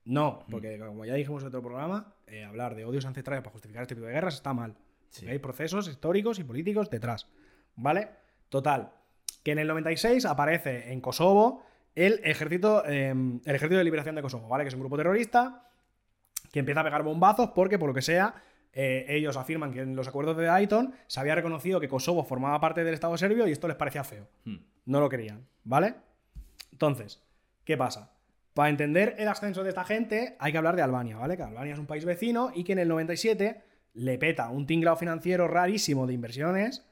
[0.04, 3.82] No, porque como ya dijimos en otro programa, eh, hablar de odios ancestrales para justificar
[3.82, 4.76] este tipo de guerras está mal.
[5.10, 5.28] Sí.
[5.28, 7.28] Hay procesos históricos y políticos detrás,
[7.76, 8.08] ¿vale?
[8.48, 8.92] Total,
[9.42, 11.64] que en el 96 aparece en Kosovo
[11.94, 14.64] el ejército, eh, el ejército de liberación de Kosovo, ¿vale?
[14.64, 15.68] Que es un grupo terrorista
[16.50, 18.34] que empieza a pegar bombazos porque, por lo que sea,
[18.72, 22.60] eh, ellos afirman que en los acuerdos de Dayton se había reconocido que Kosovo formaba
[22.60, 24.28] parte del Estado serbio y esto les parecía feo.
[24.44, 24.56] Hmm.
[24.86, 25.94] No lo querían, ¿vale?
[26.70, 27.22] Entonces,
[27.64, 28.12] ¿qué pasa?
[28.54, 31.36] Para entender el ascenso de esta gente hay que hablar de Albania, ¿vale?
[31.36, 33.62] Que Albania es un país vecino y que en el 97
[33.94, 36.86] le peta un tinglado financiero rarísimo de inversiones,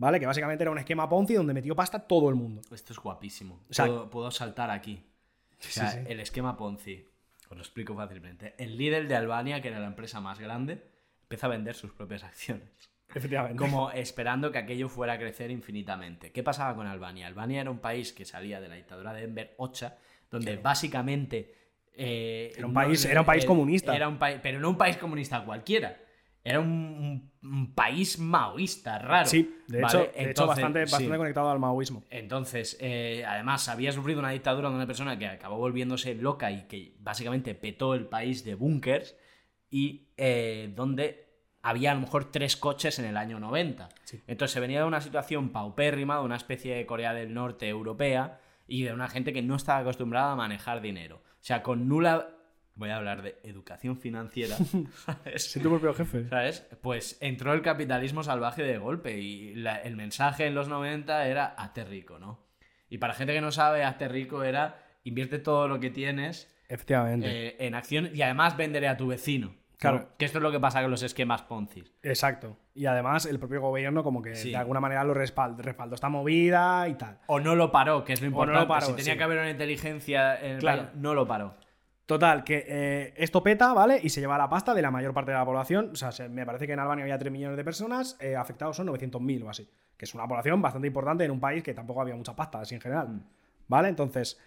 [0.00, 0.18] ¿vale?
[0.18, 2.62] Que básicamente era un esquema Ponzi donde metió pasta todo el mundo.
[2.72, 3.60] Esto es guapísimo.
[3.70, 5.04] O sea- puedo, puedo saltar aquí.
[5.52, 6.04] O sea, Sí, sí.
[6.08, 7.06] el esquema Ponzi.
[7.50, 8.54] Os lo explico fácilmente.
[8.58, 10.82] El líder de Albania, que era la empresa más grande,
[11.22, 12.68] empieza a vender sus propias acciones.
[13.14, 13.56] Efectivamente.
[13.58, 16.30] Como esperando que aquello fuera a crecer infinitamente.
[16.30, 17.26] ¿Qué pasaba con Albania?
[17.26, 19.98] Albania era un país que salía de la dictadura de Enver Hoxha,
[20.30, 21.54] donde básicamente.
[21.92, 23.94] eh, Era un país- era un país comunista.
[23.94, 25.98] Era un país, pero no un país comunista cualquiera.
[26.42, 27.30] Era un,
[27.74, 29.26] país maoísta raro.
[29.26, 30.10] Sí, de ¿vale?
[30.14, 31.06] hecho, bastante, sí.
[31.08, 32.04] conectado al maoísmo.
[32.10, 36.66] Entonces, eh, además, había sufrido una dictadura de una persona que acabó volviéndose loca y
[36.66, 39.16] que básicamente petó el país de búnkers
[39.70, 41.30] y eh, donde
[41.62, 43.88] había a lo mejor tres coches en el año 90.
[44.04, 44.20] Sí.
[44.26, 48.40] Entonces se venía de una situación paupérrima, de una especie de Corea del Norte europea
[48.66, 51.22] y de una gente que no estaba acostumbrada a manejar dinero.
[51.26, 52.36] O sea, con nula...
[52.80, 54.56] Voy a hablar de educación financiera.
[55.04, 55.52] ¿sabes?
[55.52, 56.26] Sé tu propio jefe.
[56.30, 56.66] ¿Sabes?
[56.80, 61.44] Pues entró el capitalismo salvaje de golpe y la- el mensaje en los 90 era
[61.44, 62.40] hazte rico, ¿no?
[62.88, 67.48] Y para gente que no sabe, hazte rico era invierte todo lo que tienes Efectivamente.
[67.48, 69.54] eh, en acciones y además venderé a tu vecino.
[69.78, 70.08] Claro.
[70.18, 71.84] Que esto es lo que pasa con los esquemas Ponzi.
[72.02, 72.56] Exacto.
[72.74, 74.50] Y además el propio gobierno como que Sí.
[74.50, 77.18] de alguna manera lo respaldó, respaldó esta movida y tal.
[77.26, 78.68] O no lo paró, que es lo no lo importante.
[78.68, 79.18] paró, si tenía sí.
[79.18, 80.82] que haber una inteligencia en el Claro.
[80.84, 81.54] país, no lo paró.
[82.10, 84.00] Total, que eh, esto peta, ¿vale?
[84.02, 85.90] Y se lleva la pasta de la mayor parte de la población.
[85.92, 88.74] O sea, se- me parece que en Albania había 3 millones de personas, eh, afectados
[88.76, 89.70] son 900.000 o así.
[89.96, 92.74] Que es una población bastante importante en un país que tampoco había mucha pasta, así
[92.74, 93.22] en general.
[93.68, 93.88] ¿Vale?
[93.90, 94.40] Entonces,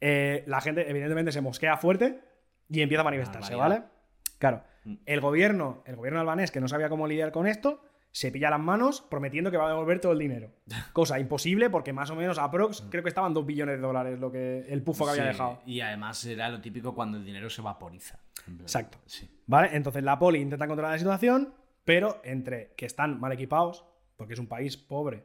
[0.00, 2.20] eh, la gente evidentemente se mosquea fuerte
[2.68, 3.88] y empieza a manifestarse, Barbaridad.
[3.88, 4.32] ¿vale?
[4.38, 4.62] Claro,
[5.04, 8.60] el gobierno, el gobierno albanés que no sabía cómo lidiar con esto, se pilla las
[8.60, 10.50] manos prometiendo que va a devolver todo el dinero.
[10.92, 14.30] Cosa imposible porque más o menos aprox creo que estaban 2 billones de dólares lo
[14.30, 15.60] que el pufo que había dejado.
[15.66, 18.18] Y además era lo típico cuando el dinero se vaporiza.
[18.60, 18.98] Exacto.
[19.06, 19.28] Sí.
[19.46, 19.70] ¿Vale?
[19.72, 21.54] Entonces la poli intenta controlar la situación,
[21.84, 23.84] pero entre que están mal equipados,
[24.16, 25.24] porque es un país pobre.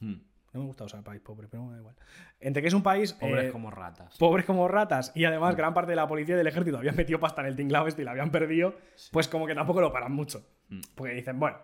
[0.00, 0.16] Hmm.
[0.52, 1.96] No me gusta usar país pobre, pero da igual.
[2.38, 4.16] Entre que es un país Pobres eh, como ratas.
[4.18, 7.18] pobres como ratas y además gran parte de la policía y del ejército habían metido
[7.18, 8.76] pasta en el tinglao este y la habían perdido,
[9.10, 10.46] pues como que tampoco lo paran mucho.
[10.68, 10.80] Mm.
[10.94, 11.58] Porque dicen, bueno,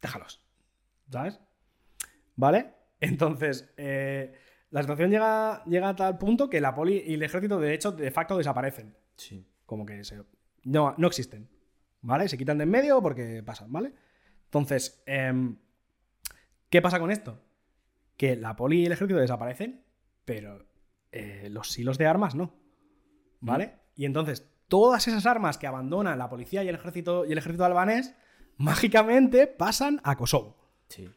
[0.00, 0.42] déjalos.
[1.10, 1.40] ¿Sabes?
[2.34, 2.74] ¿Vale?
[3.00, 4.34] Entonces, eh,
[4.70, 7.92] la situación llega, llega a tal punto que la poli y el ejército, de hecho,
[7.92, 8.96] de facto desaparecen.
[9.16, 9.46] Sí.
[9.64, 10.22] Como que se-
[10.64, 11.48] no, no existen.
[12.02, 12.28] ¿Vale?
[12.28, 13.92] Se quitan de en medio porque pasan, ¿vale?
[14.44, 15.56] Entonces, em,
[16.70, 17.42] ¿qué pasa con esto?
[18.16, 19.84] Que la poli y el ejército desaparecen,
[20.24, 20.66] pero
[21.12, 22.54] eh, los silos de armas no.
[23.40, 23.74] ¿Vale?
[23.96, 27.64] Y entonces, todas esas armas que abandonan la policía y el ejército, y el ejército
[27.64, 28.14] albanés,
[28.56, 30.56] mágicamente pasan a Kosovo.
[30.88, 31.08] Sí.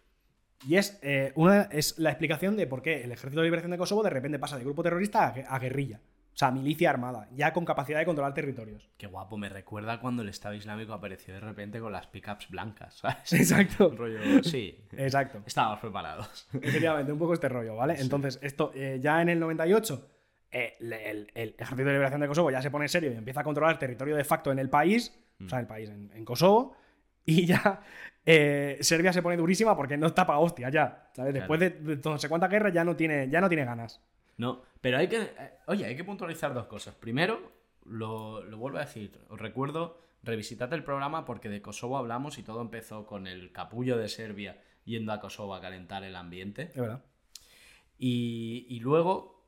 [0.68, 3.78] Y es, eh, una, es la explicación de por qué el Ejército de Liberación de
[3.78, 6.02] Kosovo de repente pasa de grupo terrorista a, gue- a guerrilla.
[6.34, 8.90] O sea, milicia armada, ya con capacidad de controlar territorios.
[8.98, 12.94] Qué guapo, me recuerda cuando el Estado Islámico apareció de repente con las pickups blancas,
[13.00, 13.34] ¿sabes?
[13.34, 13.90] Exacto.
[13.98, 14.78] Rollo, sí.
[14.94, 15.42] Exacto.
[15.46, 16.48] Estábamos preparados.
[16.54, 17.96] Efectivamente, un poco este rollo, ¿vale?
[18.00, 20.08] Entonces, esto eh, ya en el 98,
[20.52, 23.44] eh, el, el Ejército de Liberación de Kosovo ya se pone serio y empieza a
[23.44, 25.14] controlar territorio de facto en el país,
[25.46, 26.76] o sea, en el país, en, en Kosovo,
[27.26, 27.82] y ya
[28.26, 31.34] eh, Serbia se pone durísima porque no tapa hostia ya, ¿sabes?
[31.34, 34.02] Después de, de no sé cuántas guerras ya no tiene, ya no tiene ganas.
[34.38, 35.22] No, pero hay que.
[35.22, 36.96] eh, Oye, hay que puntualizar dos cosas.
[36.96, 37.52] Primero,
[37.86, 42.44] lo, lo vuelvo a decir, os recuerdo, revisitad el programa porque de Kosovo hablamos y
[42.44, 46.64] todo empezó con el capullo de Serbia yendo a Kosovo a calentar el ambiente.
[46.64, 47.04] Es verdad.
[47.98, 49.46] Y, y luego,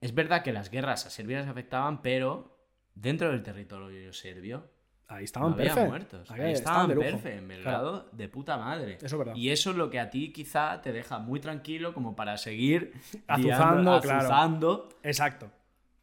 [0.00, 2.58] es verdad que las guerras a Serbia les afectaban, pero
[2.94, 4.68] dentro del territorio serbio
[5.10, 5.88] Ahí estaban había perfe.
[5.88, 6.30] muertos.
[6.30, 7.06] Ahí Ahí estaban estaban de lujo.
[7.22, 8.96] perfe, en Belgrado, de puta madre.
[8.96, 9.34] Eso es verdad.
[9.34, 12.92] Y eso es lo que a ti quizá te deja muy tranquilo como para seguir
[13.26, 14.18] Azuzando, liando- claro.
[14.20, 14.88] azuzando.
[15.02, 15.50] Exacto.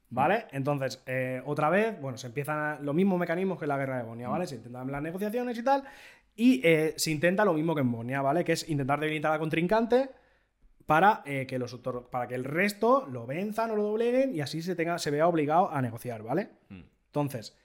[0.10, 0.46] ¿Vale?
[0.52, 4.04] Entonces, eh, otra vez, bueno, se empiezan los mismos mecanismos que en la guerra de
[4.06, 4.48] Bosnia, ¿vale?
[4.48, 5.84] Se intentan las negociaciones y tal.
[6.36, 8.44] Y eh, se intenta lo mismo que en Bosnia, ¿vale?
[8.44, 10.10] Que es intentar debilitar al contrincante
[10.86, 11.76] para, eh, que los,
[12.12, 15.28] para que el resto lo venzan o lo dobleguen y así se, tenga, se vea
[15.28, 16.50] obligado a negociar, ¿vale?
[16.70, 16.82] Mm.
[17.08, 17.58] Entonces,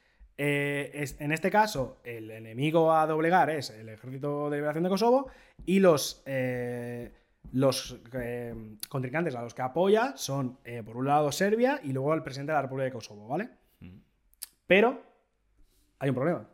[0.43, 4.89] eh, es- en este caso, el enemigo a doblegar es el Ejército de Liberación de
[4.91, 5.29] Kosovo
[5.67, 7.13] y los, eh,
[7.53, 8.55] los eh,
[8.89, 12.57] contrincantes a los que apoya son, por un lado, Serbia y luego el presidente de
[12.57, 13.51] la República de Kosovo, ¿vale?
[13.81, 13.99] Mm.
[14.67, 15.03] Pero
[15.99, 16.49] hay un problema,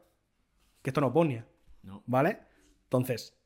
[0.83, 1.47] que esto no es Bosnia,
[1.85, 2.03] No.
[2.07, 2.39] ¿vale?
[2.85, 3.39] Entonces,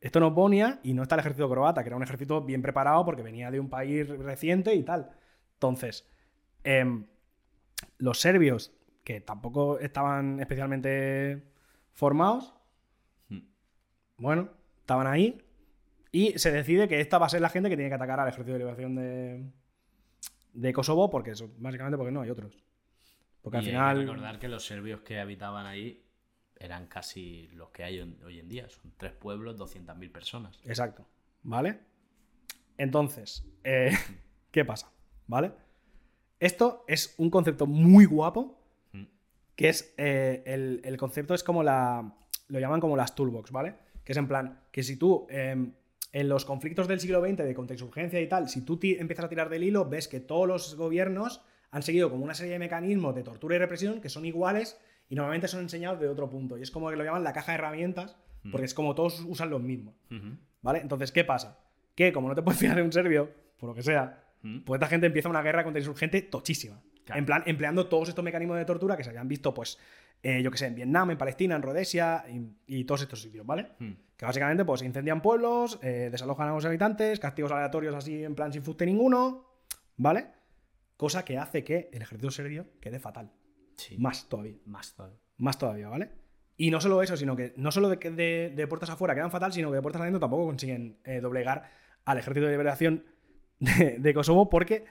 [0.00, 2.62] esto no es Bosnia y no está el ejército croata, que era un ejército bien
[2.62, 5.10] preparado porque venía de un país reciente y tal.
[5.54, 6.08] Entonces,
[6.64, 7.04] em,
[7.98, 8.72] los serbios,
[9.04, 11.42] que tampoco estaban especialmente
[11.92, 12.54] formados,
[13.28, 13.40] Mm.
[14.18, 14.50] bueno,
[14.80, 15.42] estaban ahí
[16.10, 18.28] y se decide que esta va a ser la gente que tiene que atacar al
[18.28, 19.50] ejército de liberación de,
[20.52, 22.62] de Kosovo porque eso, básicamente porque no hay otros.
[23.40, 23.98] Porque al Y hay que final...
[24.00, 26.04] recordar que los serbios que habitaban ahí
[26.56, 28.68] eran casi los que hay hoy en día.
[28.68, 30.60] Son tres pueblos, 200.000 personas.
[30.64, 31.04] Exacto.
[31.42, 31.80] ¿Vale?
[32.78, 33.90] Entonces, eh,
[34.52, 34.92] ¿qué pasa?
[35.26, 35.52] ¿Vale?
[36.38, 38.61] Esto es un concepto muy guapo.
[39.56, 42.14] Que es, eh, el, el concepto es como la,
[42.48, 43.74] lo llaman como las toolbox, ¿vale?
[44.04, 45.56] Que es en plan, que si tú, eh,
[46.12, 49.48] en los conflictos del siglo XX de contrainsurgencia y tal, si tú empiezas a tirar
[49.48, 53.22] del hilo, ves que todos los gobiernos han seguido como una serie de mecanismos de
[53.22, 56.58] tortura y represión que son iguales y normalmente son enseñados de otro punto.
[56.58, 58.16] Y es como que lo llaman la caja de herramientas,
[58.50, 59.94] porque es como todos usan los mismos.
[60.62, 60.80] ¿Vale?
[60.80, 61.58] Entonces, ¿qué pasa?
[61.94, 64.64] Que como no te puedes fiar de un serbio, por lo que sea, Mm.
[64.64, 66.82] pues esta gente empieza una guerra contra insurgente tochísima.
[67.04, 67.18] Claro.
[67.18, 69.78] En plan, empleando todos estos mecanismos de tortura que se habían visto, pues,
[70.22, 73.44] eh, yo que sé, en Vietnam, en Palestina, en Rhodesia y, y todos estos sitios,
[73.44, 73.68] ¿vale?
[73.78, 73.92] Mm.
[74.16, 78.52] Que básicamente, pues, incendian pueblos, eh, desalojan a los habitantes, castigos aleatorios así, en plan,
[78.52, 79.46] sin fuste ninguno,
[79.96, 80.28] ¿vale?
[80.96, 83.32] Cosa que hace que el ejército serbio quede fatal.
[83.76, 83.96] Sí.
[83.98, 84.58] Más todavía.
[84.64, 85.18] Más todavía.
[85.38, 86.10] Más todavía, ¿vale?
[86.56, 89.32] Y no solo eso, sino que no solo de, que de, de puertas afuera quedan
[89.32, 91.70] fatal, sino que de puertas adentro tampoco consiguen eh, doblegar
[92.04, 93.04] al ejército de liberación
[93.58, 94.84] de, de Kosovo porque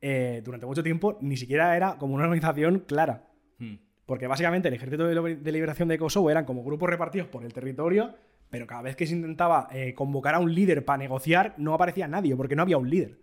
[0.00, 3.28] eh, durante mucho tiempo ni siquiera era como una organización clara.
[3.58, 3.74] Mm.
[4.06, 7.44] Porque básicamente el ejército de, Liber- de liberación de Kosovo eran como grupos repartidos por
[7.44, 8.14] el territorio,
[8.50, 12.06] pero cada vez que se intentaba eh, convocar a un líder para negociar, no aparecía
[12.06, 13.18] nadie, porque no había un líder.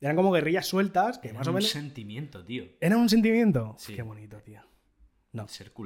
[0.00, 1.70] Eran como guerrillas sueltas que Era más o un menos.
[1.70, 2.64] sentimiento, tío.
[2.80, 3.74] ¿Era un sentimiento?
[3.78, 3.94] Sí.
[3.94, 4.60] Qué bonito, tío.
[5.32, 5.46] No.
[5.48, 5.72] Ser.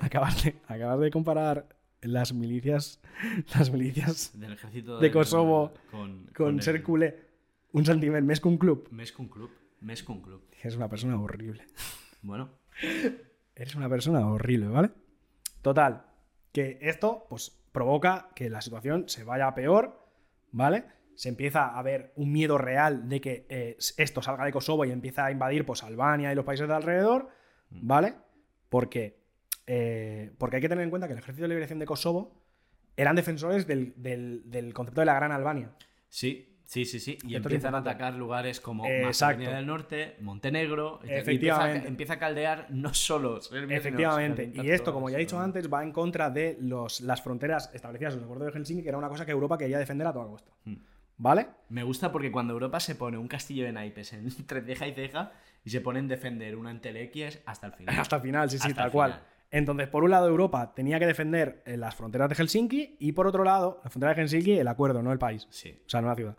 [0.00, 1.66] Acabas de, acabas de comparar
[2.02, 3.00] las milicias.
[3.54, 7.30] Las milicias Del ejército De Kosovo con, con ser culé.
[7.72, 8.26] Un sentimiento.
[8.26, 8.88] Més que un club.
[8.90, 9.50] Més que un club.
[9.80, 10.42] Més que un club.
[10.60, 11.66] Eres una persona horrible.
[12.22, 12.50] Bueno,
[13.54, 14.90] Eres una persona horrible, ¿vale?
[15.60, 16.06] Total,
[16.52, 20.06] que esto pues provoca que la situación se vaya a peor,
[20.50, 20.84] ¿vale?
[21.14, 24.90] Se empieza a ver un miedo real de que eh, esto salga de Kosovo y
[24.90, 27.28] empieza a invadir pues Albania y los países de alrededor,
[27.70, 28.14] ¿vale?
[28.68, 29.21] Porque,
[29.66, 32.42] eh, porque hay que tener en cuenta que el Ejército de Liberación de Kosovo
[32.96, 35.70] eran defensores del, del- del concepto de la Gran Albania.
[36.08, 37.12] sí, sí, sí, sí.
[37.24, 37.90] Y Esto empiezan a importante.
[37.90, 41.00] atacar lugares como Eh, Macedonia del Norte, Montenegro.
[41.04, 41.30] Efectivamente.
[41.32, 44.50] Empieza, a- empieza a caldear no solo Serbia, Efectivamente.
[44.52, 45.42] sino Y esto, como ya he dicho ¿no?
[45.42, 48.88] antes, va en contra de los, las fronteras establecidas en el acuerdo de Helsinki, que
[48.88, 50.50] era una cosa que Europa quería defender a toda costa.
[50.64, 50.76] Hmm.
[51.18, 51.46] ¿Vale?
[51.68, 55.32] Me gusta porque cuando Europa se pone un castillo de naipes entre ceja y ceja
[55.64, 57.94] y se pone en defender una entelequia hasta el final.
[58.00, 59.12] Hasta el final, sí, sí, Hasta tal cual.
[59.12, 59.26] final.
[59.52, 63.26] Entonces, por un lado, Europa tenía que defender eh, las fronteras de Helsinki y por
[63.26, 65.46] otro lado, la frontera de Helsinki, el acuerdo, no el país.
[65.50, 65.78] Sí.
[65.86, 66.36] O sea, no la ciudad.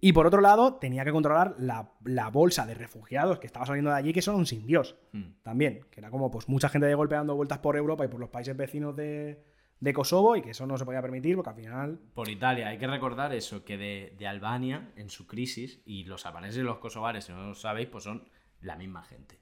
[0.00, 3.90] Y por otro lado, tenía que controlar la, la bolsa de refugiados que estaba saliendo
[3.90, 4.96] de allí, que son un sin Dios.
[5.12, 5.32] Hmm.
[5.42, 8.20] También, que era como pues mucha gente de golpe dando vueltas por Europa y por
[8.20, 9.42] los países vecinos de,
[9.80, 12.78] de Kosovo y que eso no se podía permitir porque al final Por Italia, hay
[12.78, 16.78] que recordar eso, que de, de Albania, en su crisis, y los albaneses y los
[16.78, 18.22] kosovares, si no lo sabéis, pues son
[18.60, 19.40] la misma gente.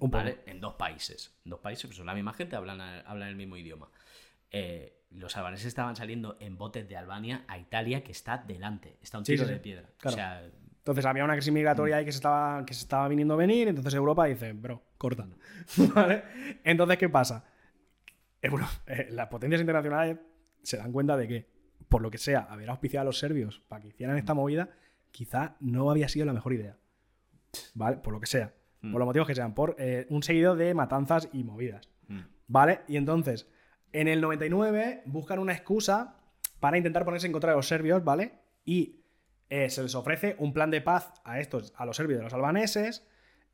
[0.00, 0.24] Un poco.
[0.24, 0.40] ¿vale?
[0.46, 1.34] En dos países.
[1.44, 3.88] En dos países, pues son la misma gente, hablan, hablan el mismo idioma.
[4.50, 8.98] Eh, los albaneses estaban saliendo en botes de Albania a Italia, que está delante.
[9.02, 9.88] Está un tiro sí, de piedra.
[9.98, 10.14] Claro.
[10.14, 10.44] O sea,
[10.78, 13.68] Entonces había una crisis migratoria ahí que se estaba, que se estaba viniendo a venir,
[13.68, 15.26] entonces Europa dice, bro, corta.
[15.94, 16.22] ¿Vale?
[16.64, 17.44] Entonces, ¿qué pasa?
[18.42, 20.18] Eh, bueno, eh, las potencias internacionales
[20.62, 21.48] se dan cuenta de que,
[21.88, 24.70] por lo que sea, haber auspiciado a los serbios para que hicieran esta movida,
[25.10, 26.76] quizá no había sido la mejor idea.
[27.74, 27.96] ¿Vale?
[27.98, 28.52] Por lo que sea.
[28.82, 28.92] Mm.
[28.92, 29.54] Por los motivos que sean.
[29.54, 31.88] Por eh, un seguido de matanzas y movidas.
[32.08, 32.80] mm, ¿Vale?
[32.88, 33.48] Y entonces,
[33.92, 36.16] en el 99 buscan una excusa
[36.60, 38.40] para intentar ponerse en contra de los serbios, ¿vale?
[38.64, 39.00] Y
[39.50, 42.24] eh, se les ofrece un plan de paz a estos, a los serbios y a
[42.24, 43.06] los albaneses,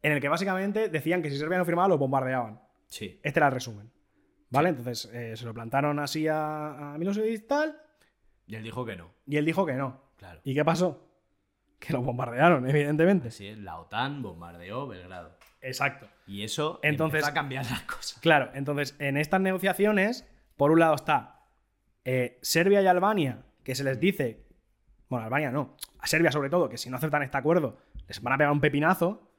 [0.02, 2.60] en el que básicamente decían que si Serbia no firmaba, los bombardeaban.
[2.88, 3.20] sí.
[3.22, 3.90] Este era el resumen.
[4.50, 4.68] ¿Vale?
[4.70, 7.78] Entonces eh, se lo plantaron así a, a Milosevic y tal,
[8.46, 9.10] Y él dijo que no.
[9.26, 10.02] y él dijo que no.
[10.18, 10.40] Claro.
[10.44, 11.08] ¿Y qué pasó?
[11.84, 13.28] Que los bombardearon, evidentemente.
[13.28, 15.36] Es, la OTAN bombardeó Belgrado.
[15.60, 16.06] Exacto.
[16.28, 18.20] Y eso Entonces- empezó a cambiar las cosas.
[18.20, 20.24] Claro, entonces en estas negociaciones,
[20.56, 21.40] por un lado está
[22.04, 24.46] eh, Serbia y Albania, que se les dice,
[25.08, 28.34] bueno, Albania no, a Serbia sobre todo, que si no aceptan este acuerdo, les van
[28.34, 29.32] a pegar un pepinazo,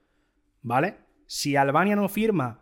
[0.62, 0.98] ¿vale?
[1.26, 2.60] Si Albania no firma,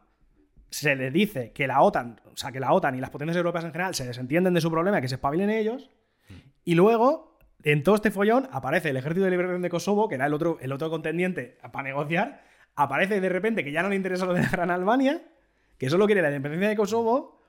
[0.70, 3.66] se les dice que la OTAN, o sea, que la OTAN y las potencias europeas
[3.66, 5.90] en general se desentienden de su problema, y que se espabilen ellos,
[6.64, 7.31] y luego,
[7.64, 10.58] en todo este follón, aparece el Ejército de Liberación de Kosovo, que era el otro,
[10.62, 12.44] el otro contendiente para negociar,
[12.76, 15.22] aparece de repente que ya no le interesa lo de la Gran Albania,
[15.78, 17.42] que solo quiere la independencia de Kosovo,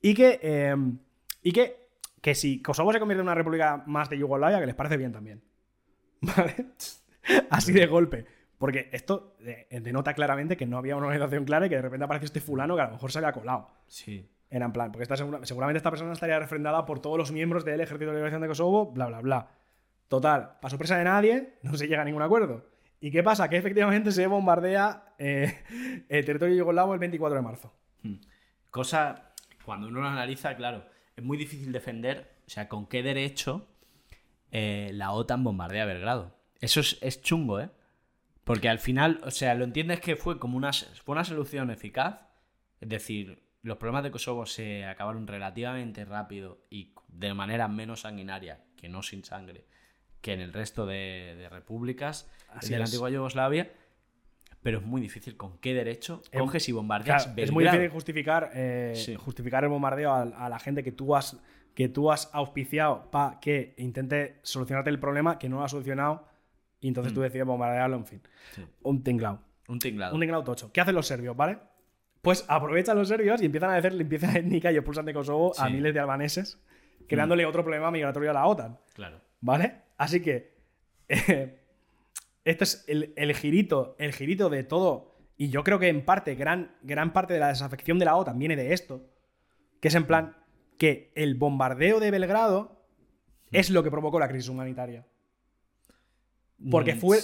[0.00, 0.76] y que, eh,
[1.42, 1.88] y que,
[2.20, 5.12] que si Kosovo se convierte en una república más de Yugoslavia, que les parece bien
[5.12, 5.42] también.
[6.20, 6.66] ¿Vale?
[7.50, 8.26] Así de golpe.
[8.58, 12.04] Porque esto eh, denota claramente que no había una organización clara y que de repente
[12.04, 13.70] apareció este fulano que a lo mejor se había colado.
[13.86, 14.28] Sí.
[14.50, 15.06] Era plan, porque
[15.42, 18.92] seguramente esta persona estaría refrendada por todos los miembros del Ejército de Liberación de Kosovo,
[18.92, 19.48] bla, bla, bla.
[20.08, 22.66] Total, para sorpresa de nadie, no se llega a ningún acuerdo.
[23.00, 23.48] ¿Y qué pasa?
[23.48, 25.58] Que efectivamente se bombardea eh,
[26.08, 27.72] el territorio yugoslavo el 24 de marzo.
[28.02, 28.14] Mm.
[28.70, 29.34] Cosa,
[29.64, 30.84] cuando uno lo analiza, claro,
[31.14, 33.68] es muy difícil defender, o sea, con qué derecho
[34.50, 36.34] eh, la OTAN bombardea Belgrado.
[36.60, 37.70] Eso es, es chungo, ¿eh?
[38.44, 42.20] Porque al final, o sea, lo entiendes que fue como una, fue una solución eficaz,
[42.80, 48.64] es decir, los problemas de Kosovo se acabaron relativamente rápido y de manera menos sanguinaria,
[48.76, 49.64] que no sin sangre,
[50.20, 52.90] que en el resto de, de repúblicas Así de la es.
[52.90, 53.70] antigua Yugoslavia.
[54.62, 57.88] Pero es muy difícil con qué derecho Es- coges y bombardeas Claro, es muy difícil
[57.90, 59.14] justificar, eh, Sí.
[59.14, 61.38] justificar el bombardeo a, a la gente que tú has,
[61.74, 66.26] que tú has auspiciado para que intente solucionarte el problema que no lo ha solucionado
[66.80, 68.22] y entonces tú decides bombardearlo, en fin.
[68.52, 68.64] Sí.
[68.82, 69.40] Un tinglao.
[69.68, 70.14] Un tinglado.
[70.14, 70.72] Un tinglao tocho.
[70.72, 71.58] ¿Qué hacen los serbios, vale?
[72.22, 75.68] Pues aprovechan los serbios y empiezan a hacer limpieza étnica y expulsan de Kosovo a
[75.68, 76.58] miles de albaneses,
[77.06, 78.78] creándole otro problema migratorio a la OTAN.
[78.94, 79.20] Claro.
[79.40, 79.82] ¿Vale?
[79.96, 80.56] Así que.
[81.08, 81.58] eh,
[82.44, 85.14] este es el, el girito, el girito de todo.
[85.36, 88.38] Y yo creo que en parte, gran, gran parte de la desafección de la OTAN
[88.38, 89.02] viene de esto.
[89.80, 90.36] Que es en plan
[90.78, 92.78] que el bombardeo de Belgrado
[93.52, 95.06] es lo que provocó la crisis humanitaria.
[96.70, 97.18] Porque Mm, fue,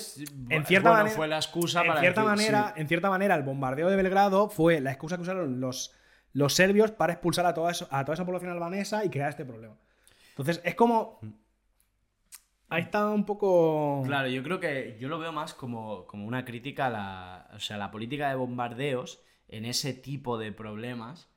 [0.48, 3.35] en cierta bueno, manera- fue la excusa En para cierta, manera, sí, en cierta manera,
[3.35, 5.93] el bombardeo de Belgrado fue la excusa que usaron los,
[6.32, 9.44] los serbios para expulsar a toda, eso- a toda esa población albanesa y crear este
[9.44, 9.74] problema.
[10.31, 11.19] Entonces, es como.
[12.69, 14.02] Ahí está un poco.
[14.06, 17.59] Claro, yo creo que yo lo veo más como, como una crítica a la, o
[17.61, 21.28] sea, la política de bombardeos en ese tipo de problemas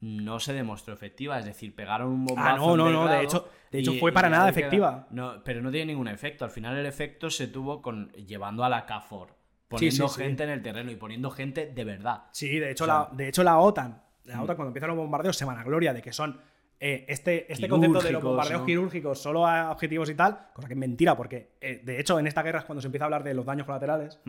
[0.00, 1.38] no se demostró efectiva.
[1.38, 2.48] Es decir, pegaron un bombazo.
[2.50, 3.08] Ah, no, no, no.
[3.08, 5.06] De hecho, de hecho y- fue para nada efectiva.
[5.10, 6.44] No, pero no tiene ningún efecto.
[6.44, 9.34] Al final el efecto se tuvo con llevando a la CAFOR,
[9.68, 10.22] poniendo sí, sí.
[10.22, 12.24] gente en el terreno y poniendo gente de verdad.
[12.32, 14.40] Sí, de hecho, O sea- la, de hecho la OTAN, la Mm.
[14.42, 16.40] OTAN cuando empiezan los bombardeos se vanagloria de que son
[16.78, 18.66] eh, este, este concepto de los bombardeos ¿no?
[18.66, 22.26] quirúrgicos solo a objetivos y tal, cosa que es mentira, porque eh, de hecho en
[22.26, 24.20] esta guerra es cuando se empieza a hablar de los daños colaterales,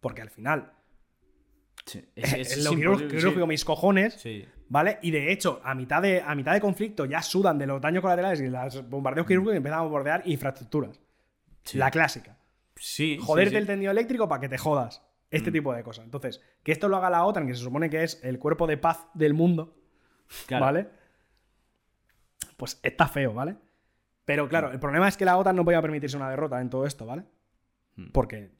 [0.00, 0.72] porque al final
[1.86, 2.04] Sí.
[2.16, 4.44] en lo quirúrgico, imposible, quirúrgico, mis cojones, sí.
[4.68, 4.98] ¿Vale?
[5.02, 8.02] Y de hecho, a mitad de, a mitad de conflicto ya sudan de los daños
[8.02, 11.00] colaterales y los bombardeos quirúrgicos y empiezan a bombardear infraestructuras.
[11.62, 11.78] Sí.
[11.78, 12.36] La clásica.
[12.76, 13.60] Sí, Joderte sí, sí.
[13.60, 15.02] el tendido eléctrico para que te jodas.
[15.30, 15.54] Este Mm.
[15.54, 16.04] tipo de cosas.
[16.04, 18.76] Entonces, que esto lo haga la OTAN, que se supone que es el cuerpo de
[18.76, 19.76] paz del mundo,
[20.46, 20.64] Claro.
[20.66, 20.88] ¿vale?
[22.56, 23.56] Pues está feo, ¿vale?
[24.24, 26.86] Pero claro, el problema es que la OTAN no podía permitirse una derrota en todo
[26.86, 27.24] esto, ¿vale?
[27.96, 28.10] Mm.
[28.12, 28.50] Porque.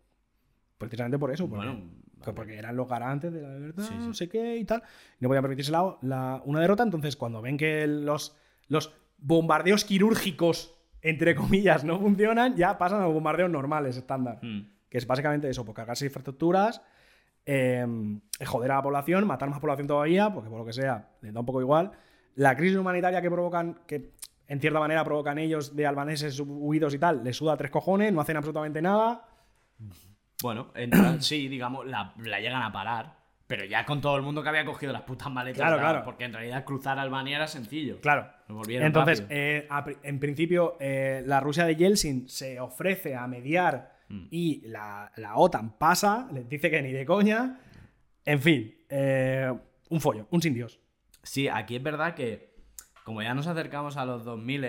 [0.79, 1.91] Precisamente por eso, porque, Bueno,
[2.35, 4.07] porque eran los garantes de la libertad, Sí, sí.
[4.07, 4.83] no sé qué y tal.
[5.21, 6.83] No podían permitirse la- la- una derrota.
[6.83, 8.37] Entonces, cuando ven que los,
[8.69, 14.39] los bombardeos quirúrgicos, entre comillas, no funcionan, ya pasan a los bombardeos normales, estándar.
[14.43, 14.61] Mm.
[14.89, 16.81] Que es básicamente eso, pues cargarse infraestructuras,
[17.45, 17.87] eh,
[18.45, 21.41] joder a la población, matar más población todavía, porque por lo que sea, les da
[21.41, 21.93] un poco igual.
[22.35, 24.13] La crisis humanitaria que provocan, que
[24.49, 28.21] en cierta manera provocan ellos de albaneses huidos y tal, les suda tres cojones, no
[28.21, 29.27] hacen absolutamente nada.
[30.47, 33.17] Bueno, entran- sí, digamos, la, la llegan a parar.
[33.49, 35.59] Pero ya con todo el mundo que había cogido las putas maletas.
[35.61, 36.03] Claro, claro.
[36.05, 38.01] Porque en realidad cruzar Albania era sencillo.
[38.01, 38.29] Claro.
[38.69, 44.27] Entonces, eh, a en principio, eh, la Rusia de Yeltsin se ofrece a mediar Mm.
[44.31, 47.59] y la, la OTAN pasa, les dice que ni de coña.
[48.25, 49.53] En fin, eh,
[49.91, 50.79] un follo, un sin Dios.
[51.25, 52.55] Sí, aquí es verdad que
[53.05, 54.65] como ya nos acercamos a los 2000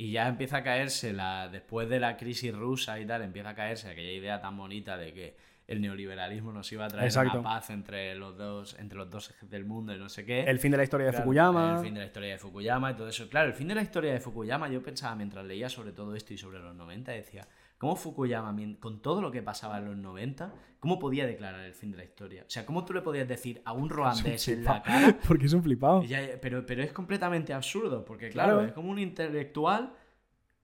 [0.00, 3.54] y ya empieza a caerse la después de la crisis rusa y tal, empieza a
[3.54, 5.36] caerse aquella idea tan bonita de que
[5.66, 7.40] el neoliberalismo nos iba a traer Exacto.
[7.40, 10.44] una paz entre los dos entre los dos ejes del mundo y no sé qué.
[10.44, 11.76] El fin de la historia de Claro, Fukuyama.
[11.76, 13.28] El fin de la historia de Fukuyama y todo eso.
[13.28, 16.32] Claro, el fin de la historia de Fukuyama, yo pensaba mientras leía sobre todo esto
[16.32, 17.46] y sobre los 90, decía,
[17.80, 21.90] ¿cómo Fukuyama, con todo lo que pasaba en los 90, cómo podía declarar el fin
[21.90, 22.42] de la historia?
[22.46, 25.18] O sea, ¿cómo tú le podías decir a un ruandés en la cara?
[25.26, 26.02] Porque es un flipado.
[26.02, 28.66] Ya, pero, pero es completamente absurdo, porque claro, Claro.
[28.68, 29.94] es como un intelectual,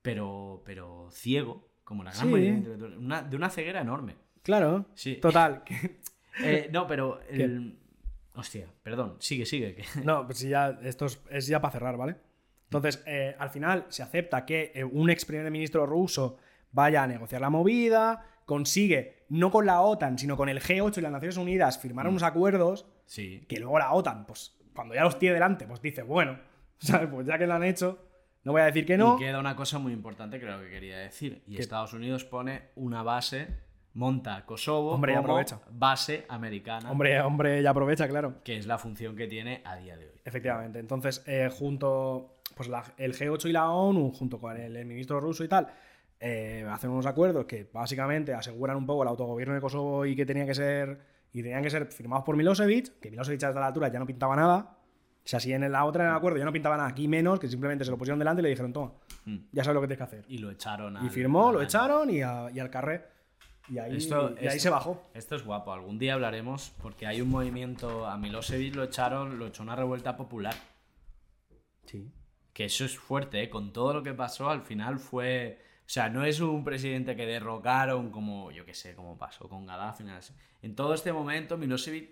[0.02, 2.30] pero, pero ciego, como la gran Sí.
[2.32, 4.16] mayoría de intelectuales, una- de una ceguera enorme.
[4.42, 4.84] Claro.
[4.94, 5.16] Sí.
[5.16, 5.62] Total.
[6.44, 7.18] Eh, no, pero...
[7.30, 7.78] el-
[8.34, 9.74] Hostia, perdón, sigue, sigue.
[9.74, 12.16] que- No, pues ya, esto es, es ya para cerrar, ¿vale?
[12.64, 16.36] Entonces, eh, al final se acepta que eh, un ex primer ministro ruso
[16.76, 21.00] vaya a negociar la movida, consigue, no con la OTAN, sino con el G8 y
[21.00, 23.44] las Naciones Unidas, firmar unos acuerdos Sí.
[23.48, 26.38] que luego la OTAN, pues cuando ya los tiene delante, pues dice, bueno,
[26.78, 27.08] ¿sabes?
[27.10, 27.98] Pues ya que lo han hecho,
[28.44, 29.16] no voy a decir que no.
[29.16, 31.42] Y queda una cosa muy importante lo que quería decir.
[31.48, 33.48] Y Estados Unidos pone una base,
[33.94, 35.58] monta Kosovo Hombre, como aprovecha.
[35.70, 38.42] base americana, Hombre, hombre, ya aprovecha, claro.
[38.44, 40.20] que es la función que tiene a día de hoy.
[40.24, 40.78] Efectivamente.
[40.78, 45.20] Entonces, eh, junto pues la- el G8 y la ONU, junto con el, el ministro
[45.20, 45.68] ruso y tal,
[46.20, 50.24] eh, hacen unos acuerdos que básicamente aseguran un poco el autogobierno de Kosovo y que
[50.26, 50.98] tenía que ser
[51.32, 54.34] y tenían que ser firmados por Milosevic, que Milosevic a esta altura ya no pintaba
[54.36, 54.78] nada.
[55.24, 57.38] O sea, si en la otra en el acuerdo ya no pintaba nada, aquí menos,
[57.40, 58.92] que simplemente se lo pusieron delante y le dijeron, toma,
[59.26, 59.36] Mm.
[59.52, 60.24] ya sabes lo que tienes que hacer.
[60.28, 61.62] Y lo echaron Y firmó, lo año.
[61.66, 63.04] echaron y, a- y al carré.
[63.68, 65.02] Y ahí, Esto- y ahí esto- se bajó.
[65.14, 65.72] Esto es guapo.
[65.72, 68.06] Algún día hablaremos porque hay un movimiento.
[68.06, 70.54] A Milosevic lo echaron, lo echó una revuelta popular.
[71.86, 72.10] Sí.
[72.52, 73.50] Que eso es fuerte, ¿eh?
[73.50, 75.60] Con todo lo que pasó, al final fue.
[75.86, 79.66] O sea, no es un presidente que derrocaron como, yo qué sé, como pasó con
[79.66, 80.04] Gaddafi.
[80.62, 82.10] En todo este momento, Milosevic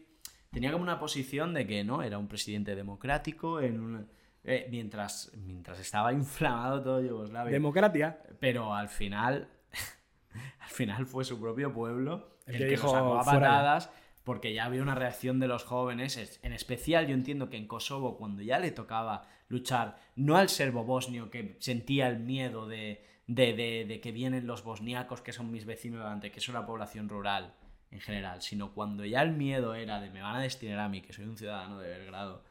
[0.52, 4.06] tenía como una posición de que no, era un presidente democrático en una-
[4.44, 7.52] eh, mientras, mientras estaba inflamado todo Yugoslavia.
[7.52, 8.18] Democracia.
[8.38, 9.48] Pero al final,
[10.60, 13.90] al final fue su propio pueblo El el, que dijo, sacó a patadas
[14.22, 16.16] porque ya había una reacción de los jóvenes.
[16.16, 20.48] Es- En especial yo entiendo que en Kosovo, cuando ya le tocaba luchar, no al
[20.48, 25.32] serbo bosnio que sentía el miedo de, de, de- de que vienen los bosniacos, que
[25.32, 27.54] son mis vecinos delante, que es una población rural
[27.90, 31.00] en general, sino cuando ya el miedo era de me van a destinar a mí,
[31.00, 32.42] que soy un ciudadano de Belgrado,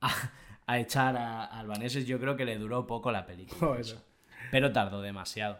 [0.00, 0.12] a,
[0.66, 4.02] a echar a, a albaneses, yo creo que le duró poco la película eso.
[4.50, 5.58] Pero tardó demasiado.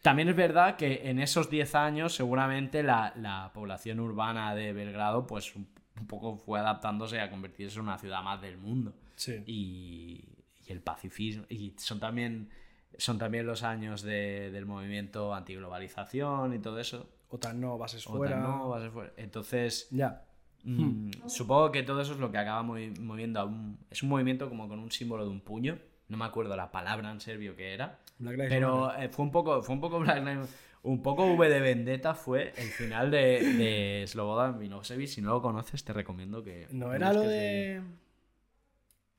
[0.00, 5.26] También es verdad que en esos 10 años seguramente la, la población urbana de Belgrado
[5.26, 5.68] pues un,
[6.00, 8.94] un poco fue adaptándose a convertirse en una ciudad más del mundo.
[9.14, 9.42] Sí.
[9.46, 10.24] Y,
[10.66, 11.44] y el pacifismo.
[11.50, 12.48] Y son también,
[12.98, 17.08] son también los años de- del movimiento antiglobalización y todo eso.
[17.30, 18.36] OTAN no, bases fuera.
[18.38, 19.12] no, va a ser fuera.
[19.16, 20.24] Entonces, Ya.
[20.64, 23.78] mm, supongo que todo eso es lo que acaba movi- moviendo a un...
[23.90, 25.78] Es un movimiento como con un símbolo de un puño,
[26.08, 29.04] no me acuerdo la palabra en serbio que era, Black Lives pero Matter.
[29.04, 30.48] eh, fue un poco, fue un poco Black Lives-
[30.84, 35.06] un poco V de Vendetta fue el final de, de Slobodan Milosevic.
[35.08, 36.66] Si no lo conoces, te recomiendo que.
[36.72, 37.80] No era lo de.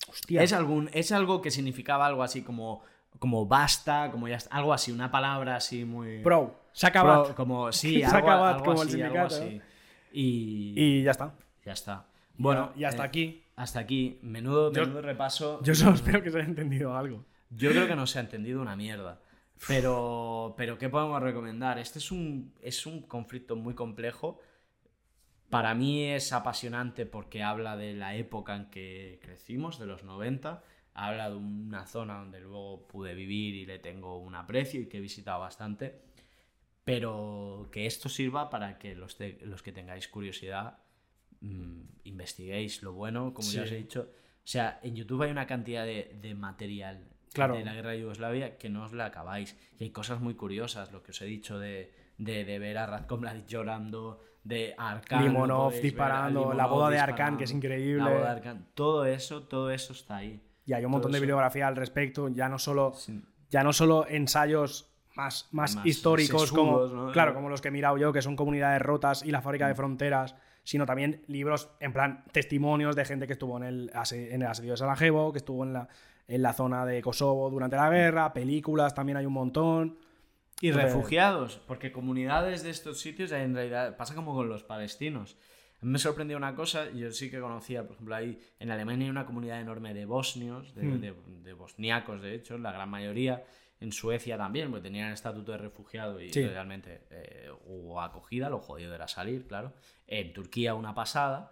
[0.10, 0.44] Hostia.
[0.44, 2.84] Es, algún, es algo que significaba algo así como,
[3.20, 6.22] como basta, como ya está, algo así, una palabra así muy.
[6.22, 6.60] Pro.
[6.72, 7.36] Se Pro- acaba.
[7.36, 9.62] como sí, Se algo, algo como el así, algo sindicato, así.
[10.12, 11.34] Y, Y ya está.
[11.66, 12.06] ya está.
[12.38, 13.40] Bueno, y hasta eh, aquí.
[13.56, 15.62] Hasta aquí, menudo, Yo- menudo repaso.
[15.64, 17.24] Yo solo espero que se haya entendido algo.
[17.52, 19.20] Yo creo que no se ha entendido una mierda.
[19.68, 21.78] Pero, pero ¿qué podemos recomendar?
[21.80, 24.40] Este es un, es un conflicto muy complejo.
[25.50, 30.64] Para mí es apasionante porque habla de la época en que crecimos, de los 90.
[30.96, 34.98] Habla de una zona donde luego pude vivir y le tengo un aprecio y que
[34.98, 36.02] he visitado bastante.
[36.84, 40.80] Pero que esto sirva para que los, te- los que tengáis curiosidad
[41.42, 44.10] mm, investiguéis lo bueno, como ya os he dicho.
[44.12, 47.56] O sea, en YouTube hay una cantidad de, de material Claro.
[47.56, 49.58] de la guerra de Yugoslavia que no os la acabáis.
[49.80, 52.86] Y hay cosas muy curiosas, lo que os he dicho de, de, de ver a
[52.86, 55.24] Radko Mladic llorando, de Arkan.
[55.24, 58.04] Limonov disparando, Limonov la boda de Arkan, que es increíble.
[58.04, 58.68] La boda de Arkan.
[58.76, 60.40] Todo eso, todo eso está ahí.
[60.66, 62.30] Y hay un montón de bibliografía al respecto.
[62.30, 63.22] Ya no solo, Sí.
[63.50, 67.12] ya no solo ensayos más, más, Más históricos como, ¿no?
[67.12, 69.76] claro, como los que he mirado yo, que son comunidades rotas y la fábrica de
[69.76, 74.48] fronteras, sino también libros, en plan, testimonios de gente que estuvo en el, en el
[74.48, 75.88] asedio de Sarajevo, que estuvo en la,
[76.28, 79.98] en la zona de Kosovo durante la guerra, películas también hay un montón.
[80.62, 85.38] Y refugiados, porque comunidades de estos sitios en realidad pasa como con los palestinos.
[85.84, 89.26] Me sorprendió una cosa, yo sí que conocía, por ejemplo, ahí en Alemania hay una
[89.26, 91.02] comunidad enorme de bosnios, de, Hmm.
[91.02, 93.44] de- de bosniacos, de hecho, la gran mayoría.
[93.80, 96.42] En Suecia también, porque tenían el estatuto de refugiado y Sí.
[96.48, 99.74] realmente eh, hubo acogida, lo jodido era salir, claro.
[100.08, 101.52] En Turquía una pasada.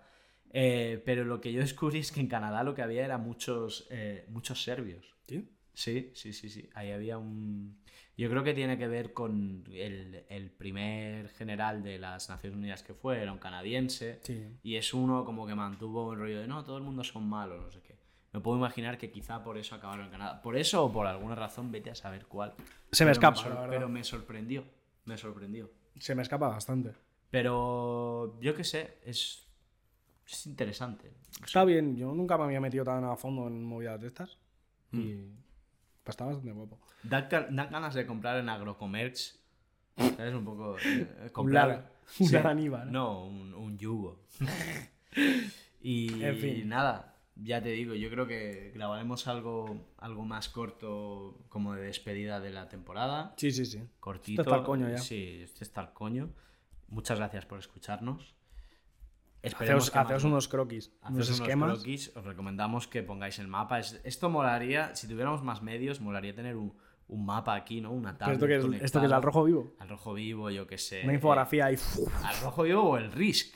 [0.53, 3.85] Eh, pero lo que yo descubrí es que en Canadá lo que había era muchos,
[3.89, 5.13] eh, muchos serbios.
[5.27, 5.49] ¿Sí?
[5.73, 6.69] Sí, sí, sí, sí.
[6.73, 7.81] Ahí había un...
[8.17, 12.83] Yo creo que tiene que ver con el, el primer general de las Naciones Unidas
[12.83, 14.19] que fue, era un canadiense.
[14.23, 14.45] Sí.
[14.63, 17.61] Y es uno como que mantuvo el rollo de no, todo el mundo son malos,
[17.61, 18.01] no sé qué.
[18.33, 20.41] Me puedo imaginar que quizá por eso acabaron en Canadá.
[20.41, 22.53] Por eso o por alguna razón, vete a saber cuál.
[22.91, 24.63] Se me Pero escapa, pero me sorprendió.
[25.05, 25.69] Me sorprendió.
[25.99, 26.93] Se me escapa bastante.
[27.29, 29.47] Pero yo qué sé, es,
[30.25, 31.11] es interesante.
[31.43, 34.37] Está bien, yo nunca me había metido tan a fondo en movidas de estas.
[34.91, 34.99] Mm.
[34.99, 35.35] Y
[36.09, 36.79] está bastante guapo.
[37.03, 39.35] Dan, dan ganas de comprar en Agrocomerch.
[39.97, 40.33] ¿Sabes?
[40.33, 40.77] Un poco.
[40.83, 41.67] eh, Un comprar.
[41.67, 41.91] Lara.
[42.19, 42.99] Un Lara Aníbal, ¿no?
[43.03, 44.19] No, un, un yugo.
[45.81, 46.69] y En fin.
[46.69, 52.39] nada, ya te digo, yo creo que grabaremos algo, algo más corto como de despedida
[52.39, 53.33] de la temporada.
[53.37, 53.81] Sí, sí, sí.
[53.99, 54.41] Cortito.
[54.41, 54.97] Esto está al coño ya.
[54.97, 56.29] Sí, este está al coño.
[56.87, 58.35] Muchas gracias por escucharnos.
[59.43, 61.73] Esperemos Haceos, haceos unos croquis, unos esquemas.
[61.73, 63.79] croquis, os recomendamos que pongáis el mapa.
[63.79, 66.77] Es- esto molaría, si tuviéramos más medios, molaría tener un,
[67.07, 67.91] un mapa aquí, ¿no?
[67.91, 69.73] Una tablet esto que es, esto que es al rojo vivo.
[69.79, 71.01] Al rojo vivo, yo qué sé.
[71.03, 71.77] Una infografía eh,
[72.23, 73.55] al rojo vivo o el Risk.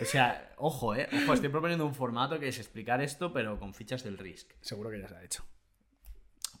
[0.00, 1.08] O sea, ojo, ¿eh?
[1.24, 4.52] Ojo, estoy proponiendo un formato que es explicar esto, pero con fichas del Risk.
[4.60, 5.44] seguro que ya se ha hecho.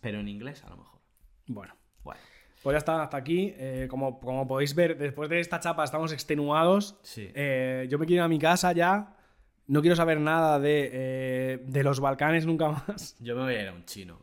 [0.00, 1.00] Pero en inglés, a lo mejor.
[1.46, 1.74] Bueno,
[2.04, 2.20] Bueno,
[2.62, 3.54] pues ya está, hasta aquí.
[3.56, 6.98] Eh, como, como podéis ver, después de esta chapa estamos extenuados.
[7.02, 7.30] sí.
[7.34, 9.14] Eh, yo me quiero ir a mi casa ya.
[9.66, 13.16] No quiero saber nada de, eh, de los Balcanes nunca más.
[13.20, 14.18] Yo me voy a ir a un chino.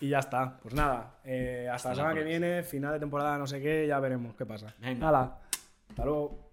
[0.00, 0.58] Y ya está.
[0.62, 3.98] Pues nada, hasta, Hasta la semana que viene, final de temporada, no sé qué, ya
[3.98, 4.72] veremos qué pasa.
[4.78, 5.08] Venga.
[5.08, 5.38] Hala,
[5.88, 6.46] hasta luego.